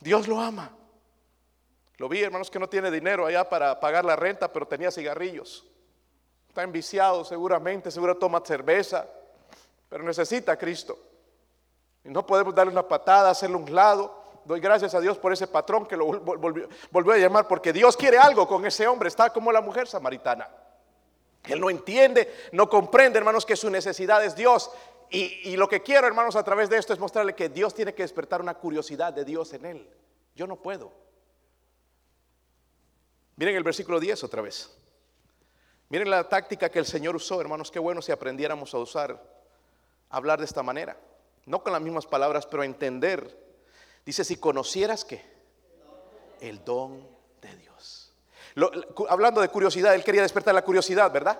Dios 0.00 0.26
lo 0.26 0.40
ama. 0.40 0.76
Lo 1.98 2.08
vi, 2.08 2.22
hermanos, 2.22 2.50
que 2.50 2.58
no 2.58 2.68
tiene 2.68 2.90
dinero 2.90 3.26
allá 3.26 3.48
para 3.48 3.78
pagar 3.78 4.04
la 4.04 4.16
renta, 4.16 4.52
pero 4.52 4.66
tenía 4.66 4.90
cigarrillos. 4.90 5.66
Está 6.48 6.64
enviciado 6.64 7.24
seguramente, 7.24 7.92
seguro 7.92 8.16
toma 8.16 8.42
cerveza, 8.44 9.08
pero 9.88 10.02
necesita 10.02 10.52
a 10.52 10.56
Cristo. 10.56 10.98
No 12.04 12.26
podemos 12.26 12.54
darle 12.54 12.72
una 12.72 12.86
patada, 12.86 13.30
hacerle 13.30 13.56
un 13.56 13.74
lado 13.74 14.20
doy 14.44 14.60
gracias 14.60 14.94
a 14.94 15.00
Dios 15.00 15.18
por 15.18 15.32
ese 15.32 15.46
patrón 15.46 15.86
que 15.86 15.96
lo 15.96 16.06
volvió, 16.06 17.12
a 17.12 17.18
llamar, 17.18 17.46
porque 17.46 17.72
Dios 17.72 17.96
quiere 17.96 18.18
algo 18.18 18.48
con 18.48 18.64
ese 18.66 18.86
hombre, 18.86 19.08
está 19.08 19.30
como 19.30 19.52
la 19.52 19.60
mujer 19.60 19.86
samaritana. 19.86 20.48
Él 21.44 21.60
no 21.60 21.70
entiende, 21.70 22.48
no 22.52 22.68
comprende, 22.68 23.18
hermanos, 23.18 23.46
que 23.46 23.56
su 23.56 23.70
necesidad 23.70 24.24
es 24.24 24.36
Dios. 24.36 24.70
Y, 25.08 25.50
y, 25.50 25.56
lo 25.56 25.68
que 25.68 25.82
quiero, 25.82 26.06
hermanos, 26.06 26.36
a 26.36 26.44
través 26.44 26.68
de 26.68 26.76
esto 26.76 26.92
es 26.92 26.98
mostrarle 26.98 27.34
que 27.34 27.48
Dios 27.48 27.74
tiene 27.74 27.94
que 27.94 28.02
despertar 28.02 28.40
una 28.40 28.54
curiosidad 28.54 29.12
de 29.12 29.24
Dios 29.24 29.52
en 29.54 29.64
él. 29.64 29.90
Yo 30.34 30.46
no 30.46 30.56
puedo. 30.56 30.92
Miren 33.36 33.56
el 33.56 33.64
versículo 33.64 33.98
10 33.98 34.22
otra 34.24 34.42
vez. 34.42 34.76
Miren 35.88 36.10
la 36.10 36.28
táctica 36.28 36.68
que 36.68 36.78
el 36.78 36.86
Señor 36.86 37.16
usó, 37.16 37.40
hermanos, 37.40 37.70
qué 37.70 37.78
bueno 37.78 38.02
si 38.02 38.12
aprendiéramos 38.12 38.74
a 38.74 38.78
usar, 38.78 39.20
hablar 40.10 40.38
de 40.38 40.44
esta 40.44 40.62
manera. 40.62 40.96
No 41.46 41.62
con 41.62 41.72
las 41.72 41.82
mismas 41.82 42.06
palabras, 42.06 42.46
pero 42.46 42.62
entender 42.62 43.40
Dice, 44.04 44.24
si 44.24 44.36
conocieras 44.36 45.04
que 45.04 45.22
el 46.40 46.64
don 46.64 47.06
de 47.40 47.54
Dios. 47.56 48.12
hablando 49.08 49.40
de 49.40 49.48
curiosidad, 49.48 49.94
él 49.94 50.02
quería 50.02 50.22
despertar 50.22 50.54
la 50.54 50.62
curiosidad, 50.62 51.12
¿verdad? 51.12 51.38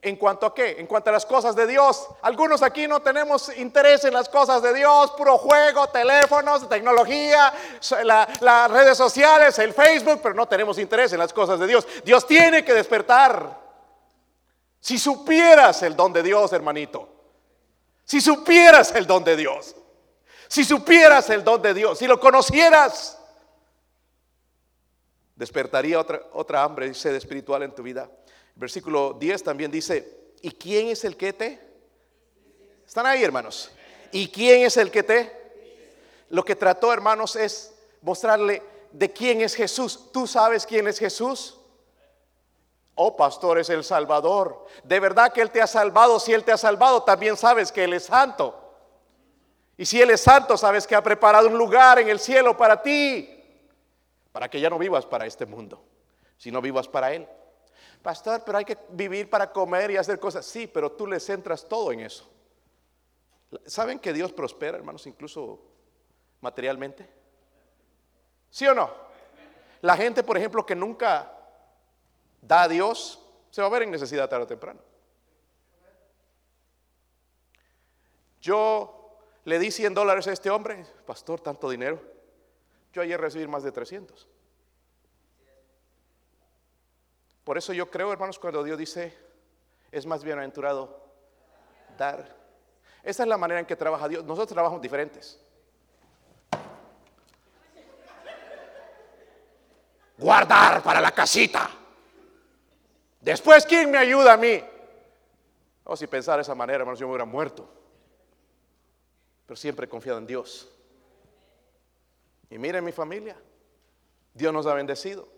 ¿En 0.00 0.16
cuanto 0.16 0.46
a 0.46 0.54
qué? 0.54 0.80
En 0.80 0.88
cuanto 0.88 1.10
a 1.10 1.12
las 1.12 1.24
cosas 1.24 1.54
de 1.54 1.66
Dios. 1.66 2.08
Algunos 2.22 2.62
aquí 2.62 2.88
no 2.88 3.00
tenemos 3.00 3.56
interés 3.56 4.04
en 4.04 4.12
las 4.12 4.28
cosas 4.28 4.60
de 4.60 4.74
Dios, 4.74 5.12
puro 5.12 5.38
juego, 5.38 5.86
teléfonos, 5.86 6.68
tecnología, 6.68 7.52
las 8.40 8.70
redes 8.70 8.98
sociales, 8.98 9.56
el 9.60 9.72
Facebook, 9.72 10.18
pero 10.20 10.34
no 10.34 10.46
tenemos 10.46 10.76
interés 10.78 11.12
en 11.12 11.20
las 11.20 11.32
cosas 11.32 11.60
de 11.60 11.68
Dios. 11.68 11.86
Dios 12.04 12.26
tiene 12.26 12.64
que 12.64 12.74
despertar. 12.74 13.62
Si 14.80 14.98
supieras 14.98 15.84
el 15.84 15.94
don 15.94 16.12
de 16.12 16.24
Dios, 16.24 16.52
hermanito. 16.52 17.11
Si 18.04 18.20
supieras 18.20 18.94
el 18.94 19.06
don 19.06 19.24
de 19.24 19.36
Dios. 19.36 19.74
Si 20.48 20.64
supieras 20.64 21.30
el 21.30 21.44
don 21.44 21.62
de 21.62 21.72
Dios, 21.72 21.98
si 21.98 22.06
lo 22.06 22.20
conocieras, 22.20 23.18
despertaría 25.34 25.98
otra, 25.98 26.22
otra 26.34 26.62
hambre, 26.62 26.90
de 26.90 27.16
espiritual 27.16 27.62
en 27.62 27.74
tu 27.74 27.82
vida. 27.82 28.10
Versículo 28.54 29.16
10 29.18 29.42
también 29.44 29.70
dice, 29.70 30.34
¿y 30.42 30.50
quién 30.50 30.88
es 30.88 31.04
el 31.04 31.16
que 31.16 31.32
te? 31.32 31.58
¿Están 32.86 33.06
ahí, 33.06 33.24
hermanos? 33.24 33.70
¿Y 34.10 34.28
quién 34.28 34.62
es 34.66 34.76
el 34.76 34.90
que 34.90 35.02
te? 35.02 35.32
Lo 36.28 36.44
que 36.44 36.54
trató, 36.54 36.92
hermanos, 36.92 37.34
es 37.36 37.72
mostrarle 38.02 38.62
de 38.92 39.10
quién 39.10 39.40
es 39.40 39.54
Jesús. 39.54 40.12
¿Tú 40.12 40.26
sabes 40.26 40.66
quién 40.66 40.86
es 40.86 40.98
Jesús? 40.98 41.58
Oh, 42.94 43.16
pastor, 43.16 43.58
es 43.58 43.70
el 43.70 43.84
Salvador. 43.84 44.66
De 44.84 45.00
verdad 45.00 45.32
que 45.32 45.40
Él 45.40 45.50
te 45.50 45.62
ha 45.62 45.66
salvado. 45.66 46.20
Si 46.20 46.32
Él 46.32 46.44
te 46.44 46.52
ha 46.52 46.58
salvado, 46.58 47.02
también 47.02 47.36
sabes 47.36 47.72
que 47.72 47.84
Él 47.84 47.94
es 47.94 48.04
santo. 48.04 48.58
Y 49.76 49.86
si 49.86 50.00
Él 50.00 50.10
es 50.10 50.20
santo, 50.20 50.56
sabes 50.56 50.86
que 50.86 50.94
ha 50.94 51.02
preparado 51.02 51.48
un 51.48 51.56
lugar 51.56 51.98
en 51.98 52.08
el 52.08 52.20
cielo 52.20 52.56
para 52.56 52.82
ti, 52.82 53.28
para 54.30 54.48
que 54.48 54.60
ya 54.60 54.68
no 54.68 54.78
vivas 54.78 55.06
para 55.06 55.26
este 55.26 55.46
mundo, 55.46 55.82
sino 56.36 56.60
vivas 56.60 56.86
para 56.86 57.12
Él. 57.12 57.26
Pastor, 58.02 58.42
pero 58.44 58.58
hay 58.58 58.64
que 58.64 58.76
vivir 58.90 59.30
para 59.30 59.50
comer 59.50 59.90
y 59.92 59.96
hacer 59.96 60.18
cosas. 60.18 60.44
Sí, 60.44 60.66
pero 60.66 60.92
tú 60.92 61.06
le 61.06 61.18
centras 61.18 61.66
todo 61.66 61.92
en 61.92 62.00
eso. 62.00 62.28
¿Saben 63.66 63.98
que 63.98 64.12
Dios 64.12 64.32
prospera, 64.32 64.76
hermanos, 64.76 65.06
incluso 65.06 65.60
materialmente? 66.40 67.08
¿Sí 68.50 68.66
o 68.66 68.74
no? 68.74 68.90
La 69.80 69.96
gente, 69.96 70.22
por 70.22 70.36
ejemplo, 70.36 70.64
que 70.66 70.74
nunca 70.74 71.41
da 72.42 72.64
a 72.64 72.68
Dios, 72.68 73.24
se 73.50 73.62
va 73.62 73.68
a 73.68 73.70
ver 73.70 73.82
en 73.82 73.90
necesidad 73.90 74.28
tarde 74.28 74.44
o 74.44 74.46
temprano. 74.46 74.80
Yo 78.40 79.18
le 79.44 79.58
di 79.58 79.70
100 79.70 79.94
dólares 79.94 80.26
a 80.26 80.32
este 80.32 80.50
hombre, 80.50 80.84
pastor, 81.06 81.40
tanto 81.40 81.70
dinero. 81.70 82.02
Yo 82.92 83.00
ayer 83.00 83.18
recibí 83.18 83.46
más 83.46 83.62
de 83.62 83.72
300. 83.72 84.28
Por 87.44 87.56
eso 87.56 87.72
yo 87.72 87.90
creo, 87.90 88.12
hermanos, 88.12 88.38
cuando 88.38 88.62
Dios 88.62 88.76
dice, 88.76 89.16
es 89.90 90.06
más 90.06 90.22
bienaventurado 90.22 91.02
dar. 91.96 92.36
Esa 93.02 93.22
es 93.22 93.28
la 93.28 93.36
manera 93.36 93.60
en 93.60 93.66
que 93.66 93.76
trabaja 93.76 94.08
Dios. 94.08 94.24
Nosotros 94.24 94.54
trabajamos 94.54 94.82
diferentes. 94.82 95.40
Guardar 100.18 100.82
para 100.82 101.00
la 101.00 101.10
casita. 101.12 101.81
Después, 103.22 103.64
¿quién 103.64 103.90
me 103.90 103.98
ayuda 103.98 104.32
a 104.32 104.36
mí? 104.36 104.62
O 105.84 105.96
si 105.96 106.08
pensara 106.08 106.38
de 106.38 106.42
esa 106.42 106.56
manera, 106.56 106.80
hermanos, 106.80 106.98
yo 106.98 107.06
me 107.06 107.12
hubiera 107.12 107.24
muerto. 107.24 107.68
Pero 109.46 109.56
siempre 109.56 109.86
he 109.86 109.88
confiado 109.88 110.18
en 110.18 110.26
Dios. 110.26 110.68
Y 112.50 112.58
miren 112.58 112.84
mi 112.84 112.90
familia, 112.90 113.36
Dios 114.34 114.52
nos 114.52 114.66
ha 114.66 114.74
bendecido. 114.74 115.28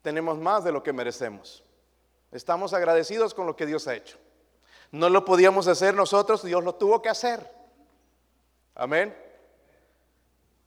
Tenemos 0.00 0.38
más 0.38 0.62
de 0.62 0.70
lo 0.70 0.82
que 0.82 0.92
merecemos. 0.92 1.64
Estamos 2.30 2.72
agradecidos 2.72 3.34
con 3.34 3.46
lo 3.46 3.56
que 3.56 3.66
Dios 3.66 3.88
ha 3.88 3.94
hecho. 3.96 4.16
No 4.92 5.10
lo 5.10 5.24
podíamos 5.24 5.66
hacer 5.66 5.92
nosotros, 5.94 6.44
Dios 6.44 6.62
lo 6.62 6.76
tuvo 6.76 7.02
que 7.02 7.08
hacer. 7.08 7.50
Amén. 8.76 9.16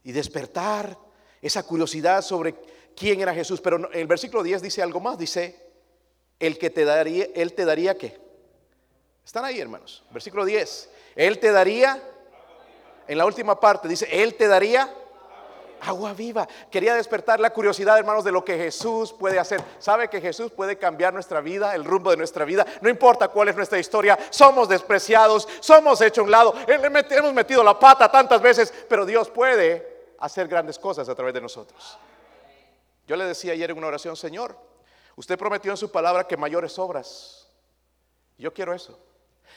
Y 0.03 0.11
despertar 0.11 0.97
esa 1.41 1.63
curiosidad 1.63 2.21
sobre 2.21 2.55
quién 2.93 3.21
era 3.21 3.33
Jesús. 3.33 3.61
Pero 3.61 3.89
el 3.93 4.07
versículo 4.07 4.43
10 4.43 4.61
dice 4.61 4.81
algo 4.81 4.99
más. 4.99 5.17
Dice, 5.17 5.68
el 6.39 6.57
que 6.57 6.69
te 6.69 6.85
daría, 6.85 7.27
Él 7.35 7.53
te 7.53 7.65
daría 7.65 7.97
qué. 7.97 8.19
Están 9.25 9.45
ahí, 9.45 9.59
hermanos. 9.59 10.03
Versículo 10.11 10.45
10. 10.45 10.89
Él 11.15 11.39
te 11.39 11.51
daría, 11.51 12.01
en 13.07 13.17
la 13.17 13.25
última 13.25 13.59
parte 13.59 13.87
dice, 13.87 14.07
Él 14.11 14.35
te 14.35 14.47
daría 14.47 14.93
agua 15.81 16.13
viva. 16.13 16.47
Quería 16.71 16.95
despertar 16.95 17.39
la 17.39 17.51
curiosidad, 17.51 17.97
hermanos, 17.97 18.23
de 18.23 18.31
lo 18.31 18.43
que 18.43 18.57
Jesús 18.57 19.13
puede 19.13 19.39
hacer. 19.39 19.61
¿Sabe 19.79 20.09
que 20.09 20.21
Jesús 20.21 20.51
puede 20.51 20.77
cambiar 20.77 21.13
nuestra 21.13 21.41
vida, 21.41 21.75
el 21.75 21.85
rumbo 21.85 22.11
de 22.11 22.17
nuestra 22.17 22.45
vida? 22.45 22.65
No 22.81 22.89
importa 22.89 23.27
cuál 23.27 23.49
es 23.49 23.55
nuestra 23.55 23.79
historia, 23.79 24.17
somos 24.29 24.67
despreciados, 24.67 25.47
somos 25.59 26.01
hechos 26.01 26.19
a 26.19 26.25
un 26.25 26.31
lado, 26.31 26.53
hemos 26.67 27.33
metido 27.33 27.63
la 27.63 27.77
pata 27.79 28.09
tantas 28.11 28.41
veces, 28.41 28.73
pero 28.87 29.05
Dios 29.05 29.29
puede 29.29 30.15
hacer 30.19 30.47
grandes 30.47 30.77
cosas 30.77 31.07
a 31.07 31.15
través 31.15 31.33
de 31.33 31.41
nosotros. 31.41 31.97
Yo 33.07 33.15
le 33.15 33.25
decía 33.25 33.53
ayer 33.53 33.71
en 33.71 33.77
una 33.77 33.87
oración, 33.87 34.15
Señor, 34.15 34.55
usted 35.19 35.37
prometió 35.37 35.71
en 35.71 35.75
su 35.75 35.91
palabra 35.91 36.25
que 36.25 36.37
mayores 36.37 36.79
obras. 36.79 37.45
Yo 38.37 38.53
quiero 38.53 38.73
eso. 38.73 38.97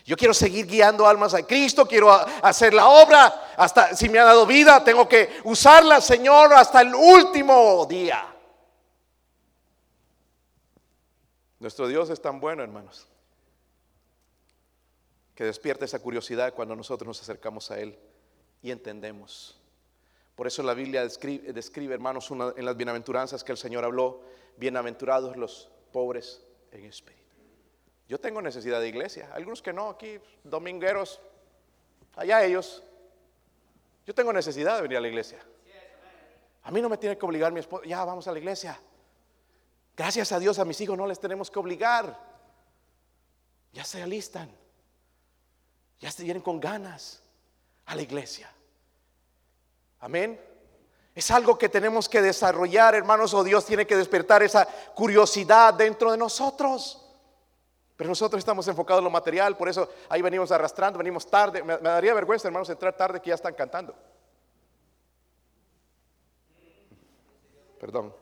Yo 0.05 0.17
quiero 0.17 0.35
seguir 0.35 0.67
guiando 0.67 1.07
almas 1.07 1.35
a 1.35 1.47
Cristo, 1.47 1.87
quiero 1.87 2.11
hacer 2.11 2.75
la 2.75 2.89
obra, 2.89 3.53
hasta 3.57 3.95
si 3.95 4.09
me 4.09 4.19
ha 4.19 4.25
dado 4.25 4.45
vida, 4.45 4.83
tengo 4.83 5.09
que 5.09 5.41
usarla, 5.45 6.01
Señor, 6.01 6.53
hasta 6.53 6.81
el 6.81 6.93
último 6.93 7.87
día. 7.87 8.27
Nuestro 11.61 11.87
Dios 11.87 12.11
es 12.11 12.21
tan 12.21 12.41
bueno, 12.41 12.65
hermanos, 12.65 13.07
que 15.37 15.45
despierta 15.45 15.85
esa 15.85 16.01
curiosidad 16.01 16.55
cuando 16.55 16.75
nosotros 16.75 17.07
nos 17.07 17.21
acercamos 17.23 17.71
a 17.71 17.79
Él 17.79 17.97
y 18.63 18.73
entendemos. 18.73 19.61
Por 20.35 20.49
eso 20.49 20.65
la 20.65 20.75
Biblia 20.75 21.03
describe, 21.05 21.95
hermanos, 21.95 22.33
una, 22.33 22.53
en 22.57 22.65
las 22.65 22.77
bienaventuranzas 22.77 23.45
que 23.45 23.53
el 23.53 23.59
Señor 23.59 23.85
habló, 23.85 24.23
bienaventurados 24.57 25.37
los 25.37 25.71
pobres 25.93 26.43
en 26.71 26.85
espíritu. 26.85 27.23
Yo 28.09 28.21
tengo 28.21 28.43
necesidad 28.43 28.81
de 28.81 28.89
iglesia. 28.89 29.31
Algunos 29.33 29.63
que 29.63 29.73
no, 29.73 29.89
aquí, 29.89 30.19
domingueros, 30.45 31.21
allá 32.17 32.45
ellos. 32.45 32.83
Yo 34.07 34.15
tengo 34.15 34.33
necesidad 34.33 34.77
de 34.77 34.83
venir 34.83 34.99
a 34.99 35.01
la 35.01 35.09
iglesia. 35.09 35.39
A 36.65 36.71
mí 36.71 36.81
no 36.81 36.89
me 36.89 36.99
tiene 36.99 37.19
que 37.19 37.27
obligar 37.27 37.53
mi 37.53 37.61
esposo, 37.61 37.85
ya 37.85 38.05
vamos 38.05 38.29
a 38.29 38.33
la 38.33 38.39
iglesia. 38.39 38.79
Gracias 39.97 40.33
a 40.33 40.39
Dios 40.39 40.59
a 40.59 40.65
mis 40.65 40.81
hijos 40.81 40.97
no 40.97 41.07
les 41.07 41.19
tenemos 41.19 41.51
que 41.51 41.59
obligar. 41.59 42.19
Ya 43.73 43.85
se 43.85 44.03
alistan. 44.03 44.51
Ya 46.01 46.11
se 46.11 46.25
vienen 46.25 46.43
con 46.43 46.61
ganas 46.61 47.23
a 47.87 47.95
la 47.95 48.03
iglesia. 48.03 48.53
Amén. 50.01 50.39
Es 51.15 51.31
algo 51.31 51.59
que 51.59 51.69
tenemos 51.69 52.09
que 52.09 52.23
desarrollar, 52.23 52.95
hermanos, 52.95 53.35
o 53.35 53.45
Dios 53.45 53.67
tiene 53.67 53.87
que 53.87 53.97
despertar 53.97 54.43
esa 54.43 54.67
curiosidad 54.95 55.75
dentro 55.75 56.11
de 56.11 56.17
nosotros. 56.17 56.99
Pero 57.97 58.09
nosotros 58.09 58.39
estamos 58.39 58.67
enfocados 58.67 59.01
en 59.01 59.05
lo 59.05 59.11
material, 59.11 59.57
por 59.57 59.69
eso 59.69 59.91
ahí 60.09 60.23
venimos 60.23 60.51
arrastrando, 60.51 60.99
venimos 60.99 61.29
tarde. 61.29 61.63
Me, 61.63 61.77
daría 61.77 62.15
vergüenza, 62.15 62.49
hermanos, 62.49 62.71
entrar 62.71 62.97
tarde 62.97 63.21
que 63.21 63.29
ya 63.29 63.35
están 63.35 63.55
cantando. 63.55 63.95
Perdón, 67.79 68.15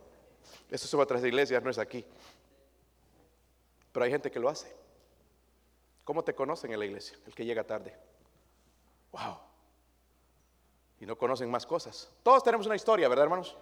eso 0.68 0.86
es 0.86 0.94
otras 0.94 1.22
iglesias, 1.22 1.62
no 1.62 1.70
es 1.70 1.78
aquí. 1.78 2.04
Pero 3.92 4.04
hay 4.04 4.10
gente 4.10 4.30
que 4.30 4.40
lo 4.40 4.48
hace. 4.48 4.74
¿Cómo 6.02 6.24
te 6.24 6.34
conocen 6.34 6.72
en 6.72 6.78
la 6.80 6.86
iglesia? 6.86 7.16
El 7.26 7.34
que 7.34 7.44
llega 7.44 7.62
tarde. 7.62 7.96
Wow. 9.12 9.49
Y 11.00 11.06
no 11.06 11.16
conocen 11.16 11.50
más 11.50 11.66
cosas. 11.66 12.08
Todos 12.22 12.44
tenemos 12.44 12.66
una 12.66 12.76
historia, 12.76 13.08
¿verdad, 13.08 13.24
hermanos? 13.24 13.56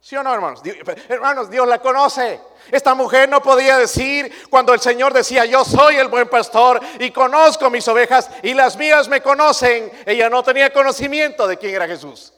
¿Sí 0.00 0.16
o 0.16 0.22
no, 0.22 0.34
hermanos? 0.34 0.60
hermanos, 1.08 1.48
Dios 1.48 1.66
la 1.66 1.78
conoce. 1.78 2.40
Esta 2.70 2.94
mujer 2.94 3.28
no 3.28 3.40
podía 3.42 3.78
decir 3.78 4.30
cuando 4.50 4.74
el 4.74 4.80
Señor 4.80 5.14
decía, 5.14 5.44
yo 5.46 5.64
soy 5.64 5.96
el 5.96 6.08
buen 6.08 6.28
pastor 6.28 6.80
y 6.98 7.10
conozco 7.10 7.70
mis 7.70 7.86
ovejas 7.88 8.30
y 8.42 8.52
las 8.52 8.76
mías 8.76 9.08
me 9.08 9.22
conocen. 9.22 9.90
Ella 10.04 10.28
no 10.28 10.42
tenía 10.42 10.72
conocimiento 10.72 11.46
de 11.46 11.56
quién 11.56 11.74
era 11.74 11.86
Jesús. 11.86 12.34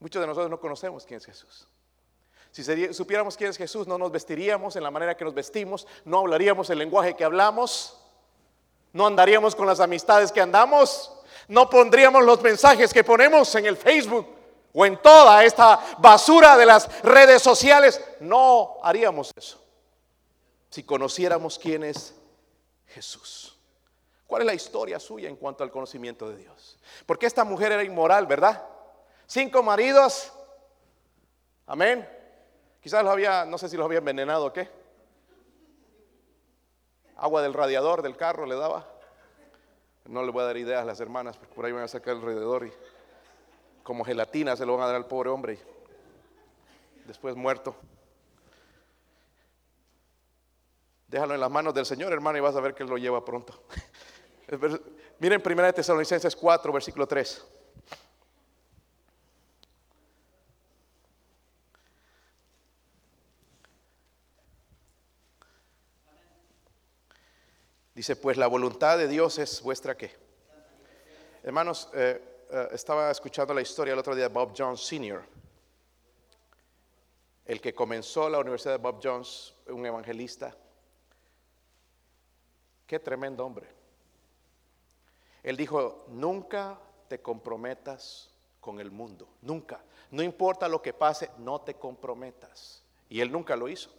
Muchos 0.00 0.20
de 0.20 0.26
nosotros 0.26 0.50
no 0.50 0.58
conocemos 0.58 1.04
quién 1.04 1.18
es 1.18 1.26
Jesús. 1.26 1.68
Si 2.52 2.64
supiéramos 2.92 3.36
quién 3.36 3.50
es 3.50 3.56
Jesús, 3.56 3.86
no 3.86 3.96
nos 3.96 4.10
vestiríamos 4.10 4.74
en 4.74 4.82
la 4.82 4.90
manera 4.90 5.16
que 5.16 5.24
nos 5.24 5.34
vestimos, 5.34 5.86
no 6.04 6.18
hablaríamos 6.18 6.68
el 6.70 6.78
lenguaje 6.78 7.14
que 7.14 7.22
hablamos, 7.22 7.96
no 8.92 9.06
andaríamos 9.06 9.54
con 9.54 9.68
las 9.68 9.78
amistades 9.78 10.32
que 10.32 10.40
andamos, 10.40 11.12
no 11.50 11.68
pondríamos 11.68 12.24
los 12.24 12.40
mensajes 12.42 12.92
que 12.92 13.02
ponemos 13.02 13.52
en 13.56 13.66
el 13.66 13.76
Facebook 13.76 14.26
o 14.72 14.86
en 14.86 14.96
toda 15.02 15.44
esta 15.44 15.80
basura 15.98 16.56
de 16.56 16.64
las 16.64 17.02
redes 17.02 17.42
sociales, 17.42 18.00
no 18.20 18.78
haríamos 18.84 19.32
eso. 19.36 19.60
Si 20.70 20.84
conociéramos 20.84 21.58
quién 21.58 21.82
es 21.82 22.14
Jesús. 22.86 23.58
¿Cuál 24.28 24.42
es 24.42 24.46
la 24.46 24.54
historia 24.54 25.00
suya 25.00 25.28
en 25.28 25.34
cuanto 25.34 25.64
al 25.64 25.72
conocimiento 25.72 26.28
de 26.28 26.36
Dios? 26.36 26.78
Porque 27.04 27.26
esta 27.26 27.42
mujer 27.42 27.72
era 27.72 27.82
inmoral, 27.82 28.28
¿verdad? 28.28 28.62
Cinco 29.26 29.60
maridos. 29.60 30.32
Amén. 31.66 32.08
Quizás 32.80 33.02
los 33.02 33.12
había, 33.12 33.44
no 33.44 33.58
sé 33.58 33.68
si 33.68 33.76
los 33.76 33.86
había 33.86 33.98
envenenado 33.98 34.46
o 34.46 34.52
qué. 34.52 34.70
Agua 37.16 37.42
del 37.42 37.54
radiador 37.54 38.02
del 38.02 38.16
carro 38.16 38.46
le 38.46 38.54
daba. 38.54 38.99
No 40.10 40.24
le 40.24 40.32
voy 40.32 40.42
a 40.42 40.46
dar 40.46 40.56
ideas 40.56 40.82
a 40.82 40.84
las 40.84 40.98
hermanas, 40.98 41.36
porque 41.36 41.54
por 41.54 41.64
ahí 41.64 41.70
van 41.70 41.84
a 41.84 41.88
sacar 41.88 42.16
alrededor 42.16 42.66
y 42.66 42.72
como 43.84 44.04
gelatina 44.04 44.56
se 44.56 44.66
lo 44.66 44.76
van 44.76 44.82
a 44.82 44.86
dar 44.86 44.96
al 44.96 45.06
pobre 45.06 45.30
hombre. 45.30 45.56
Después 47.06 47.36
muerto. 47.36 47.76
Déjalo 51.06 51.34
en 51.34 51.40
las 51.40 51.50
manos 51.50 51.74
del 51.74 51.86
Señor, 51.86 52.12
hermano, 52.12 52.38
y 52.38 52.40
vas 52.40 52.56
a 52.56 52.60
ver 52.60 52.74
que 52.74 52.82
Él 52.82 52.88
lo 52.88 52.98
lleva 52.98 53.24
pronto. 53.24 53.62
Miren 55.20 55.40
1 55.44 55.72
Tesalonicenses 55.74 56.34
4, 56.34 56.72
versículo 56.72 57.06
3. 57.06 57.46
Dice, 68.00 68.16
pues 68.16 68.38
la 68.38 68.46
voluntad 68.46 68.96
de 68.96 69.06
Dios 69.06 69.38
es 69.38 69.60
vuestra 69.60 69.94
qué. 69.94 70.10
Hermanos, 71.42 71.90
eh, 71.92 72.46
eh, 72.50 72.68
estaba 72.72 73.10
escuchando 73.10 73.52
la 73.52 73.60
historia 73.60 73.92
el 73.92 73.98
otro 73.98 74.14
día 74.14 74.26
de 74.26 74.32
Bob 74.32 74.54
Jones 74.56 74.80
Sr., 74.80 75.22
el 77.44 77.60
que 77.60 77.74
comenzó 77.74 78.30
la 78.30 78.38
Universidad 78.38 78.72
de 78.72 78.78
Bob 78.78 79.00
Jones, 79.04 79.52
un 79.66 79.84
evangelista. 79.84 80.56
Qué 82.86 82.98
tremendo 82.98 83.44
hombre. 83.44 83.68
Él 85.42 85.58
dijo, 85.58 86.06
nunca 86.08 86.80
te 87.06 87.20
comprometas 87.20 88.30
con 88.62 88.80
el 88.80 88.90
mundo, 88.90 89.28
nunca. 89.42 89.78
No 90.10 90.22
importa 90.22 90.68
lo 90.68 90.80
que 90.80 90.94
pase, 90.94 91.30
no 91.36 91.60
te 91.60 91.74
comprometas. 91.74 92.82
Y 93.10 93.20
él 93.20 93.30
nunca 93.30 93.56
lo 93.56 93.68
hizo. 93.68 93.90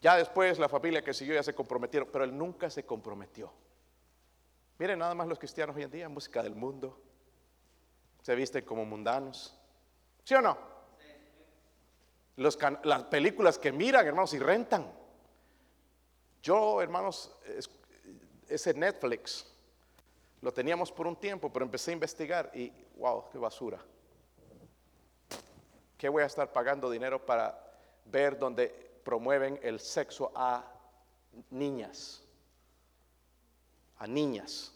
Ya 0.00 0.16
después 0.16 0.58
la 0.58 0.68
familia 0.68 1.02
que 1.02 1.12
siguió 1.12 1.34
ya 1.34 1.42
se 1.42 1.54
comprometieron, 1.54 2.08
pero 2.12 2.24
él 2.24 2.36
nunca 2.36 2.70
se 2.70 2.84
comprometió. 2.84 3.52
Miren 4.78 5.00
nada 5.00 5.14
más 5.14 5.26
los 5.26 5.38
cristianos 5.38 5.74
hoy 5.74 5.82
en 5.82 5.90
día, 5.90 6.08
música 6.08 6.42
del 6.42 6.54
mundo, 6.54 7.00
se 8.22 8.34
visten 8.34 8.64
como 8.64 8.84
mundanos. 8.84 9.56
¿Sí 10.24 10.34
o 10.34 10.40
no? 10.40 10.78
las 12.36 13.02
películas 13.04 13.58
que 13.58 13.72
miran, 13.72 14.06
hermanos, 14.06 14.32
y 14.32 14.38
rentan. 14.38 14.88
Yo, 16.40 16.80
hermanos, 16.80 17.36
ese 18.48 18.74
Netflix 18.74 19.44
lo 20.40 20.52
teníamos 20.52 20.92
por 20.92 21.08
un 21.08 21.16
tiempo, 21.16 21.52
pero 21.52 21.64
empecé 21.64 21.90
a 21.90 21.94
investigar 21.94 22.50
y, 22.54 22.72
wow, 22.96 23.28
qué 23.30 23.38
basura. 23.38 23.80
¿Qué 25.96 26.08
voy 26.08 26.22
a 26.22 26.26
estar 26.26 26.52
pagando 26.52 26.88
dinero 26.88 27.26
para 27.26 27.58
ver 28.04 28.38
donde 28.38 28.87
promueven 29.08 29.58
el 29.62 29.80
sexo 29.80 30.30
a 30.34 30.62
niñas? 31.48 32.22
A 33.96 34.06
niñas. 34.06 34.70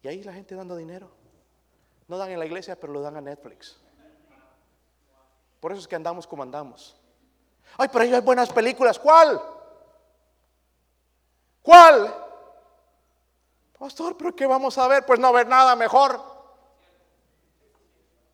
Y 0.00 0.06
ahí 0.06 0.22
la 0.22 0.32
gente 0.32 0.54
dando 0.54 0.76
dinero. 0.76 1.10
No 2.06 2.16
dan 2.18 2.30
en 2.30 2.38
la 2.38 2.46
iglesia, 2.46 2.78
pero 2.78 2.92
lo 2.92 3.00
dan 3.00 3.16
a 3.16 3.20
Netflix. 3.20 3.80
Por 5.58 5.72
eso 5.72 5.80
es 5.80 5.88
que 5.88 5.96
andamos 5.96 6.24
como 6.24 6.44
andamos. 6.44 6.96
Ay, 7.76 7.88
pero 7.92 8.04
hay 8.04 8.20
buenas 8.20 8.52
películas. 8.52 8.96
¿Cuál? 8.96 9.42
¿Cuál? 11.62 12.14
Pastor, 13.76 14.16
pero 14.16 14.36
¿qué 14.36 14.46
vamos 14.46 14.78
a 14.78 14.86
ver? 14.86 15.04
Pues 15.04 15.18
no 15.18 15.32
ver 15.32 15.48
nada 15.48 15.74
mejor. 15.74 16.22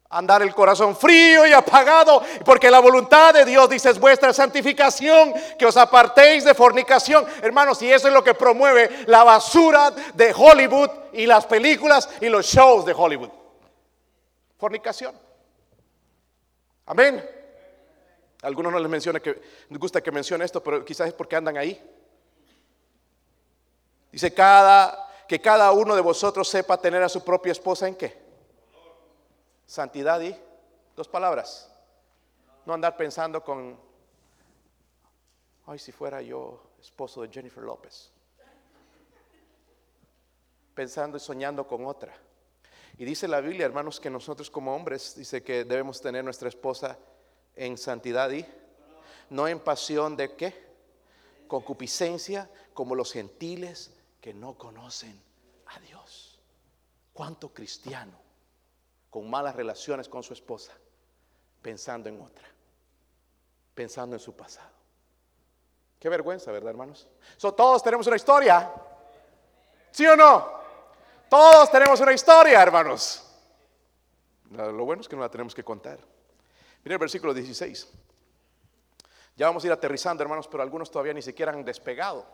Andar 0.09 0.41
el 0.43 0.55
corazón 0.55 0.97
frío 0.97 1.47
y 1.47 1.53
apagado, 1.53 2.23
porque 2.45 2.71
la 2.71 2.79
voluntad 2.79 3.35
de 3.35 3.45
Dios 3.45 3.69
dice 3.69 3.91
es 3.91 3.99
vuestra 3.99 4.33
santificación, 4.33 5.35
que 5.59 5.67
os 5.67 5.77
apartéis 5.77 6.45
de 6.45 6.55
fornicación. 6.55 7.27
Hermanos, 7.43 7.83
y 7.83 7.93
eso 7.93 8.07
es 8.07 8.15
lo 8.15 8.23
que 8.23 8.35
promueve 8.35 9.05
la 9.07 9.25
basura 9.25 9.91
de 10.15 10.33
Hollywood 10.33 10.91
y 11.13 11.27
las 11.27 11.47
películas 11.47 12.09
y 12.21 12.29
los 12.29 12.47
shows 12.47 12.85
de 12.85 12.93
Hollywood. 12.93 13.31
Fornicación. 14.59 15.15
Amén. 16.87 17.29
algunos 18.43 18.73
no 18.73 18.79
les 18.79 18.89
menciona 18.89 19.19
que 19.19 19.43
les 19.69 19.79
gusta 19.79 20.01
que 20.01 20.13
mencione 20.13 20.45
esto, 20.45 20.63
pero 20.63 20.85
quizás 20.85 21.09
es 21.09 21.15
porque 21.15 21.35
andan 21.35 21.57
ahí. 21.57 21.83
Dice 24.13 24.33
cada 24.33 25.07
que 25.27 25.41
cada 25.41 25.73
uno 25.73 25.97
de 25.97 26.01
vosotros 26.01 26.49
sepa 26.49 26.81
tener 26.81 27.03
a 27.03 27.09
su 27.09 27.25
propia 27.25 27.53
esposa 27.53 27.89
en 27.89 27.97
qué? 27.97 28.26
Santidad 29.67 30.21
y 30.21 30.35
dos 30.95 31.09
palabras. 31.09 31.71
No 32.65 32.73
andar 32.73 32.97
pensando 32.97 33.43
con, 33.43 33.79
ay, 35.67 35.79
si 35.79 35.93
fuera 35.93 36.23
yo 36.23 36.63
esposo 36.81 37.23
de 37.23 37.29
Jennifer 37.29 37.63
López. 37.63 38.11
Pensando 40.75 41.17
y 41.17 41.21
soñando 41.21 41.67
con 41.67 41.85
otra. 41.87 42.15
Y 42.99 43.05
dice 43.05 43.29
la 43.29 43.41
Biblia, 43.41 43.67
hermanos, 43.67 44.01
que 44.01 44.09
nosotros 44.09 44.51
como 44.51 44.75
hombres, 44.75 45.15
dice 45.17 45.43
que 45.43 45.65
debemos 45.65 46.01
tener 46.01 46.25
nuestra 46.25 46.49
esposa 46.49 46.99
en 47.55 47.77
santidad 47.77 48.31
y 48.31 48.47
no 49.31 49.49
en 49.49 49.61
pasión 49.61 50.17
de 50.17 50.35
qué? 50.35 50.67
Concupiscencia, 51.49 52.51
como 52.73 52.95
los 52.95 53.13
gentiles 53.13 53.93
que 54.21 54.33
no 54.33 54.57
conocen 54.57 55.21
a 55.67 55.81
Dios. 55.81 56.39
¿Cuánto 57.13 57.53
cristiano 57.53 58.26
con 59.17 59.31
malas 59.31 59.57
relaciones 59.57 60.11
con 60.11 60.23
su 60.23 60.35
esposa, 60.35 60.73
pensando 61.63 62.11
en 62.11 62.21
otra, 62.21 62.47
pensando 63.75 64.15
en 64.15 64.21
su 64.21 64.37
pasado. 64.37 64.69
Qué 65.99 66.11
vergüenza, 66.11 66.53
¿verdad, 66.53 66.69
hermanos? 66.69 67.09
todos 67.41 67.83
tenemos 67.83 68.07
una 68.07 68.17
historia. 68.17 68.71
¿Sí 69.91 70.07
o 70.07 70.15
no? 70.17 70.47
Todos 71.31 71.71
tenemos 71.71 71.99
una 72.01 72.13
historia, 72.13 72.63
hermanos. 72.63 73.25
Lo 74.51 74.85
bueno 74.85 75.01
es 75.01 75.09
que 75.09 75.17
no 75.17 75.23
la 75.23 75.31
tenemos 75.31 75.55
que 75.55 75.65
contar. 75.65 75.99
Mira 76.85 76.97
el 76.97 77.01
versículo 77.01 77.33
16. 77.33 77.89
Ya 79.35 79.47
vamos 79.47 79.65
a 79.65 79.67
ir 79.69 79.73
aterrizando, 79.73 80.23
hermanos, 80.23 80.47
pero 80.47 80.63
algunos 80.63 80.91
todavía 80.91 81.15
ni 81.15 81.23
siquiera 81.23 81.53
han 81.53 81.65
despegado. 81.65 82.27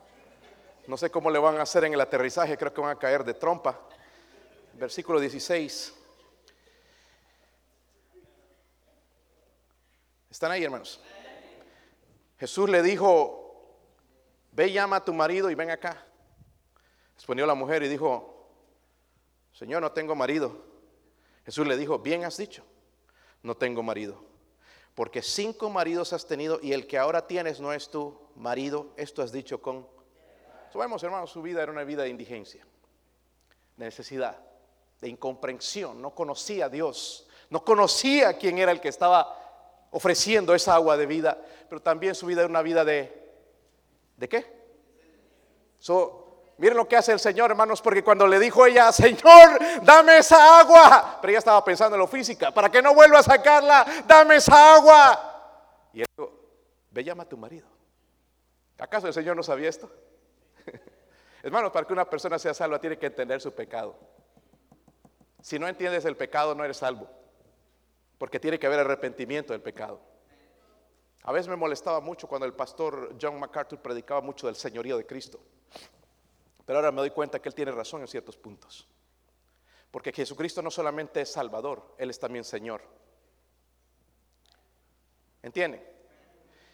No 0.89 0.97
sé 0.97 1.13
cómo 1.13 1.31
le 1.31 1.39
van 1.39 1.59
a 1.59 1.63
hacer 1.63 1.85
en 1.85 1.95
el 1.95 2.01
aterrizaje, 2.01 2.59
creo 2.59 2.75
que 2.75 2.81
van 2.81 2.91
a 2.91 2.99
caer 2.99 3.23
de 3.23 3.35
trompa. 3.35 3.79
Versículo 4.73 5.21
16. 5.21 6.01
¿Están 10.33 10.51
ahí, 10.51 10.65
hermanos? 10.65 10.99
Jesús 12.39 12.67
le 12.71 12.83
dijo, 12.83 13.77
ve 14.53 14.73
llama 14.73 14.97
a 14.97 15.05
tu 15.05 15.13
marido 15.13 15.51
y 15.51 15.55
ven 15.55 15.71
acá. 15.71 16.07
Respondió 17.15 17.45
la 17.45 17.55
mujer 17.55 17.83
y 17.83 17.89
dijo, 17.89 18.49
Señor, 19.53 19.83
no 19.83 19.93
tengo 19.93 20.15
marido. 20.15 20.65
Jesús 21.45 21.67
le 21.67 21.77
dijo, 21.77 21.99
bien 21.99 22.25
has 22.25 22.39
dicho, 22.39 22.65
no 23.43 23.59
tengo 23.59 23.83
marido. 23.83 24.25
Porque 24.95 25.21
cinco 25.21 25.69
maridos 25.69 26.15
has 26.15 26.27
tenido 26.27 26.59
y 26.63 26.73
el 26.73 26.87
que 26.87 26.97
ahora 26.97 27.27
tienes 27.27 27.61
no 27.61 27.71
es 27.75 27.91
tu 27.91 28.19
marido. 28.35 28.95
Esto 28.97 29.21
has 29.21 29.33
dicho 29.33 29.61
con... 29.61 29.87
Sabemos, 30.73 31.03
hermanos, 31.03 31.31
su 31.31 31.43
vida 31.43 31.63
era 31.63 31.71
una 31.71 31.85
vida 31.85 32.05
de 32.05 32.09
indigencia, 32.09 32.67
de 33.77 33.85
necesidad, 33.85 34.43
de 34.99 35.11
incomprensión. 35.11 36.01
No 36.01 36.15
conocía 36.15 36.65
a 36.65 36.69
Dios, 36.71 37.29
no 37.51 37.63
conocía 37.63 38.39
quién 38.39 38.57
era 38.57 38.73
el 38.73 38.81
que 38.81 38.89
estaba 38.89 39.42
ofreciendo 39.93 40.55
esa 40.55 40.75
agua 40.75 40.97
de 40.97 41.07
vida, 41.07 41.39
pero 41.69 41.81
también 41.81 42.15
su 42.15 42.27
vida 42.27 42.43
es 42.43 42.49
una 42.49 42.63
vida 42.63 42.85
de, 42.85 43.31
¿de 44.17 44.29
qué? 44.29 44.63
miren 46.59 46.77
lo 46.77 46.89
que 46.89 46.97
hace 46.97 47.13
el 47.13 47.21
Señor, 47.21 47.51
hermanos, 47.51 47.83
porque 47.83 48.03
cuando 48.03 48.27
le 48.27 48.39
dijo 48.39 48.65
ella, 48.65 48.91
Señor, 48.93 49.59
dame 49.83 50.19
esa 50.19 50.61
agua, 50.61 51.19
pero 51.21 51.31
ella 51.31 51.39
estaba 51.39 51.65
pensando 51.65 51.97
en 51.97 52.01
lo 52.01 52.07
física, 52.07 52.53
para 52.53 52.71
que 52.71 52.81
no 52.81 52.95
vuelva 52.95 53.19
a 53.19 53.23
sacarla, 53.23 53.85
dame 54.07 54.37
esa 54.37 54.77
agua. 54.77 55.91
Y 55.93 56.01
él 56.01 56.07
dijo, 56.17 56.33
ve 56.91 57.05
llama 57.05 57.25
a 57.25 57.29
tu 57.29 57.37
marido. 57.37 57.69
¿Acaso 58.79 59.07
el 59.07 59.13
Señor 59.13 59.37
no 59.37 59.43
sabía 59.43 59.69
esto? 59.69 59.91
Hermanos, 61.43 61.71
para 61.71 61.87
que 61.87 61.93
una 61.93 62.09
persona 62.09 62.39
sea 62.39 62.55
salva 62.55 62.81
tiene 62.81 62.99
que 62.99 63.07
entender 63.07 63.41
su 63.41 63.53
pecado. 63.53 63.97
Si 65.41 65.59
no 65.59 65.69
entiendes 65.69 66.05
el 66.05 66.17
pecado, 66.17 66.55
no 66.55 66.65
eres 66.65 66.79
salvo 66.79 67.09
porque 68.23 68.39
tiene 68.39 68.57
que 68.57 68.69
haber 68.69 68.79
arrepentimiento 68.79 69.53
del 69.53 69.61
pecado. 69.61 70.01
A 71.25 71.33
veces 71.33 71.49
me 71.49 71.57
molestaba 71.57 71.99
mucho 71.99 72.29
cuando 72.29 72.47
el 72.47 72.55
pastor 72.55 73.17
John 73.21 73.37
MacArthur 73.41 73.81
predicaba 73.83 74.21
mucho 74.21 74.47
del 74.47 74.55
señorío 74.55 74.97
de 74.97 75.05
Cristo. 75.05 75.41
Pero 76.65 76.79
ahora 76.79 76.93
me 76.93 77.01
doy 77.01 77.11
cuenta 77.11 77.43
que 77.43 77.49
él 77.49 77.55
tiene 77.57 77.73
razón 77.73 78.01
en 78.01 78.07
ciertos 78.07 78.37
puntos. 78.37 78.87
Porque 79.91 80.13
Jesucristo 80.13 80.63
no 80.63 80.71
solamente 80.71 81.21
es 81.21 81.33
Salvador, 81.33 81.97
Él 81.99 82.11
es 82.11 82.21
también 82.21 82.45
Señor. 82.45 82.83
¿Entienden? 85.43 85.85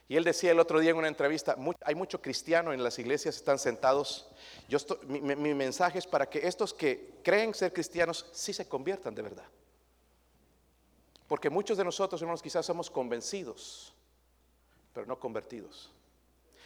Y 0.06 0.16
él 0.16 0.24
decía 0.24 0.50
el 0.50 0.60
otro 0.60 0.80
día 0.80 0.90
en 0.90 0.98
una 0.98 1.08
entrevista, 1.08 1.56
hay 1.80 1.94
mucho 1.94 2.20
cristiano 2.20 2.74
en 2.74 2.84
las 2.84 2.98
iglesias, 2.98 3.36
están 3.36 3.58
sentados. 3.58 4.30
Yo 4.68 4.76
mi, 5.06 5.34
mi 5.34 5.54
mensaje 5.54 5.98
es 5.98 6.06
para 6.06 6.28
que 6.28 6.46
estos 6.46 6.74
que 6.74 7.20
creen 7.24 7.54
ser 7.54 7.72
cristianos 7.72 8.28
sí 8.32 8.52
se 8.52 8.68
conviertan 8.68 9.14
de 9.14 9.22
verdad. 9.22 9.46
Porque 11.28 11.50
muchos 11.50 11.76
de 11.76 11.84
nosotros, 11.84 12.20
hermanos, 12.22 12.42
quizás 12.42 12.64
somos 12.64 12.90
convencidos, 12.90 13.94
pero 14.94 15.06
no 15.06 15.20
convertidos. 15.20 15.92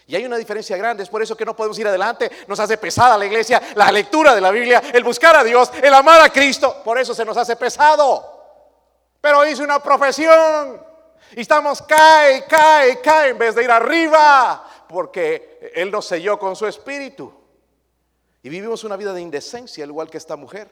Y 0.07 0.17
hay 0.17 0.25
una 0.25 0.37
diferencia 0.37 0.77
grande, 0.77 1.03
es 1.03 1.09
por 1.09 1.23
eso 1.23 1.37
que 1.37 1.45
no 1.45 1.55
podemos 1.55 1.79
ir 1.79 1.87
adelante, 1.87 2.31
nos 2.47 2.59
hace 2.59 2.79
pesada 2.79 3.19
la 3.19 3.27
iglesia, 3.27 3.61
la 3.75 3.91
lectura 3.91 4.35
de 4.35 4.41
la 4.41 4.51
Biblia, 4.51 4.83
el 4.93 5.05
buscar 5.05 5.37
a 5.37 5.45
Dios, 5.45 5.71
el 5.83 5.93
amar 5.93 6.21
a 6.21 6.31
Cristo, 6.31 6.83
por 6.85 6.99
eso 6.99 7.15
se 7.15 7.25
nos 7.25 7.37
hace 7.37 7.57
pesado. 7.57 8.41
Pero 9.21 9.47
hice 9.47 9.63
una 9.63 9.81
profesión 9.81 10.81
y 11.33 11.41
estamos 11.41 11.83
cae, 11.83 12.45
cae, 12.47 13.01
cae 13.01 13.31
en 13.31 13.39
vez 13.39 13.55
de 13.55 13.65
ir 13.65 13.71
arriba, 13.71 14.65
porque 14.89 15.73
Él 15.75 15.91
nos 15.91 16.07
selló 16.07 16.39
con 16.39 16.57
su 16.57 16.67
espíritu. 16.67 17.33
Y 18.43 18.49
vivimos 18.49 18.85
una 18.85 18.97
vida 18.97 19.13
de 19.13 19.21
indecencia, 19.21 19.85
al 19.85 19.91
igual 19.91 20.11
que 20.11 20.19
esta 20.19 20.37
mujer. 20.37 20.69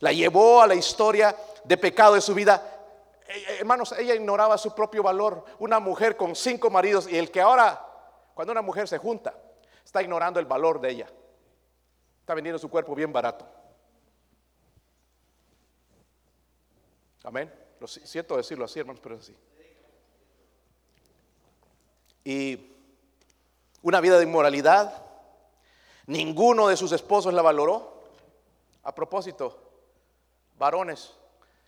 La 0.00 0.12
llevó 0.12 0.60
a 0.60 0.66
la 0.66 0.74
historia 0.74 1.34
de 1.64 1.76
pecado 1.76 2.14
de 2.14 2.20
su 2.20 2.34
vida 2.34 2.73
hermanos, 3.26 3.92
ella 3.92 4.14
ignoraba 4.14 4.58
su 4.58 4.74
propio 4.74 5.02
valor. 5.02 5.44
Una 5.58 5.80
mujer 5.80 6.16
con 6.16 6.34
cinco 6.34 6.70
maridos 6.70 7.08
y 7.10 7.16
el 7.16 7.30
que 7.30 7.40
ahora, 7.40 7.84
cuando 8.34 8.52
una 8.52 8.62
mujer 8.62 8.88
se 8.88 8.98
junta, 8.98 9.34
está 9.84 10.02
ignorando 10.02 10.40
el 10.40 10.46
valor 10.46 10.80
de 10.80 10.90
ella. 10.90 11.06
Está 12.20 12.34
vendiendo 12.34 12.58
su 12.58 12.70
cuerpo 12.70 12.94
bien 12.94 13.12
barato. 13.12 13.46
Amén. 17.22 17.52
Lo 17.80 17.86
siento 17.86 18.36
decirlo 18.36 18.64
así, 18.64 18.80
hermanos, 18.80 19.00
pero 19.02 19.16
es 19.16 19.22
así. 19.22 19.36
Y 22.24 22.70
una 23.82 24.00
vida 24.00 24.18
de 24.18 24.24
inmoralidad. 24.24 25.02
Ninguno 26.06 26.68
de 26.68 26.76
sus 26.76 26.92
esposos 26.92 27.32
la 27.32 27.42
valoró. 27.42 28.02
A 28.82 28.94
propósito, 28.94 29.58
varones, 30.58 31.14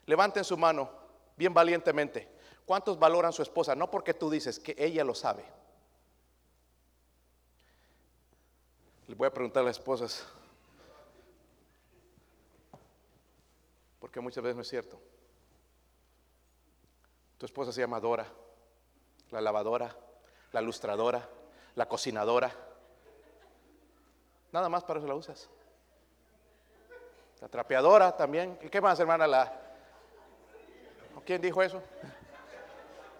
levanten 0.04 0.44
su 0.44 0.56
mano 0.58 1.05
bien 1.36 1.52
valientemente. 1.54 2.28
¿Cuántos 2.64 2.98
valoran 2.98 3.32
su 3.32 3.42
esposa? 3.42 3.74
No 3.74 3.90
porque 3.90 4.14
tú 4.14 4.28
dices 4.28 4.58
que 4.58 4.74
ella 4.76 5.04
lo 5.04 5.14
sabe. 5.14 5.44
Le 9.06 9.14
voy 9.14 9.28
a 9.28 9.32
preguntar 9.32 9.62
a 9.62 9.66
las 9.66 9.76
esposas. 9.76 10.26
Porque 14.00 14.20
muchas 14.20 14.42
veces 14.42 14.56
no 14.56 14.62
es 14.62 14.68
cierto. 14.68 15.00
Tu 17.38 17.46
esposa 17.46 17.70
se 17.70 17.82
llama 17.82 18.00
Dora, 18.00 18.26
la 19.30 19.40
lavadora, 19.40 19.94
la 20.52 20.60
lustradora, 20.60 21.28
la 21.74 21.86
cocinadora. 21.86 22.52
Nada 24.50 24.68
más 24.68 24.82
para 24.84 24.98
eso 24.98 25.06
la 25.06 25.14
usas. 25.14 25.48
La 27.40 27.48
trapeadora 27.48 28.16
también. 28.16 28.58
¿Y 28.62 28.68
qué 28.70 28.80
más, 28.80 28.98
hermana? 28.98 29.26
La, 29.26 29.65
¿Quién 31.26 31.42
dijo 31.42 31.60
eso? 31.60 31.82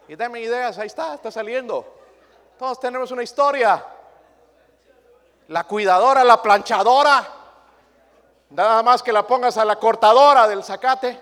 Y 0.06 0.14
dame 0.14 0.40
ideas, 0.40 0.78
ahí 0.78 0.86
está, 0.86 1.14
está 1.14 1.32
saliendo. 1.32 1.84
Todos 2.56 2.78
tenemos 2.78 3.10
una 3.10 3.24
historia. 3.24 3.84
La 5.48 5.64
cuidadora, 5.64 6.22
la 6.22 6.40
planchadora. 6.40 7.26
Nada 8.50 8.82
más 8.84 9.02
que 9.02 9.12
la 9.12 9.26
pongas 9.26 9.58
a 9.58 9.64
la 9.64 9.76
cortadora 9.76 10.46
del 10.46 10.62
zacate. 10.62 11.18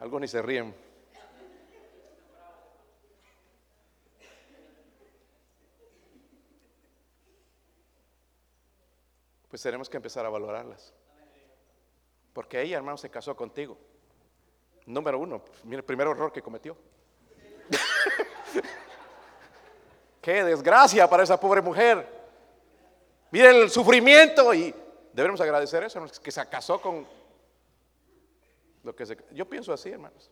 Algunos 0.00 0.20
ni 0.20 0.28
se 0.28 0.42
ríen. 0.42 0.76
Pues 9.48 9.62
tenemos 9.62 9.88
que 9.88 9.96
empezar 9.96 10.26
a 10.26 10.28
valorarlas. 10.28 10.92
Porque 12.32 12.62
ella, 12.62 12.76
hermano, 12.76 12.96
se 12.96 13.10
casó 13.10 13.34
contigo. 13.34 13.76
Número 14.86 15.18
uno, 15.18 15.42
mire 15.64 15.78
el 15.78 15.84
primer 15.84 16.06
error 16.06 16.32
que 16.32 16.42
cometió. 16.42 16.76
Qué 20.22 20.44
desgracia 20.44 21.08
para 21.08 21.22
esa 21.22 21.38
pobre 21.38 21.60
mujer. 21.60 22.06
Mire 23.30 23.50
el 23.50 23.70
sufrimiento 23.70 24.54
y 24.54 24.74
debemos 25.12 25.40
agradecer 25.40 25.82
eso, 25.82 26.04
que 26.22 26.30
se 26.30 26.48
casó 26.48 26.80
con 26.80 27.06
lo 28.82 28.96
que 28.96 29.04
se... 29.04 29.18
Yo 29.32 29.48
pienso 29.48 29.72
así, 29.72 29.90
hermanos. 29.90 30.30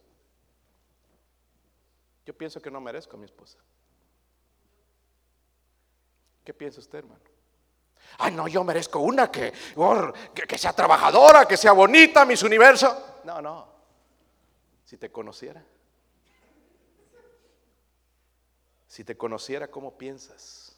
Yo 2.25 2.37
pienso 2.37 2.61
que 2.61 2.71
no 2.71 2.81
merezco 2.81 3.17
a 3.17 3.19
mi 3.19 3.25
esposa. 3.25 3.59
¿Qué 6.45 6.55
piensa 6.55 6.81
usted, 6.81 6.99
hermano? 6.99 7.21
Ay, 8.19 8.33
no, 8.33 8.49
yo 8.49 8.65
merezco 8.65 9.01
una 9.01 9.31
que, 9.31 9.53
que, 10.49 10.59
sea 10.59 10.73
trabajadora, 10.73 11.47
que 11.47 11.57
sea 11.57 11.73
bonita, 11.73 12.25
mis 12.25 12.43
universo. 12.43 13.21
No, 13.25 13.43
no. 13.43 13.69
Si 14.85 14.97
te 14.97 15.11
conociera. 15.11 15.63
Si 18.87 19.05
te 19.05 19.17
conociera 19.17 19.69
cómo 19.69 19.99
piensas. 19.99 20.77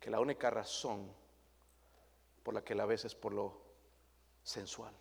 Que 0.00 0.10
la 0.10 0.20
única 0.20 0.50
razón 0.50 1.10
por 2.42 2.54
la 2.54 2.62
que 2.62 2.74
la 2.74 2.86
ves 2.86 3.04
es 3.04 3.14
por 3.14 3.32
lo 3.32 3.60
sensual. 4.42 4.94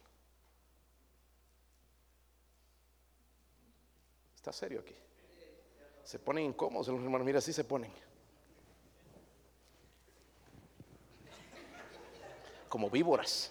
Está 4.35 4.53
serio 4.53 4.79
aquí. 4.79 4.95
Se 6.03 6.19
ponen 6.19 6.45
incómodos 6.45 6.87
los 6.87 7.01
hermanos. 7.01 7.25
Mira, 7.25 7.39
así 7.39 7.51
se 7.51 7.63
ponen. 7.63 7.91
Como 12.75 12.89
víboras. 12.89 13.49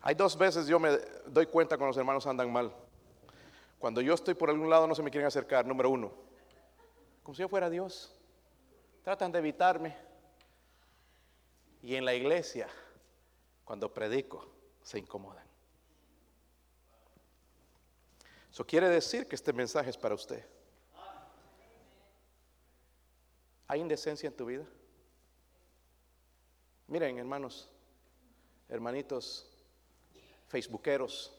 Hay 0.00 0.16
dos 0.16 0.36
veces 0.36 0.66
yo 0.66 0.80
me 0.80 0.98
doy 1.28 1.46
cuenta 1.46 1.76
cuando 1.76 1.90
los 1.90 1.96
hermanos 1.96 2.26
andan 2.26 2.52
mal. 2.52 2.74
Cuando 3.78 4.00
yo 4.00 4.12
estoy 4.12 4.34
por 4.34 4.50
algún 4.50 4.68
lado 4.68 4.88
no 4.88 4.96
se 4.96 5.02
me 5.04 5.12
quieren 5.12 5.28
acercar, 5.28 5.64
número 5.64 5.90
uno. 5.90 6.12
Como 7.22 7.36
si 7.36 7.42
yo 7.42 7.48
fuera 7.48 7.70
Dios. 7.70 8.12
Tratan 9.04 9.30
de 9.30 9.38
evitarme. 9.38 9.96
Y 11.82 11.94
en 11.94 12.04
la 12.04 12.14
iglesia, 12.14 12.66
cuando 13.64 13.94
predico, 13.94 14.44
se 14.82 14.98
incomodan. 14.98 15.46
Eso 18.50 18.66
quiere 18.66 18.88
decir 18.88 19.28
que 19.28 19.36
este 19.36 19.52
mensaje 19.52 19.90
es 19.90 19.96
para 19.96 20.16
usted. 20.16 20.44
¿Hay 23.68 23.78
indecencia 23.80 24.26
en 24.26 24.36
tu 24.36 24.46
vida? 24.46 24.66
Miren, 26.92 27.16
hermanos, 27.16 27.70
hermanitos, 28.68 29.46
facebookeros, 30.46 31.32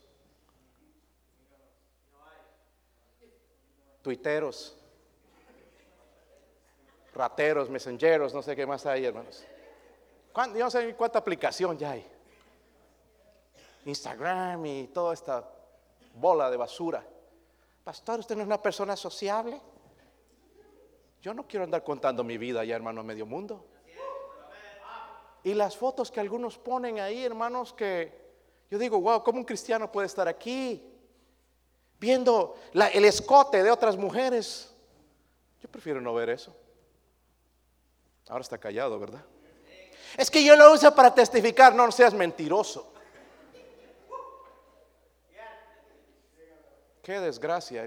tuiteros, 4.01 4.75
rateros, 7.13 7.69
mensajeros, 7.69 8.33
no 8.33 8.41
sé 8.41 8.55
qué 8.55 8.65
más 8.65 8.83
hay, 8.87 9.05
hermanos. 9.05 9.45
Yo 10.35 10.63
no 10.63 10.71
sé 10.71 10.95
cuánta 10.95 11.19
aplicación 11.19 11.77
ya 11.77 11.91
hay. 11.91 12.11
Instagram 13.85 14.65
y 14.65 14.87
toda 14.87 15.13
esta 15.13 15.47
bola 16.15 16.49
de 16.49 16.57
basura. 16.57 17.05
Pastor, 17.83 18.21
¿usted 18.21 18.35
no 18.35 18.41
es 18.41 18.47
una 18.47 18.59
persona 18.59 18.95
sociable? 18.95 19.61
Yo 21.21 21.31
no 21.35 21.47
quiero 21.47 21.63
andar 21.63 21.83
contando 21.83 22.23
mi 22.23 22.39
vida 22.39 22.65
ya, 22.65 22.75
hermano, 22.75 23.01
a 23.01 23.03
medio 23.03 23.27
mundo. 23.27 23.67
Y 25.43 25.53
las 25.53 25.75
fotos 25.75 26.09
que 26.09 26.19
algunos 26.19 26.57
ponen 26.57 26.99
ahí, 26.99 27.25
hermanos, 27.25 27.73
que 27.73 28.23
yo 28.71 28.79
digo, 28.79 28.99
wow, 28.99 29.23
¿cómo 29.23 29.39
un 29.39 29.45
cristiano 29.45 29.91
puede 29.91 30.07
estar 30.07 30.27
aquí? 30.27 30.81
Viendo 31.99 32.55
el 32.73 33.05
escote 33.05 33.61
de 33.61 33.69
otras 33.69 33.97
mujeres. 33.97 34.73
Yo 35.61 35.69
prefiero 35.69 36.01
no 36.01 36.13
ver 36.13 36.29
eso. 36.29 36.55
Ahora 38.27 38.41
está 38.41 38.57
callado, 38.57 38.97
¿verdad? 38.99 39.23
Es 40.17 40.31
que 40.31 40.43
yo 40.43 40.55
lo 40.55 40.71
uso 40.71 40.93
para 40.95 41.13
testificar, 41.13 41.75
no, 41.75 41.91
seas 41.91 42.13
mentiroso. 42.13 42.93
Qué 47.01 47.19
desgracia, 47.19 47.85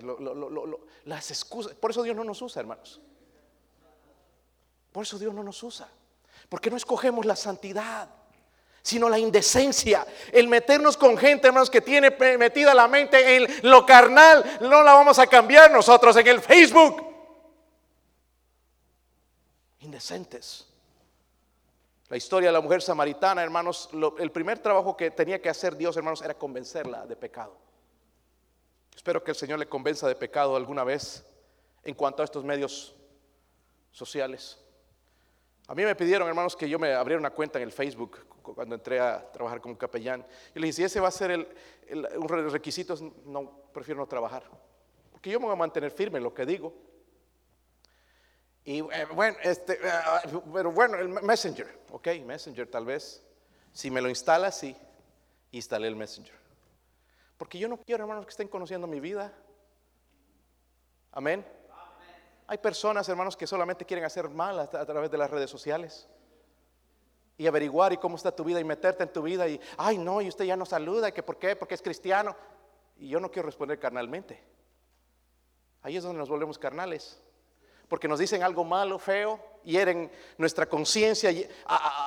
las 1.05 1.31
excusas. 1.31 1.75
Por 1.75 1.91
eso 1.91 2.03
Dios 2.03 2.15
no 2.15 2.23
nos 2.23 2.43
usa, 2.43 2.61
hermanos. 2.61 3.01
Por 4.93 5.05
eso 5.05 5.19
Dios 5.19 5.33
no 5.33 5.43
nos 5.43 5.63
usa. 5.63 5.89
Porque 6.49 6.71
no 6.71 6.77
escogemos 6.77 7.27
la 7.27 7.37
santidad, 7.37 8.09
sino 8.83 9.09
la 9.09 9.19
indecencia. 9.19 10.07
El 10.33 10.49
meternos 10.49 10.97
con 10.97 11.17
gente, 11.19 11.49
hermanos, 11.49 11.71
que 11.71 11.81
tiene 11.81 12.11
metida 12.39 12.73
la 12.73 12.87
mente 12.87 13.37
en 13.37 13.69
lo 13.69 13.85
carnal, 13.85 14.59
no 14.61 14.83
la 14.83 14.95
vamos 14.95 15.19
a 15.19 15.27
cambiar 15.27 15.71
nosotros 15.71 16.17
en 16.17 16.27
el 16.29 16.41
Facebook. 16.41 17.05
Indecentes. 19.81 20.67
La 22.09 22.17
historia 22.17 22.51
de 22.51 22.53
la 22.53 22.61
mujer 22.61 22.81
samaritana, 22.81 23.43
hermanos, 23.43 23.89
el 24.19 24.31
primer 24.31 24.61
trabajo 24.61 24.97
que 24.97 25.11
tenía 25.11 25.43
que 25.43 25.49
hacer 25.49 25.77
Dios, 25.77 25.97
hermanos, 25.97 26.23
era 26.23 26.35
convencerla 26.35 27.05
de 27.05 27.17
pecado. 27.17 27.57
Espero 28.95 29.23
que 29.25 29.33
el 29.33 29.37
Señor 29.37 29.59
le 29.59 29.69
convenza 29.69 30.07
de 30.07 30.15
pecado 30.15 30.55
alguna 30.55 30.85
vez 30.85 31.25
en 31.83 31.95
cuanto 31.95 32.23
a 32.23 32.25
estos 32.25 32.45
medios 32.45 32.95
sociales. 33.91 34.59
A 35.69 35.75
mí 35.75 35.85
me 35.85 35.97
pidieron, 35.97 36.29
hermanos, 36.29 36.55
que 36.55 36.69
yo 36.69 36.79
me 36.79 36.93
abriera 36.93 37.19
una 37.19 37.31
cuenta 37.31 37.59
en 37.59 37.65
el 37.65 37.73
Facebook 37.73 38.19
cuando 38.43 38.77
entré 38.77 39.01
a 39.01 39.31
trabajar 39.33 39.61
como 39.61 39.77
capellán. 39.77 40.25
Y 40.55 40.61
le 40.61 40.67
dije, 40.67 40.77
si 40.77 40.85
ese 40.85 41.01
va 41.01 41.09
a 41.09 41.11
ser 41.13 41.33
el, 41.33 41.49
un 42.17 42.29
requisito, 42.51 42.95
no, 43.25 43.65
prefiero 43.73 44.01
no 44.01 44.07
trabajar. 44.07 44.45
Porque 45.11 45.31
yo 45.31 45.41
me 45.41 45.47
voy 45.47 45.55
a 45.55 45.57
mantener 45.57 45.91
firme 45.91 46.19
en 46.19 46.25
lo 46.25 46.33
que 46.33 46.47
digo. 46.47 46.73
Y 48.65 48.79
eh, 48.79 49.07
bueno, 49.15 49.37
este, 49.43 49.75
eh, 49.75 50.41
pero 50.53 50.71
bueno, 50.71 50.99
el 50.99 51.09
Messenger, 51.09 51.81
ok, 51.91 52.09
Messenger 52.25 52.69
tal 52.69 52.85
vez. 52.85 53.25
Si 53.73 53.91
me 53.91 54.01
lo 54.01 54.09
instala, 54.09 54.53
sí, 54.53 54.77
instalé 55.51 55.89
el 55.89 55.97
Messenger. 55.97 56.35
Porque 57.37 57.59
yo 57.59 57.69
no 57.69 57.77
quiero, 57.79 58.05
hermanos, 58.05 58.25
que 58.25 58.31
estén 58.31 58.49
conociendo 58.49 58.87
mi 58.87 59.01
vida. 59.01 59.33
Amén. 61.13 61.45
Hay 62.49 62.59
personas, 62.59 63.09
hermanos, 63.09 63.37
que 63.37 63.47
solamente 63.47 63.85
quieren 63.85 64.05
hacer 64.05 64.29
mal 64.29 64.59
a, 64.61 64.69
través 64.69 65.11
de 65.11 65.19
las 65.19 65.31
redes 65.31 65.51
sociales. 65.51 66.09
Y 67.39 67.47
averiguar 67.47 67.93
y 67.93 67.99
cómo 67.99 68.17
está 68.17 68.35
tu 68.35 68.45
vida 68.45 68.61
y 68.61 68.65
meterte 68.65 69.03
en 69.03 69.13
tu 69.13 69.23
vida 69.23 69.47
y, 69.47 69.61
ay 69.77 69.99
no, 69.99 70.23
y 70.23 70.29
usted 70.29 70.45
ya 70.45 70.57
no 70.57 70.65
saluda, 70.65 71.13
por 71.13 71.39
qué, 71.39 71.57
porque 71.57 71.75
es 71.75 71.83
cristiano. 71.83 72.37
Y 72.99 73.09
yo 73.09 73.21
no 73.21 73.31
quiero 73.31 73.47
responder 73.47 73.79
carnalmente. 73.79 74.43
Ahí 75.83 75.97
es 75.97 76.03
donde 76.03 76.19
nos 76.19 76.29
volvemos 76.29 76.59
carnales. 76.59 77.21
Porque 77.89 78.09
nos 78.09 78.19
dicen 78.19 78.43
algo 78.43 78.65
malo, 78.65 78.99
feo, 78.99 79.39
hieren 79.65 80.11
nuestra 80.39 80.67
conciencia, 80.67 81.31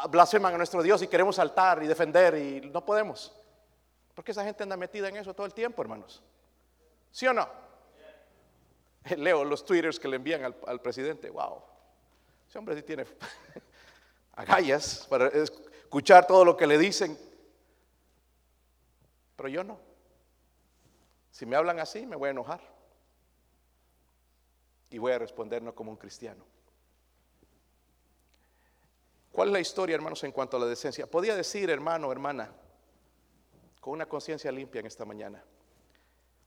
blasfeman 0.10 0.54
a 0.54 0.58
nuestro 0.58 0.82
Dios 0.82 1.02
y 1.02 1.08
queremos 1.08 1.36
saltar 1.36 1.84
y 1.84 1.88
defender 1.88 2.36
y 2.36 2.62
no 2.70 2.84
podemos. 2.84 3.34
Porque 4.16 4.32
esa 4.32 4.44
gente 4.44 4.64
anda 4.64 4.76
metida 4.76 5.08
en 5.08 5.18
eso 5.18 5.34
todo 5.34 5.46
el 5.46 5.54
tiempo, 5.54 5.82
hermanos. 5.82 6.22
¿Sí 7.12 7.28
o 7.28 7.34
no? 7.34 7.48
Leo 9.18 9.44
los 9.44 9.66
twitters 9.66 10.00
que 10.00 10.08
le 10.08 10.18
envían 10.18 10.44
al, 10.44 10.82
presidente. 10.82 11.30
Wow, 11.30 11.64
ese 12.48 12.58
hombre 12.58 12.76
sí 12.76 12.84
tiene 12.84 13.06
agallas 14.34 15.08
para 15.10 15.28
escuchar 15.28 16.28
todo 16.28 16.46
lo 16.46 16.56
que 16.56 16.68
le 16.68 16.78
dicen. 16.78 17.18
Pero 19.36 19.50
yo 19.50 19.64
no. 19.64 19.80
Si 21.32 21.46
me 21.46 21.56
hablan 21.56 21.80
así, 21.80 22.06
me 22.06 22.16
voy 22.16 22.28
a 22.28 22.32
enojar. 22.32 22.62
Y 24.90 24.98
voy 24.98 25.12
a 25.12 25.20
responder 25.20 25.62
no 25.62 25.74
como 25.74 25.92
un 25.92 25.98
cristiano. 25.98 26.44
¿Cuál 29.32 29.50
es 29.50 29.54
la 29.54 29.60
historia, 29.60 29.96
hermanos, 29.96 30.24
en 30.24 30.32
cuanto 30.32 30.58
a 30.58 30.60
la 30.60 30.66
decencia? 30.66 31.08
Podía 31.08 31.36
decir, 31.36 31.70
hermano, 31.70 32.12
hermana, 32.12 32.52
con 33.80 33.94
una 33.94 34.08
conciencia 34.08 34.52
limpia 34.52 34.80
en 34.80 34.88
esta 34.88 35.06
mañana. 35.06 35.44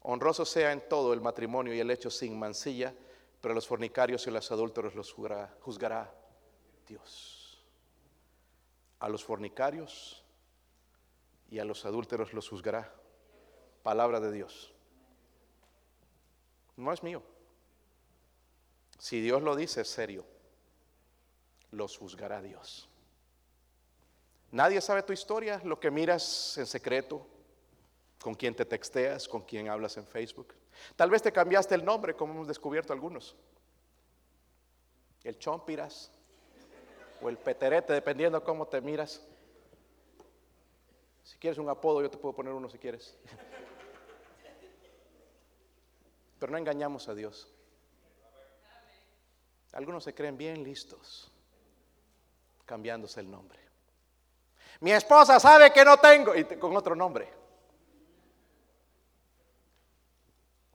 Honroso 0.02 0.44
sea 0.44 0.72
en 0.72 0.88
todo 0.88 1.12
el 1.12 1.20
matrimonio 1.20 1.74
y 1.74 1.80
el 1.80 1.90
hecho 1.90 2.10
sin 2.10 2.38
mancilla, 2.38 2.94
pero 3.40 3.54
los 3.54 3.66
fornicarios 3.66 4.26
y 4.26 4.30
los 4.30 4.50
adúlteros 4.50 4.94
los 4.94 5.12
juzgará, 5.12 6.12
Dios. 6.86 7.62
A 8.98 9.08
los 9.08 9.24
fornicarios 9.24 10.24
y 11.50 11.58
a 11.58 11.64
los 11.64 11.84
adúlteros 11.84 12.32
los 12.32 12.48
juzgará. 12.48 12.92
Palabra 13.82 14.20
de 14.20 14.32
Dios. 14.32 14.72
No 16.76 16.92
es 16.92 17.02
mío. 17.02 17.22
Si 18.98 19.20
Dios 19.20 19.42
lo 19.42 19.54
dice, 19.56 19.82
es 19.82 19.88
serio. 19.88 20.24
Los 21.72 21.96
juzgará 21.96 22.40
Dios. 22.40 22.88
Nadie 24.52 24.80
sabe 24.80 25.02
tu 25.02 25.12
historia, 25.12 25.60
lo 25.64 25.80
que 25.80 25.90
miras 25.90 26.56
en 26.58 26.66
secreto, 26.66 27.26
con 28.22 28.34
quien 28.34 28.54
te 28.54 28.64
texteas, 28.64 29.28
con 29.28 29.42
quien 29.42 29.68
hablas 29.68 29.96
en 29.96 30.06
Facebook. 30.06 30.54
Tal 30.96 31.10
vez 31.10 31.22
te 31.22 31.32
cambiaste 31.32 31.74
el 31.74 31.84
nombre, 31.84 32.14
como 32.14 32.32
hemos 32.32 32.48
descubierto 32.48 32.92
algunos. 32.92 33.36
El 35.24 35.38
Chompiras. 35.38 36.10
o 37.20 37.28
el 37.28 37.38
peterete, 37.38 37.92
dependiendo 37.92 38.42
cómo 38.42 38.66
te 38.66 38.80
miras. 38.80 39.22
Si 41.22 41.38
quieres 41.38 41.58
un 41.58 41.68
apodo, 41.68 42.02
yo 42.02 42.10
te 42.10 42.18
puedo 42.18 42.34
poner 42.34 42.52
uno 42.52 42.68
si 42.68 42.78
quieres. 42.78 43.16
Pero 46.38 46.50
no 46.50 46.58
engañamos 46.58 47.08
a 47.08 47.14
Dios. 47.14 47.52
Algunos 49.72 50.04
se 50.04 50.14
creen 50.14 50.36
bien 50.36 50.64
listos 50.64 51.30
cambiándose 52.66 53.20
el 53.20 53.30
nombre. 53.30 53.58
Mi 54.80 54.92
esposa 54.92 55.38
sabe 55.38 55.72
que 55.72 55.84
no 55.84 55.98
tengo 55.98 56.34
y 56.34 56.44
con 56.44 56.76
otro 56.76 56.96
nombre. 56.96 57.41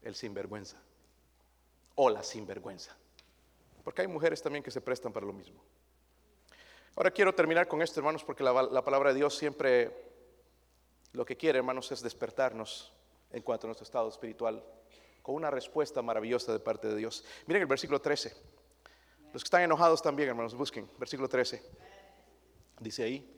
El 0.08 0.16
sinvergüenza 0.16 0.78
o 1.96 2.10
la 2.10 2.24
sinvergüenza. 2.24 2.96
Porque 3.84 4.04
hay 4.04 4.08
mujeres 4.08 4.42
también 4.42 4.64
que 4.64 4.72
se 4.72 4.80
prestan 4.80 5.12
para 5.12 5.26
lo 5.26 5.34
mismo. 5.34 5.62
Ahora 6.96 7.12
quiero 7.12 7.36
terminar 7.36 7.68
con 7.68 7.82
esto, 7.82 8.00
hermanos, 8.00 8.24
porque 8.24 8.42
la, 8.42 8.64
la 8.64 8.82
palabra 8.86 9.10
de 9.10 9.18
Dios 9.18 9.36
siempre 9.36 9.92
lo 11.12 11.26
que 11.26 11.36
quiere, 11.36 11.58
hermanos, 11.58 11.92
es 11.92 12.02
despertarnos 12.02 12.94
en 13.32 13.42
cuanto 13.42 13.68
a 13.68 13.68
nuestro 13.68 13.84
estado 13.84 14.08
espiritual 14.08 14.64
con 15.22 15.36
una 15.36 15.52
respuesta 15.52 16.02
maravillosa 16.02 16.54
de 16.54 16.60
parte 16.62 16.88
de 16.88 16.96
Dios. 16.96 17.26
Miren 17.46 17.64
el 17.64 17.68
versículo 17.68 18.00
13. 18.00 18.34
Los 19.34 19.44
que 19.44 19.48
están 19.48 19.64
enojados 19.64 20.02
también, 20.02 20.30
hermanos, 20.30 20.56
busquen. 20.56 20.90
Versículo 20.98 21.28
13. 21.28 21.62
Dice 22.80 23.04
ahí. 23.04 23.38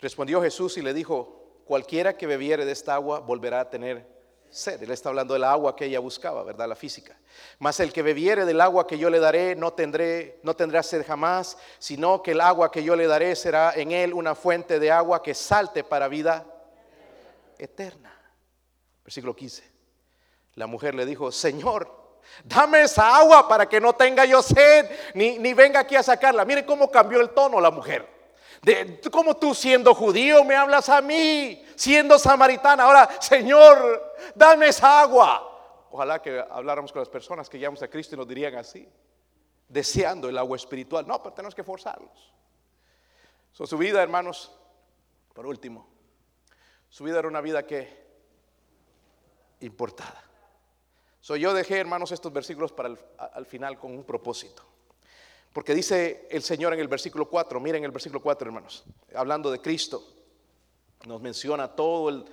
Respondió 0.00 0.40
Jesús 0.40 0.78
y 0.78 0.80
le 0.80 0.94
dijo, 0.94 1.60
cualquiera 1.66 2.16
que 2.16 2.26
bebiere 2.26 2.64
de 2.64 2.72
esta 2.72 2.94
agua 2.94 3.20
volverá 3.20 3.60
a 3.60 3.68
tener 3.68 4.15
sed. 4.50 4.82
Él 4.82 4.90
está 4.90 5.08
hablando 5.08 5.34
del 5.34 5.44
agua 5.44 5.76
que 5.76 5.86
ella 5.86 6.00
buscaba, 6.00 6.42
¿verdad? 6.42 6.68
La 6.68 6.76
física. 6.76 7.16
Mas 7.58 7.80
el 7.80 7.92
que 7.92 8.02
bebiere 8.02 8.44
del 8.44 8.60
agua 8.60 8.86
que 8.86 8.98
yo 8.98 9.10
le 9.10 9.18
daré 9.18 9.54
no 9.54 9.72
tendré 9.72 10.40
no 10.42 10.56
tendrá 10.56 10.82
sed 10.82 11.04
jamás, 11.06 11.56
sino 11.78 12.22
que 12.22 12.32
el 12.32 12.40
agua 12.40 12.70
que 12.70 12.82
yo 12.82 12.96
le 12.96 13.06
daré 13.06 13.36
será 13.36 13.72
en 13.74 13.92
él 13.92 14.14
una 14.14 14.34
fuente 14.34 14.78
de 14.78 14.90
agua 14.90 15.22
que 15.22 15.34
salte 15.34 15.84
para 15.84 16.08
vida 16.08 16.44
eterna. 17.58 18.14
Versículo 19.04 19.36
15. 19.36 19.62
La 20.54 20.66
mujer 20.66 20.94
le 20.94 21.04
dijo, 21.04 21.30
Señor, 21.30 22.20
dame 22.44 22.82
esa 22.82 23.16
agua 23.16 23.46
para 23.46 23.68
que 23.68 23.80
no 23.80 23.94
tenga 23.94 24.24
yo 24.24 24.42
sed, 24.42 24.90
ni, 25.14 25.38
ni 25.38 25.54
venga 25.54 25.80
aquí 25.80 25.96
a 25.96 26.02
sacarla. 26.02 26.44
Mire 26.44 26.64
cómo 26.64 26.90
cambió 26.90 27.20
el 27.20 27.30
tono 27.30 27.60
la 27.60 27.70
mujer. 27.70 28.15
De, 28.62 29.00
como 29.10 29.36
tú 29.36 29.54
siendo 29.54 29.94
judío 29.94 30.44
me 30.44 30.56
hablas 30.56 30.88
a 30.88 31.00
mí, 31.00 31.64
siendo 31.74 32.18
samaritana. 32.18 32.84
Ahora, 32.84 33.20
Señor, 33.20 34.14
dame 34.34 34.68
esa 34.68 35.00
agua. 35.00 35.86
Ojalá 35.90 36.20
que 36.20 36.44
habláramos 36.50 36.92
con 36.92 37.00
las 37.00 37.08
personas 37.08 37.48
que 37.48 37.58
llamamos 37.58 37.82
a 37.82 37.88
Cristo 37.88 38.14
y 38.14 38.18
nos 38.18 38.28
dirían 38.28 38.54
así, 38.56 38.88
deseando 39.68 40.28
el 40.28 40.36
agua 40.36 40.56
espiritual. 40.56 41.06
No, 41.06 41.22
pero 41.22 41.34
tenemos 41.34 41.54
que 41.54 41.64
forzarlos. 41.64 42.32
su 43.52 43.78
vida, 43.78 44.02
hermanos, 44.02 44.52
por 45.32 45.46
último, 45.46 45.88
su 46.88 47.04
vida 47.04 47.18
era 47.18 47.28
una 47.28 47.40
vida 47.40 47.66
que 47.66 48.06
importada. 49.60 50.22
So, 51.20 51.34
yo 51.36 51.54
dejé, 51.54 51.78
hermanos, 51.80 52.12
estos 52.12 52.32
versículos 52.32 52.72
para 52.72 52.88
el, 52.90 52.98
al 53.18 53.46
final 53.46 53.78
con 53.78 53.92
un 53.92 54.04
propósito. 54.04 54.62
Porque 55.56 55.74
dice 55.74 56.28
el 56.30 56.42
Señor 56.42 56.74
en 56.74 56.80
el 56.80 56.86
versículo 56.86 57.30
4, 57.30 57.58
miren 57.60 57.82
el 57.82 57.90
versículo 57.90 58.20
4, 58.20 58.46
hermanos, 58.46 58.84
hablando 59.14 59.50
de 59.50 59.58
Cristo, 59.58 60.06
nos 61.06 61.22
menciona 61.22 61.74
todo 61.74 62.10
el, 62.10 62.26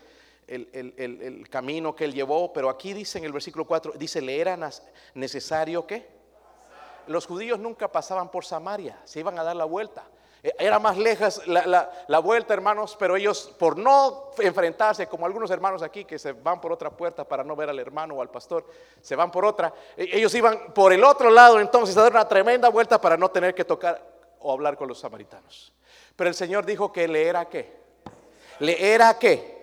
el, 0.46 0.68
el, 0.98 1.22
el, 1.22 1.50
camino 1.50 1.96
que 1.96 2.04
él 2.04 2.14
llevó, 2.14 2.52
pero 2.52 2.70
aquí 2.70 2.92
dice 2.92 3.20
en 3.20 3.24
el 3.24 3.32
versículo 3.32 3.66
4, 3.66 3.94
dice, 3.96 4.22
le 4.22 4.42
era 4.42 4.60
necesario 5.14 5.88
que 5.88 6.06
los 7.08 7.26
judíos 7.26 7.58
nunca 7.60 7.90
pasaban 7.90 8.30
por 8.30 8.44
Samaria, 8.44 9.00
se 9.06 9.22
iban 9.22 9.40
a 9.40 9.44
dar 9.44 9.56
la 9.56 9.64
vuelta. 9.64 10.06
Era 10.44 10.78
más 10.78 10.98
lejos 10.98 11.42
la, 11.48 12.20
vuelta, 12.20 12.54
hermanos, 12.54 12.98
pero 13.00 13.16
ellos 13.16 13.54
por 13.58 13.78
no 13.78 14.32
enfrentarse, 14.40 15.08
como 15.08 15.26
algunos 15.26 15.50
hermanos 15.50 15.82
aquí 15.82 16.04
que 16.04 16.20
se 16.20 16.34
van 16.34 16.60
por 16.60 16.74
otra 16.74 16.90
puerta 16.90 17.24
para 17.24 17.46
no 17.46 17.56
ver 17.56 17.70
al 17.70 17.80
hermano 17.80 18.16
o 18.16 18.22
al 18.22 18.30
pastor, 18.30 18.66
se 19.02 19.16
van 19.16 19.32
por 19.32 19.46
otra, 19.46 19.74
e, 19.96 20.10
ellos 20.12 20.36
iban 20.36 20.74
por 20.74 20.92
el 20.92 21.02
otro 21.06 21.30
lado 21.30 21.62
entonces 21.62 21.96
a 21.96 22.02
dar 22.02 22.12
una 22.12 22.28
tremenda 22.28 22.68
vuelta 22.68 23.00
para 23.00 23.16
no 23.16 23.32
tener 23.32 23.56
que 23.56 23.64
tocar 23.64 24.02
o 24.40 24.52
hablar 24.52 24.76
con 24.76 24.90
los 24.90 25.00
samaritanos. 25.00 25.72
Pero 26.14 26.30
el 26.30 26.36
Señor 26.36 26.66
dijo 26.66 26.92
que 26.92 27.08
le 27.08 27.26
era 27.26 27.46
qué? 27.46 27.78
Le 28.60 28.94
era 28.94 29.18
qué? 29.18 29.63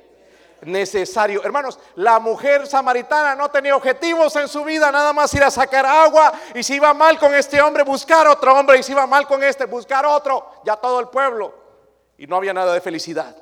Necesario. 0.63 1.43
Hermanos, 1.43 1.79
la 1.97 2.19
mujer 2.19 2.67
samaritana 2.67 3.35
no 3.35 3.51
tenía 3.51 3.77
objetivos 3.77 4.35
en 4.37 4.49
su 4.49 4.65
vida, 4.65 4.91
nada 4.91 5.13
más 5.13 5.33
ir 5.35 5.43
a 5.43 5.51
sacar 5.51 5.87
agua 5.87 6.33
y 6.55 6.63
si 6.63 6.75
iba 6.75 6.93
mal 6.95 7.19
con 7.19 7.35
este 7.35 7.61
hombre, 7.61 7.83
buscar 7.83 8.27
otro 8.27 8.55
hombre 8.55 8.79
y 8.79 8.83
si 8.83 8.93
iba 8.93 9.07
mal 9.07 9.27
con 9.27 9.43
este, 9.43 9.65
buscar 9.65 10.05
otro, 10.07 10.63
ya 10.65 10.77
todo 10.77 11.01
el 11.01 11.09
pueblo. 11.09 11.55
Y 12.19 12.27
no 12.27 12.37
había 12.37 12.53
nada 12.53 12.75
de 12.75 12.81
felicidad. 12.81 13.37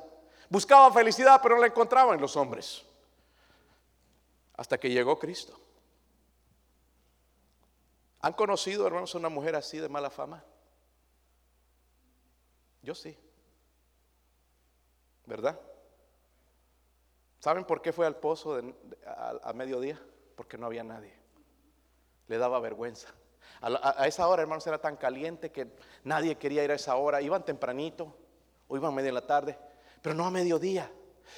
Buscaba 0.49 0.91
felicidad, 0.91 1.39
pero 1.41 1.55
no 1.55 1.61
la 1.61 1.67
encontraba 1.67 2.13
en 2.13 2.21
los 2.21 2.35
hombres. 2.35 2.83
Hasta 4.55 4.77
que 4.77 4.89
llegó 4.89 5.19
Cristo. 5.19 5.59
¿Han 8.21 8.33
conocido, 8.33 8.85
hermanos, 8.85 9.15
una 9.15 9.29
mujer 9.29 9.55
así 9.55 9.77
de 9.77 9.87
mala 9.87 10.09
fama? 10.09 10.43
Yo 12.81 12.95
sí. 12.95 13.17
¿Verdad? 15.25 15.59
¿Saben 17.39 17.63
por 17.63 17.81
qué 17.81 17.93
fue 17.93 18.05
al 18.05 18.17
pozo 18.17 18.61
a, 19.43 19.53
mediodía? 19.53 19.99
Porque 20.35 20.57
no 20.57 20.65
había 20.65 20.83
nadie. 20.83 21.13
Le 22.27 22.37
daba 22.37 22.59
vergüenza. 22.59 23.07
A, 23.61 24.07
esa 24.07 24.27
hora, 24.27 24.41
hermanos, 24.41 24.67
era 24.67 24.77
tan 24.77 24.97
caliente 24.97 25.51
que 25.51 25.67
nadie 26.03 26.37
quería 26.37 26.63
ir 26.63 26.71
a 26.71 26.75
esa 26.75 26.95
hora. 26.95 27.21
Iban 27.21 27.43
tempranito 27.43 28.13
o 28.67 28.75
iban 28.75 28.93
media 28.93 29.09
en 29.09 29.15
la 29.15 29.25
tarde, 29.25 29.57
pero 30.01 30.15
no 30.15 30.25
a 30.25 30.31
mediodía. 30.31 30.91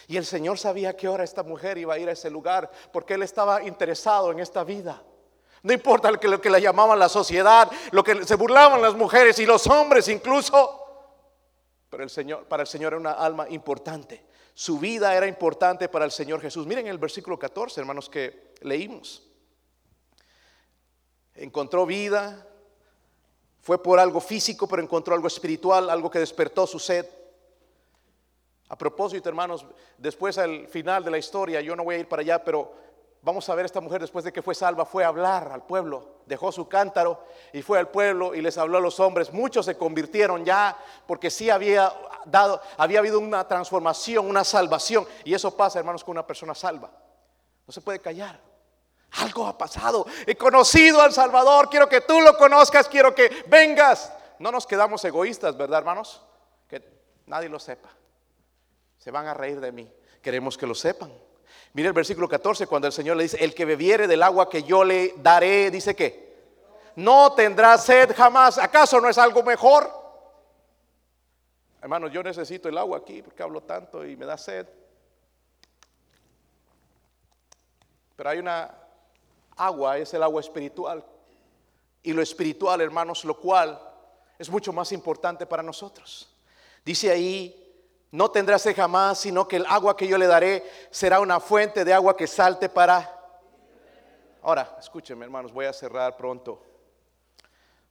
Y 0.07 0.17
el 0.17 0.25
Señor 0.25 0.57
sabía 0.57 0.95
qué 0.95 1.07
hora 1.07 1.23
esta 1.23 1.43
mujer 1.43 1.77
iba 1.77 1.93
a 1.93 1.99
ir 1.99 2.09
a 2.09 2.13
ese 2.13 2.29
lugar, 2.29 2.69
porque 2.91 3.13
Él 3.13 3.23
estaba 3.23 3.61
interesado 3.63 4.31
en 4.31 4.39
esta 4.39 4.63
vida. 4.63 5.03
No 5.63 5.73
importa 5.73 6.09
lo 6.09 6.19
que, 6.19 6.27
lo 6.27 6.41
que 6.41 6.49
la 6.49 6.57
llamaban 6.57 6.97
la 6.97 7.09
sociedad, 7.09 7.71
lo 7.91 8.03
que 8.03 8.25
se 8.25 8.35
burlaban 8.35 8.81
las 8.81 8.95
mujeres 8.95 9.37
y 9.37 9.45
los 9.45 9.67
hombres 9.67 10.07
incluso. 10.07 10.79
Pero 11.89 12.03
el 12.03 12.09
Señor, 12.09 12.45
para 12.45 12.63
el 12.63 12.67
Señor 12.67 12.93
era 12.93 12.99
una 12.99 13.11
alma 13.11 13.47
importante. 13.49 14.30
Su 14.53 14.79
vida 14.79 15.15
era 15.15 15.27
importante 15.27 15.89
para 15.89 16.05
el 16.05 16.11
Señor 16.11 16.41
Jesús. 16.41 16.67
Miren 16.67 16.87
el 16.87 16.97
versículo 16.97 17.39
14, 17.39 17.79
hermanos, 17.79 18.09
que 18.09 18.53
leímos. 18.61 19.27
Encontró 21.35 21.85
vida, 21.85 22.47
fue 23.61 23.81
por 23.81 23.99
algo 23.99 24.19
físico, 24.19 24.67
pero 24.67 24.81
encontró 24.81 25.13
algo 25.13 25.27
espiritual, 25.27 25.89
algo 25.89 26.09
que 26.09 26.19
despertó 26.19 26.67
su 26.67 26.79
sed. 26.79 27.05
A 28.69 28.77
propósito, 28.77 29.29
hermanos, 29.29 29.65
después 29.97 30.37
al 30.37 30.67
final 30.67 31.03
de 31.03 31.11
la 31.11 31.17
historia, 31.17 31.61
yo 31.61 31.75
no 31.75 31.83
voy 31.83 31.95
a 31.95 31.99
ir 31.99 32.07
para 32.07 32.21
allá, 32.21 32.43
pero 32.43 32.73
vamos 33.21 33.47
a 33.49 33.55
ver 33.55 33.65
esta 33.65 33.81
mujer 33.81 34.01
después 34.01 34.25
de 34.25 34.31
que 34.31 34.41
fue 34.41 34.55
salva, 34.55 34.85
fue 34.85 35.03
a 35.03 35.09
hablar 35.09 35.51
al 35.51 35.65
pueblo, 35.65 36.20
dejó 36.31 36.49
su 36.49 36.69
cántaro 36.69 37.25
y 37.51 37.61
fue 37.61 37.77
al 37.77 37.89
pueblo 37.89 38.33
y 38.33 38.41
les 38.41 38.57
habló 38.57 38.77
a 38.77 38.81
los 38.81 39.01
hombres. 39.01 39.33
Muchos 39.33 39.65
se 39.65 39.77
convirtieron 39.77 40.45
ya 40.45 40.77
porque 41.05 41.29
sí 41.29 41.49
había 41.49 41.93
dado, 42.25 42.61
había 42.77 42.99
habido 42.99 43.19
una 43.19 43.45
transformación, 43.45 44.29
una 44.29 44.45
salvación. 44.45 45.05
Y 45.25 45.33
eso 45.33 45.57
pasa, 45.57 45.79
hermanos, 45.79 46.05
con 46.05 46.13
una 46.13 46.25
persona 46.25 46.55
salva. 46.55 46.89
No 47.67 47.73
se 47.73 47.81
puede 47.81 47.99
callar. 47.99 48.39
Algo 49.11 49.45
ha 49.45 49.57
pasado. 49.57 50.05
He 50.25 50.37
conocido 50.37 51.01
al 51.01 51.11
Salvador. 51.11 51.69
Quiero 51.69 51.89
que 51.89 51.99
tú 51.99 52.21
lo 52.21 52.37
conozcas. 52.37 52.87
Quiero 52.87 53.13
que 53.13 53.43
vengas. 53.47 54.13
No 54.39 54.53
nos 54.53 54.65
quedamos 54.65 55.03
egoístas, 55.03 55.57
¿verdad, 55.57 55.79
hermanos? 55.79 56.21
Que 56.69 56.81
nadie 57.25 57.49
lo 57.49 57.59
sepa. 57.59 57.89
Se 58.97 59.11
van 59.11 59.27
a 59.27 59.33
reír 59.33 59.59
de 59.59 59.73
mí. 59.73 59.91
Queremos 60.21 60.57
que 60.57 60.65
lo 60.65 60.75
sepan. 60.75 61.11
Mire 61.73 61.87
el 61.87 61.93
versículo 61.93 62.27
14 62.27 62.67
cuando 62.67 62.87
el 62.87 62.93
Señor 62.93 63.15
le 63.15 63.23
dice, 63.23 63.43
el 63.43 63.55
que 63.55 63.65
bebiere 63.65 64.07
del 64.07 64.23
agua 64.23 64.49
que 64.49 64.63
yo 64.63 64.83
le 64.83 65.13
daré, 65.17 65.71
dice 65.71 65.95
que 65.95 66.31
no 66.95 67.33
tendrá 67.33 67.77
sed 67.77 68.13
jamás. 68.15 68.57
¿Acaso 68.57 68.99
no 68.99 69.07
es 69.07 69.17
algo 69.17 69.41
mejor? 69.43 69.89
Hermanos, 71.81 72.11
yo 72.11 72.21
necesito 72.21 72.67
el 72.67 72.77
agua 72.77 72.97
aquí 72.99 73.21
porque 73.21 73.41
hablo 73.41 73.61
tanto 73.61 74.05
y 74.05 74.15
me 74.15 74.25
da 74.25 74.37
sed. 74.37 74.67
Pero 78.15 78.29
hay 78.29 78.39
una 78.39 78.69
agua, 79.55 79.97
es 79.97 80.13
el 80.13 80.23
agua 80.23 80.41
espiritual. 80.41 81.03
Y 82.03 82.13
lo 82.13 82.21
espiritual, 82.21 82.81
hermanos, 82.81 83.23
lo 83.25 83.37
cual 83.37 83.79
es 84.37 84.49
mucho 84.49 84.73
más 84.73 84.91
importante 84.91 85.45
para 85.45 85.63
nosotros. 85.63 86.29
Dice 86.83 87.11
ahí, 87.11 87.60
no 88.11 88.29
tendrá 88.29 88.59
sed 88.59 88.75
jamás, 88.75 89.19
sino 89.19 89.47
que 89.47 89.55
el 89.55 89.65
agua 89.65 89.95
que 89.95 90.07
yo 90.07 90.17
le 90.17 90.27
daré 90.27 90.69
será 90.89 91.21
una 91.21 91.39
fuente 91.39 91.85
de 91.85 91.93
agua 91.93 92.15
que 92.15 92.27
salte 92.27 92.67
para... 92.67 93.17
Ahora, 94.41 94.75
escúcheme, 94.79 95.23
hermanos, 95.23 95.53
voy 95.53 95.65
a 95.65 95.73
cerrar 95.73 96.17
pronto. 96.17 96.61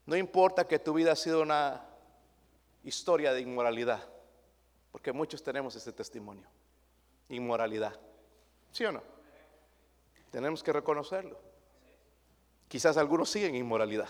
No 0.05 0.16
importa 0.16 0.66
que 0.66 0.79
tu 0.79 0.93
vida 0.93 1.12
ha 1.12 1.16
sido 1.16 1.41
una 1.41 1.83
historia 2.85 3.33
de 3.33 3.41
inmoralidad, 3.41 4.03
porque 4.93 5.12
muchos 5.12 5.43
tenemos 5.43 5.75
ese 5.77 5.93
testimonio. 5.93 6.47
Inmoralidad. 7.29 7.99
¿Sí 8.73 8.85
o 8.85 8.93
no? 8.93 9.03
Tenemos 10.31 10.62
que 10.62 10.73
reconocerlo. 10.73 11.39
Quizás 12.68 12.97
algunos 12.97 13.31
siguen 13.31 13.55
inmoralidad. 13.55 14.09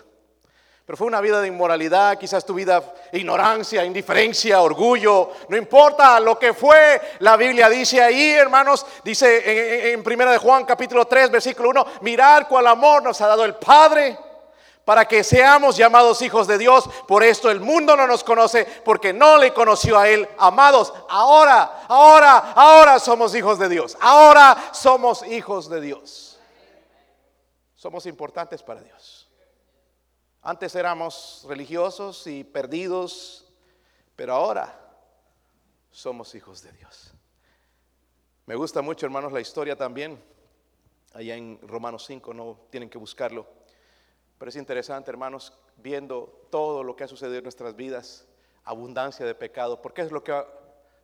Pero 0.85 0.97
fue 0.97 1.07
una 1.07 1.21
vida 1.21 1.39
de 1.39 1.47
inmoralidad, 1.47 2.17
quizás 2.17 2.45
tu 2.45 2.53
vida 2.53 2.83
ignorancia, 3.13 3.85
indiferencia, 3.85 4.61
orgullo, 4.61 5.31
no 5.47 5.55
importa 5.55 6.19
lo 6.19 6.37
que 6.39 6.53
fue. 6.53 6.99
La 7.19 7.37
Biblia 7.37 7.69
dice 7.69 8.01
ahí, 8.01 8.31
hermanos, 8.31 8.85
dice 9.03 9.93
en, 9.93 10.03
Primera 10.03 10.31
de 10.31 10.39
Juan 10.39 10.65
capítulo 10.65 11.05
3, 11.05 11.29
versículo 11.29 11.69
1, 11.69 11.85
mirar 12.01 12.47
cuál 12.47 12.67
amor 12.67 13.03
nos 13.03 13.21
ha 13.21 13.27
dado 13.27 13.45
el 13.45 13.55
Padre 13.55 14.17
para 14.83 15.07
que 15.07 15.23
seamos 15.23 15.77
llamados 15.77 16.21
hijos 16.23 16.47
de 16.47 16.57
Dios. 16.57 16.89
Por 17.07 17.23
esto 17.23 17.51
el 17.51 17.59
mundo 17.59 17.95
no 17.95 18.07
nos 18.07 18.23
conoce 18.23 18.65
porque 18.83 19.13
no 19.13 19.37
le 19.37 19.53
conoció 19.53 19.97
a 19.97 20.09
Él. 20.09 20.27
Amados, 20.39 20.91
ahora, 21.07 21.83
ahora, 21.87 22.53
ahora 22.55 22.99
somos 22.99 23.35
hijos 23.35 23.59
de 23.59 23.69
Dios. 23.69 23.95
Ahora 24.01 24.71
somos 24.73 25.25
hijos 25.27 25.69
de 25.69 25.79
Dios. 25.79 26.39
Somos 27.75 28.05
importantes 28.07 28.63
para 28.63 28.81
Dios. 28.81 29.20
Antes 30.43 30.73
éramos 30.73 31.45
religiosos 31.47 32.25
y 32.25 32.43
perdidos, 32.43 33.45
pero 34.15 34.33
ahora 34.33 34.75
somos 35.91 36.33
hijos 36.33 36.63
de 36.63 36.71
Dios. 36.71 37.13
Me 38.47 38.55
gusta 38.55 38.81
mucho, 38.81 39.05
hermanos, 39.05 39.31
la 39.31 39.39
historia 39.39 39.75
también. 39.75 40.19
Allá 41.13 41.35
en 41.35 41.59
Romanos 41.61 42.05
5, 42.07 42.33
no 42.33 42.57
tienen 42.71 42.89
que 42.89 42.97
buscarlo. 42.97 43.45
Pero 44.39 44.49
es 44.49 44.55
interesante, 44.55 45.11
hermanos, 45.11 45.53
viendo 45.77 46.47
todo 46.49 46.83
lo 46.83 46.95
que 46.95 47.03
ha 47.03 47.07
sucedido 47.07 47.37
en 47.37 47.43
nuestras 47.43 47.75
vidas, 47.75 48.25
abundancia 48.63 49.25
de 49.25 49.35
pecado, 49.35 49.79
porque 49.79 50.01
es 50.01 50.11
lo 50.11 50.23
que 50.23 50.31
ha 50.31 50.47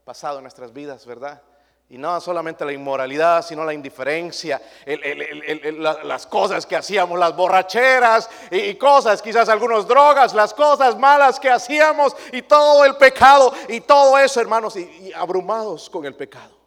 pasado 0.04 0.38
en 0.38 0.46
nuestras 0.46 0.74
vidas, 0.74 1.06
¿verdad? 1.06 1.44
Y 1.90 1.98
no 1.98 2.20
solamente 2.20 2.66
la 2.66 2.74
inmoralidad, 2.74 3.46
sino 3.46 3.64
la 3.64 3.74
indiferencia, 3.74 4.62
las 4.86 6.28
cosas 6.28 6.66
que 6.66 6.76
hacíamos, 6.76 7.18
las 7.18 7.34
borracheras 7.34 8.30
y, 8.52 8.76
cosas, 8.76 9.22
quizás 9.22 9.48
algunas 9.48 9.88
drogas, 9.88 10.34
las 10.34 10.54
cosas 10.54 10.98
malas 10.98 11.40
que 11.40 11.50
hacíamos 11.50 12.14
y 12.34 12.42
todo 12.42 12.84
el 12.84 12.98
pecado 12.98 13.54
y 13.70 13.80
todo 13.82 14.18
eso, 14.18 14.42
hermanos, 14.42 14.76
y, 14.76 15.14
abrumados 15.14 15.90
con 15.90 16.06
el 16.06 16.14
pecado. 16.14 16.58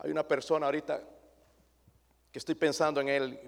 Hay 0.00 0.10
una 0.10 0.28
persona 0.28 0.66
ahorita 0.66 1.00
que 2.30 2.38
estoy 2.38 2.56
pensando 2.56 3.00
en 3.00 3.08
él, 3.08 3.40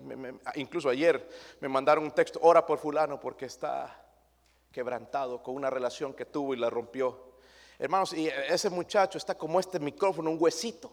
incluso 0.55 0.89
ayer 0.89 1.29
me 1.61 1.69
mandaron 1.69 2.05
un 2.05 2.13
texto, 2.13 2.39
ora 2.41 2.65
por 2.65 2.79
fulano 2.79 3.21
porque 3.21 3.45
está 3.45 4.03
quebrantado 4.73 5.43
con 5.43 5.57
una 5.57 5.69
relación 5.69 6.15
que 6.15 6.25
tuvo 6.25 6.55
y 6.55 6.57
la 6.57 6.71
rompió. 6.71 7.36
Hermanos, 7.79 8.13
y 8.13 8.29
ese 8.29 8.71
muchacho 8.71 9.19
está 9.19 9.35
como 9.37 9.61
este 9.61 9.79
micrófono, 9.79 10.31
un 10.31 10.39
huesito, 10.41 10.91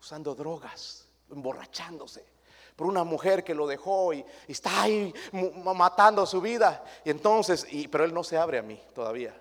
usando 0.00 0.34
drogas, 0.34 1.06
emborrachándose 1.30 2.36
por 2.76 2.86
una 2.86 3.04
mujer 3.04 3.42
que 3.42 3.54
lo 3.54 3.66
dejó 3.66 4.12
y, 4.12 4.24
está 4.46 4.82
ahí 4.82 5.12
matando 5.64 6.26
su 6.26 6.40
vida. 6.40 6.84
Y 7.04 7.10
entonces, 7.10 7.66
y, 7.70 7.88
pero 7.88 8.04
él 8.04 8.12
no 8.12 8.22
se 8.22 8.36
abre 8.36 8.58
a 8.58 8.62
mí 8.62 8.80
todavía. 8.94 9.34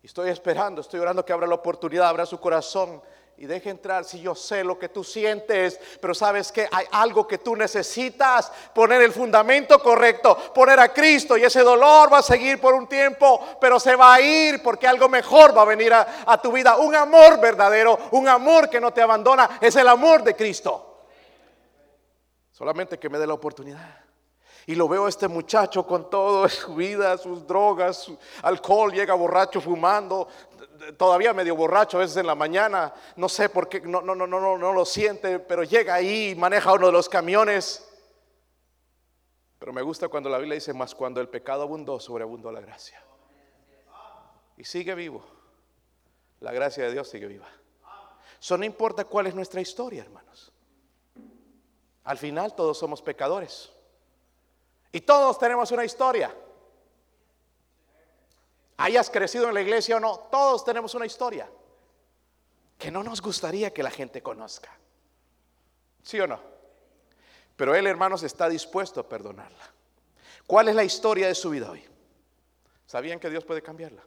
Y 0.00 0.06
estoy 0.06 0.30
esperando, 0.30 0.80
estoy 0.80 1.00
orando 1.00 1.24
que 1.24 1.32
abra 1.32 1.48
la 1.48 1.56
oportunidad, 1.56 2.08
abra 2.08 2.24
su 2.24 2.38
corazón 2.38 3.02
y 3.38 3.44
deje 3.44 3.68
entrar 3.68 4.04
si 4.06 4.20
yo 4.20 4.34
sé 4.34 4.64
lo 4.64 4.78
que 4.78 4.88
tú 4.88 5.04
sientes, 5.04 5.78
pero 6.00 6.14
sabes 6.14 6.50
que 6.50 6.66
hay 6.72 6.86
algo 6.90 7.28
que 7.28 7.36
tú 7.36 7.54
necesitas, 7.54 8.50
poner 8.74 9.02
el 9.02 9.12
fundamento 9.12 9.78
correcto, 9.78 10.36
poner 10.54 10.80
a 10.80 10.92
Cristo 10.92 11.36
y 11.36 11.44
ese 11.44 11.60
dolor 11.60 12.10
va 12.10 12.18
a 12.18 12.22
seguir 12.22 12.58
por 12.58 12.72
un 12.72 12.86
tiempo, 12.86 13.58
pero 13.60 13.78
se 13.78 13.94
va 13.94 14.14
a 14.14 14.20
ir 14.22 14.62
porque 14.62 14.88
algo 14.88 15.10
mejor 15.10 15.56
va 15.56 15.62
a 15.62 15.66
venir 15.66 15.92
a, 15.92 16.40
tu 16.40 16.50
vida. 16.50 16.76
Un 16.76 16.94
amor 16.94 17.38
verdadero, 17.38 17.98
un 18.12 18.26
amor 18.26 18.70
que 18.70 18.80
no 18.80 18.92
te 18.92 19.02
abandona, 19.02 19.58
es 19.60 19.76
el 19.76 19.88
amor 19.88 20.22
de 20.22 20.34
Cristo. 20.34 21.04
Solamente 22.50 22.98
que 22.98 23.10
me 23.10 23.18
dé 23.18 23.26
la 23.26 23.34
oportunidad. 23.34 24.00
Y 24.64 24.74
lo 24.74 24.88
veo 24.88 25.06
a 25.06 25.08
este 25.10 25.28
muchacho 25.28 25.86
con 25.86 26.08
toda 26.08 26.48
su 26.48 26.74
vida, 26.74 27.18
sus 27.18 27.46
drogas, 27.46 27.98
su 27.98 28.18
alcohol, 28.42 28.92
llega 28.92 29.12
borracho 29.14 29.60
fumando, 29.60 30.26
todavía 30.96 31.32
medio 31.32 31.56
borracho 31.56 31.96
a 31.96 32.00
veces 32.00 32.16
en 32.16 32.26
la 32.26 32.34
mañana, 32.34 32.92
no 33.16 33.28
sé 33.28 33.48
por 33.48 33.68
qué, 33.68 33.80
no, 33.80 34.00
no, 34.00 34.14
no, 34.14 34.26
no, 34.26 34.58
no 34.58 34.72
lo 34.72 34.84
siente, 34.84 35.38
pero 35.38 35.62
llega 35.64 35.94
ahí 35.94 36.30
y 36.30 36.34
maneja 36.34 36.72
uno 36.72 36.86
de 36.86 36.92
los 36.92 37.08
camiones. 37.08 37.86
Pero 39.58 39.72
me 39.72 39.82
gusta 39.82 40.08
cuando 40.08 40.28
la 40.28 40.38
Biblia 40.38 40.54
dice, 40.54 40.72
más 40.72 40.94
cuando 40.94 41.20
el 41.20 41.28
pecado 41.28 41.62
abundó, 41.62 41.98
sobreabundó 41.98 42.52
la 42.52 42.60
gracia. 42.60 43.02
Y 44.56 44.64
sigue 44.64 44.94
vivo. 44.94 45.24
La 46.40 46.52
gracia 46.52 46.84
de 46.84 46.92
Dios 46.92 47.08
sigue 47.08 47.26
viva. 47.26 47.48
Eso 48.40 48.56
no 48.58 48.64
importa 48.64 49.04
cuál 49.04 49.26
es 49.26 49.34
nuestra 49.34 49.60
historia, 49.60 50.02
hermanos. 50.02 50.52
Al 52.04 52.18
final 52.18 52.54
todos 52.54 52.78
somos 52.78 53.02
pecadores. 53.02 53.72
Y 54.92 55.00
todos 55.00 55.38
tenemos 55.38 55.70
una 55.72 55.84
historia 55.84 56.34
hayas 58.76 59.10
crecido 59.10 59.48
en 59.48 59.54
la 59.54 59.62
iglesia 59.62 59.96
o 59.96 60.00
no, 60.00 60.18
todos 60.30 60.64
tenemos 60.64 60.94
una 60.94 61.06
historia 61.06 61.48
que 62.78 62.90
no 62.90 63.02
nos 63.02 63.22
gustaría 63.22 63.72
que 63.72 63.82
la 63.82 63.90
gente 63.90 64.22
conozca. 64.22 64.70
¿Sí 66.02 66.20
o 66.20 66.26
no? 66.26 66.40
Pero 67.56 67.74
él, 67.74 67.86
hermanos, 67.86 68.22
está 68.22 68.48
dispuesto 68.48 69.00
a 69.00 69.08
perdonarla. 69.08 69.72
¿Cuál 70.46 70.68
es 70.68 70.74
la 70.74 70.84
historia 70.84 71.26
de 71.26 71.34
su 71.34 71.50
vida 71.50 71.70
hoy? 71.70 71.84
¿Sabían 72.86 73.18
que 73.18 73.30
Dios 73.30 73.44
puede 73.44 73.62
cambiarla? 73.62 74.04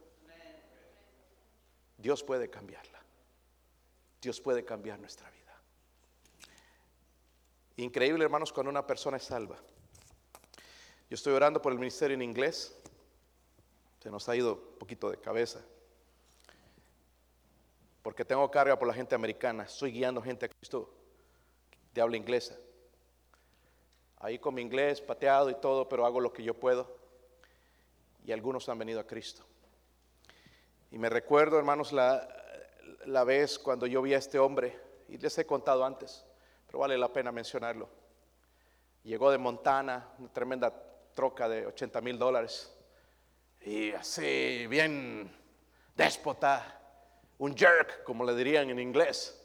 Dios 1.98 2.22
puede 2.22 2.48
cambiarla. 2.48 2.98
Dios 4.22 4.40
puede 4.40 4.64
cambiar 4.64 4.98
nuestra 4.98 5.28
vida. 5.30 5.40
Increíble, 7.76 8.24
hermanos, 8.24 8.52
cuando 8.52 8.70
una 8.70 8.86
persona 8.86 9.16
es 9.16 9.24
salva. 9.24 9.56
Yo 11.08 11.14
estoy 11.14 11.34
orando 11.34 11.60
por 11.60 11.72
el 11.72 11.78
ministerio 11.78 12.14
en 12.14 12.22
inglés 12.22 12.79
se 14.00 14.10
nos 14.10 14.28
ha 14.28 14.34
ido 14.34 14.54
un 14.54 14.78
poquito 14.78 15.10
de 15.10 15.18
cabeza. 15.18 15.60
Porque 18.02 18.24
tengo 18.24 18.50
carga 18.50 18.78
por 18.78 18.88
la 18.88 18.94
gente 18.94 19.14
americana. 19.14 19.64
Estoy 19.64 19.92
guiando 19.92 20.22
gente 20.22 20.46
a 20.46 20.48
Cristo 20.48 20.90
de 21.92 22.00
habla 22.00 22.16
inglesa. 22.16 22.56
Ahí 24.16 24.38
con 24.38 24.54
mi 24.54 24.62
inglés 24.62 25.00
pateado 25.02 25.50
y 25.50 25.54
todo, 25.54 25.88
pero 25.88 26.06
hago 26.06 26.20
lo 26.20 26.32
que 26.32 26.42
yo 26.42 26.54
puedo. 26.54 26.98
Y 28.24 28.32
algunos 28.32 28.68
han 28.70 28.78
venido 28.78 29.00
a 29.00 29.06
Cristo. 29.06 29.44
Y 30.90 30.98
me 30.98 31.10
recuerdo, 31.10 31.58
hermanos, 31.58 31.92
la, 31.92 32.26
la 33.04 33.24
vez 33.24 33.58
cuando 33.58 33.86
yo 33.86 34.00
vi 34.00 34.14
a 34.14 34.18
este 34.18 34.38
hombre, 34.38 34.78
y 35.08 35.18
les 35.18 35.36
he 35.38 35.46
contado 35.46 35.84
antes, 35.84 36.24
pero 36.66 36.78
vale 36.78 36.96
la 36.96 37.12
pena 37.12 37.32
mencionarlo. 37.32 37.88
Llegó 39.02 39.30
de 39.30 39.38
Montana, 39.38 40.08
una 40.18 40.32
tremenda 40.32 40.72
troca 41.14 41.48
de 41.48 41.66
80 41.66 42.00
mil 42.00 42.18
dólares 42.18 42.79
y 43.62 43.92
así 43.92 44.66
bien 44.66 45.30
déspota, 45.94 46.80
un 47.38 47.56
jerk, 47.56 48.04
como 48.04 48.24
le 48.24 48.34
dirían 48.34 48.70
en 48.70 48.78
inglés. 48.78 49.36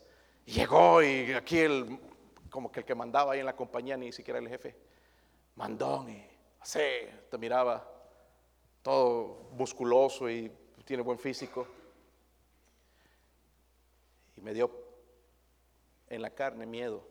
Llegó 0.45 1.01
y 1.01 1.33
aquí 1.33 1.59
el, 1.59 1.99
como 2.49 2.71
que 2.71 2.81
el 2.81 2.85
que 2.85 2.95
mandaba 2.95 3.33
ahí 3.33 3.39
en 3.39 3.45
la 3.45 3.55
compañía, 3.55 3.97
ni 3.97 4.11
siquiera 4.11 4.39
el 4.39 4.47
jefe, 4.47 4.75
mandón 5.55 6.09
y 6.09 6.25
así, 6.59 6.79
te 7.29 7.37
miraba 7.37 7.91
todo 8.81 9.49
musculoso 9.51 10.29
y 10.29 10.51
tiene 10.85 11.03
buen 11.03 11.19
físico. 11.19 11.67
Y 14.37 14.41
me 14.41 14.53
dio 14.53 14.69
en 16.07 16.21
la 16.21 16.29
carne 16.29 16.65
miedo. 16.65 17.05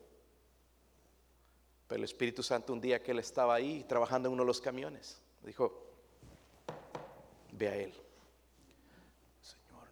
Pero 1.86 1.98
el 1.98 2.04
Espíritu 2.04 2.42
Santo 2.42 2.72
un 2.72 2.80
día 2.80 3.02
que 3.02 3.10
él 3.10 3.18
estaba 3.18 3.54
ahí 3.54 3.84
trabajando 3.84 4.28
en 4.28 4.34
uno 4.34 4.42
de 4.42 4.46
los 4.46 4.60
camiones, 4.60 5.20
dijo, 5.42 5.83
ve 7.54 7.68
a 7.68 7.76
Él. 7.76 7.94
Señor, 9.40 9.88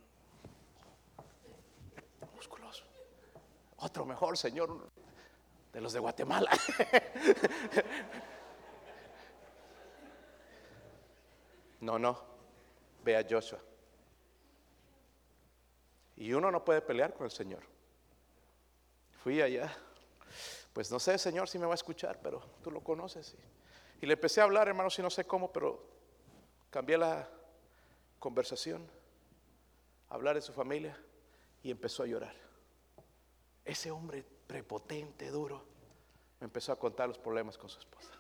musculoso. 2.35 2.85
Otro 3.79 4.05
mejor, 4.05 4.37
Señor, 4.37 4.91
de 5.73 5.81
los 5.81 5.93
de 5.93 5.99
Guatemala. 5.99 6.51
No, 11.83 11.99
no, 11.99 12.17
ve 13.03 13.17
a 13.17 13.27
Joshua. 13.29 13.59
Y 16.17 16.33
uno 16.33 16.49
no 16.53 16.65
puede 16.65 16.81
pelear 16.81 17.13
con 17.13 17.25
el 17.25 17.33
Señor. 17.33 17.65
Fui 19.25 19.43
allá. 19.43 19.77
Pues 20.73 20.93
no 20.93 21.01
sé, 21.01 21.19
Señor, 21.19 21.49
si 21.49 21.59
me 21.59 21.67
va 21.67 21.73
a 21.73 21.75
escuchar, 21.75 22.21
pero 22.23 22.41
tú 22.63 22.71
lo 22.71 22.83
conoces. 22.83 23.35
Y, 24.01 24.07
le 24.07 24.15
empecé 24.15 24.41
a 24.41 24.45
hablar, 24.45 24.69
hermano, 24.69 24.91
si 24.91 25.03
no 25.03 25.11
sé 25.11 25.25
cómo, 25.25 25.53
pero 25.53 25.85
cambié 26.71 26.97
la, 26.97 27.29
conversación, 28.23 28.87
hablar 30.09 30.37
de 30.37 30.43
su 30.43 30.53
familia 30.53 30.97
y 31.61 31.73
empezó 31.73 32.05
a 32.05 32.07
llorar. 32.07 32.33
Ese 33.65 33.91
hombre 33.91 34.25
prepotente, 34.47 35.29
duro, 35.29 35.65
me 36.39 36.45
empezó 36.45 36.71
a 36.71 36.79
contar 36.79 37.09
los 37.09 37.19
problemas 37.19 37.59
con 37.59 37.69
su 37.69 37.81
esposa, 37.81 38.13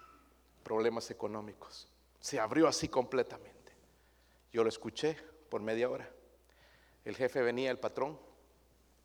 problemas 0.65 1.09
económicos. 1.13 1.89
Se 2.19 2.41
abrió 2.41 2.67
así 2.67 2.89
completamente. 2.89 3.73
Yo 4.53 4.65
lo 4.65 4.69
escuché 4.69 5.17
por 5.49 5.63
media 5.63 5.89
hora. 5.89 6.11
El 7.05 7.15
jefe 7.15 7.41
venía, 7.41 7.71
el 7.71 7.79
patrón, 7.79 8.19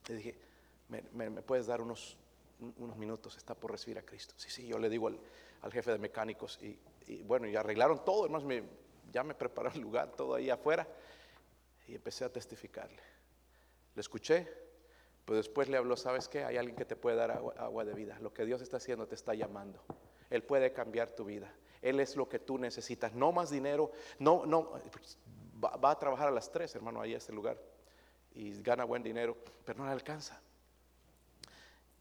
le 0.08 0.16
dije, 0.16 0.36
¿me, 0.90 1.30
puedes 1.44 1.68
dar 1.68 1.80
unos 1.80 2.18
unos 2.80 2.98
minutos, 2.98 3.38
está 3.38 3.54
por 3.54 3.70
recibir 3.70 4.00
a 4.00 4.02
Cristo. 4.02 4.34
Sí, 4.36 4.50
sí, 4.50 4.66
yo 4.66 4.80
le 4.80 4.90
digo 4.90 5.10
al, 5.10 5.20
al 5.62 5.72
jefe 5.72 5.92
de 5.92 6.00
mecánicos 6.00 6.60
y, 6.60 7.22
bueno, 7.22 7.48
y 7.48 7.56
arreglaron 7.56 8.04
todo, 8.04 8.26
hermanos, 8.26 8.48
ya 9.12 9.24
me 9.24 9.34
preparó 9.34 9.70
el 9.70 9.82
lugar, 9.82 10.12
todo 10.12 10.36
ahí 10.36 10.50
afuera, 10.50 10.88
y 11.88 11.96
empecé 11.96 12.26
a 12.26 12.30
testificarle. 12.32 13.02
Le 13.96 14.02
escuché, 14.02 14.48
pero 15.26 15.38
después 15.38 15.68
le 15.70 15.78
habló, 15.78 15.98
¿sabes 15.98 16.28
qué? 16.28 16.44
Hay 16.44 16.58
alguien 16.58 16.76
que 16.76 16.86
te 16.86 16.96
puede 16.96 17.18
dar 17.18 17.32
agua, 17.32 17.84
de 17.84 17.94
vida. 17.94 18.18
Lo 18.22 18.34
que 18.34 18.46
Dios 18.46 18.62
está 18.62 18.78
haciendo 18.78 19.08
te 19.08 19.16
está 19.16 19.34
llamando. 19.34 19.84
Él 20.30 20.44
puede 20.44 20.72
cambiar 20.72 21.12
tu 21.12 21.26
vida. 21.26 21.54
Él 21.82 22.00
es 22.00 22.16
lo 22.16 22.28
que 22.30 22.40
tú 22.40 22.58
necesitas. 22.58 23.14
No 23.14 23.32
más 23.32 23.50
dinero, 23.50 23.92
no, 24.20 24.46
no, 24.46 24.72
va, 25.64 25.92
a 25.92 26.00
trabajar 26.00 26.28
a 26.28 26.32
las 26.32 26.52
tres, 26.52 26.76
hermano, 26.76 27.02
ahí 27.02 27.14
a 27.14 27.18
este 27.18 27.34
lugar. 27.34 27.58
Y 28.36 28.62
gana 28.62 28.84
buen 28.84 29.04
dinero, 29.04 29.36
pero 29.66 29.80
no 29.80 29.86
le 29.86 29.92
alcanza. 29.92 30.42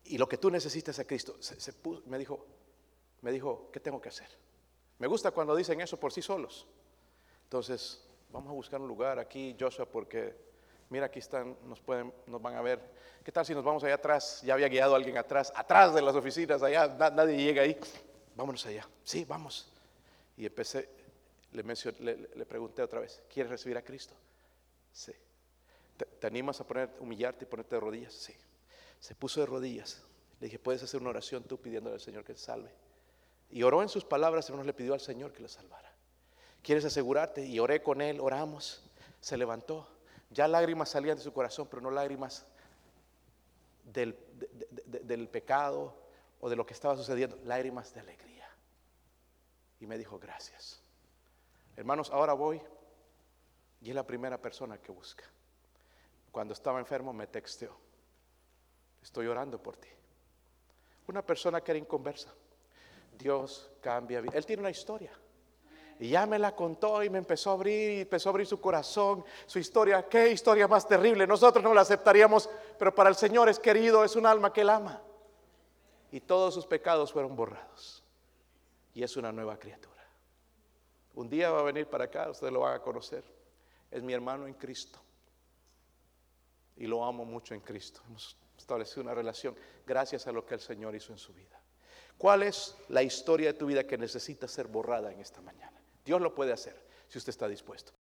Y 0.04 0.18
lo 0.18 0.28
que 0.28 0.38
tú 0.38 0.50
necesitas 0.50 0.96
es 0.96 1.00
a 1.00 1.06
Cristo. 1.06 1.36
Se 1.40 1.72
puso- 1.72 2.02
me 2.06 2.18
dijo, 2.18 2.46
me 3.22 3.32
dijo, 3.32 3.70
¿qué 3.72 3.80
tengo 3.80 4.00
que 4.00 4.08
hacer? 4.08 4.28
Me 4.98 5.06
gusta 5.06 5.30
cuando 5.30 5.56
dicen 5.56 5.80
eso 5.80 5.98
por 5.98 6.12
sí 6.12 6.22
solos. 6.22 6.66
Entonces, 7.46 8.00
vamos 8.32 8.50
a 8.50 8.52
buscar 8.52 8.80
un 8.80 8.88
lugar 8.88 9.20
aquí, 9.20 9.56
Joshua, 9.58 9.86
porque 9.86 10.34
mira, 10.90 11.06
aquí 11.06 11.20
están, 11.20 11.56
nos 11.68 11.80
pueden, 11.80 12.12
nos 12.26 12.42
van 12.42 12.56
a 12.56 12.60
ver. 12.60 12.80
¿Qué 13.22 13.30
tal 13.30 13.46
si 13.46 13.54
nos 13.54 13.62
vamos 13.62 13.84
allá 13.84 13.94
atrás? 13.94 14.42
Ya 14.42 14.54
había 14.54 14.66
guiado 14.68 14.94
a 14.94 14.96
alguien 14.96 15.16
atrás, 15.16 15.52
atrás 15.54 15.94
de 15.94 16.02
las 16.02 16.16
oficinas, 16.16 16.60
allá, 16.64 16.88
na- 16.88 17.10
nadie 17.10 17.36
llega 17.36 17.62
ahí. 17.62 17.78
Vámonos 18.34 18.66
allá. 18.66 18.88
Sí, 19.04 19.24
vamos. 19.24 19.72
Y 20.36 20.44
empecé, 20.44 20.88
le, 21.52 21.62
mencioné- 21.62 22.28
le, 22.34 22.46
pregunté 22.46 22.82
otra 22.82 22.98
vez, 22.98 23.22
¿quieres 23.32 23.50
recibir 23.50 23.76
a 23.76 23.82
Cristo? 23.82 24.14
Sí. 24.92 25.12
¿Te, 25.96 26.26
animas 26.26 26.60
a 26.60 26.66
poner, 26.66 26.90
humillarte 26.98 27.44
y 27.44 27.48
ponerte 27.48 27.76
de 27.76 27.80
rodillas? 27.80 28.12
Sí. 28.12 28.34
Se 28.98 29.14
puso 29.14 29.38
de 29.40 29.46
rodillas. 29.46 30.02
Le 30.40 30.46
dije, 30.48 30.58
¿puedes 30.58 30.82
hacer 30.82 31.00
una 31.00 31.10
oración 31.10 31.44
tú 31.44 31.58
pidiéndole 31.60 31.94
al 31.94 32.00
Señor 32.00 32.24
que 32.24 32.34
te 32.34 32.40
salve? 32.40 32.70
Y 33.50 33.62
oró 33.62 33.82
en 33.82 33.88
sus 33.88 34.04
palabras, 34.04 34.46
hermanos, 34.48 34.66
le 34.66 34.74
pidió 34.74 34.94
al 34.94 35.00
Señor 35.00 35.32
que 35.32 35.40
lo 35.40 35.48
salvara. 35.48 35.95
¿Quieres 36.66 36.84
asegurarte? 36.84 37.46
Y 37.46 37.60
oré 37.60 37.80
con 37.80 38.00
él, 38.00 38.18
oramos, 38.18 38.82
se 39.20 39.36
levantó. 39.36 39.86
Ya 40.30 40.48
lágrimas 40.48 40.88
salían 40.88 41.16
de 41.16 41.22
su 41.22 41.32
corazón, 41.32 41.68
pero 41.70 41.80
no 41.80 41.92
lágrimas 41.92 42.44
del, 43.84 44.18
de- 44.32 44.48
de- 44.72 44.82
de- 44.84 44.98
del 45.04 45.28
pecado 45.28 45.94
o 46.40 46.48
de 46.50 46.56
lo 46.56 46.66
que 46.66 46.74
estaba 46.74 46.96
sucediendo, 46.96 47.38
lágrimas 47.44 47.94
de 47.94 48.00
alegría. 48.00 48.48
Y 49.78 49.86
me 49.86 49.96
dijo, 49.96 50.18
gracias. 50.18 50.82
Hermanos, 51.76 52.10
ahora 52.10 52.32
voy 52.32 52.60
y 53.80 53.90
es 53.90 53.94
la 53.94 54.04
primera 54.04 54.36
persona 54.42 54.76
que 54.78 54.90
busca. 54.90 55.22
Cuando 56.32 56.52
estaba 56.52 56.80
enfermo 56.80 57.12
me 57.12 57.28
texteó, 57.28 57.78
estoy 59.04 59.28
orando 59.28 59.62
por 59.62 59.76
ti. 59.76 59.88
Una 61.06 61.24
persona 61.24 61.60
que 61.60 61.70
era 61.70 61.78
inconversa. 61.78 62.34
Dios 63.16 63.70
cambia. 63.80 64.20
vi- 64.20 64.30
Él 64.32 64.44
tiene 64.44 64.62
una 64.62 64.70
historia. 64.70 65.12
Y 65.98 66.10
ya 66.10 66.26
me 66.26 66.38
la 66.38 66.54
contó 66.54 67.02
y 67.02 67.08
me 67.08 67.18
empezó 67.18 67.50
a 67.50 67.52
abrir, 67.54 67.90
y 67.90 68.00
empezó 68.00 68.28
a 68.28 68.30
abrir 68.30 68.46
su 68.46 68.60
corazón, 68.60 69.24
su 69.46 69.58
historia. 69.58 70.06
Qué 70.08 70.30
historia 70.30 70.68
más 70.68 70.86
terrible. 70.86 71.26
Nosotros 71.26 71.64
no 71.64 71.72
la 71.72 71.80
aceptaríamos, 71.80 72.50
pero 72.78 72.94
para 72.94 73.08
el 73.08 73.16
Señor 73.16 73.48
es 73.48 73.58
querido, 73.58 74.04
es 74.04 74.14
un 74.14 74.26
alma 74.26 74.52
que 74.52 74.60
Él 74.60 74.70
ama. 74.70 75.00
Y 76.12 76.20
todos 76.20 76.52
sus 76.52 76.66
pecados 76.66 77.12
fueron 77.12 77.34
borrados. 77.34 78.02
Y 78.92 79.02
es 79.02 79.16
una 79.16 79.32
nueva 79.32 79.58
criatura. 79.58 79.94
Un 81.14 81.30
día 81.30 81.50
va 81.50 81.60
a 81.60 81.64
venir 81.64 81.86
para 81.86 82.04
acá, 82.04 82.30
ustedes 82.30 82.52
lo 82.52 82.60
van 82.60 82.74
a 82.74 82.82
conocer. 82.82 83.24
Es 83.90 84.02
mi 84.02 84.12
hermano 84.12 84.46
en 84.46 84.54
Cristo. 84.54 84.98
Y 86.76 86.86
lo 86.86 87.04
amo 87.04 87.24
mucho 87.24 87.54
en 87.54 87.60
Cristo. 87.60 88.02
Hemos 88.06 88.36
establecido 88.58 89.02
una 89.02 89.14
relación 89.14 89.56
gracias 89.86 90.26
a 90.26 90.32
lo 90.32 90.44
que 90.44 90.54
el 90.54 90.60
Señor 90.60 90.94
hizo 90.94 91.12
en 91.12 91.18
su 91.18 91.32
vida. 91.32 91.58
¿Cuál 92.18 92.42
es 92.42 92.76
la 92.88 93.02
historia 93.02 93.52
de 93.52 93.58
tu 93.58 93.66
vida 93.66 93.86
que 93.86 93.96
necesita 93.96 94.46
ser 94.46 94.66
borrada 94.66 95.10
en 95.10 95.20
esta 95.20 95.40
mañana? 95.40 95.75
Dios 96.06 96.20
lo 96.20 96.34
puede 96.34 96.52
hacer 96.52 96.80
si 97.08 97.18
usted 97.18 97.30
está 97.30 97.48
dispuesto. 97.48 97.92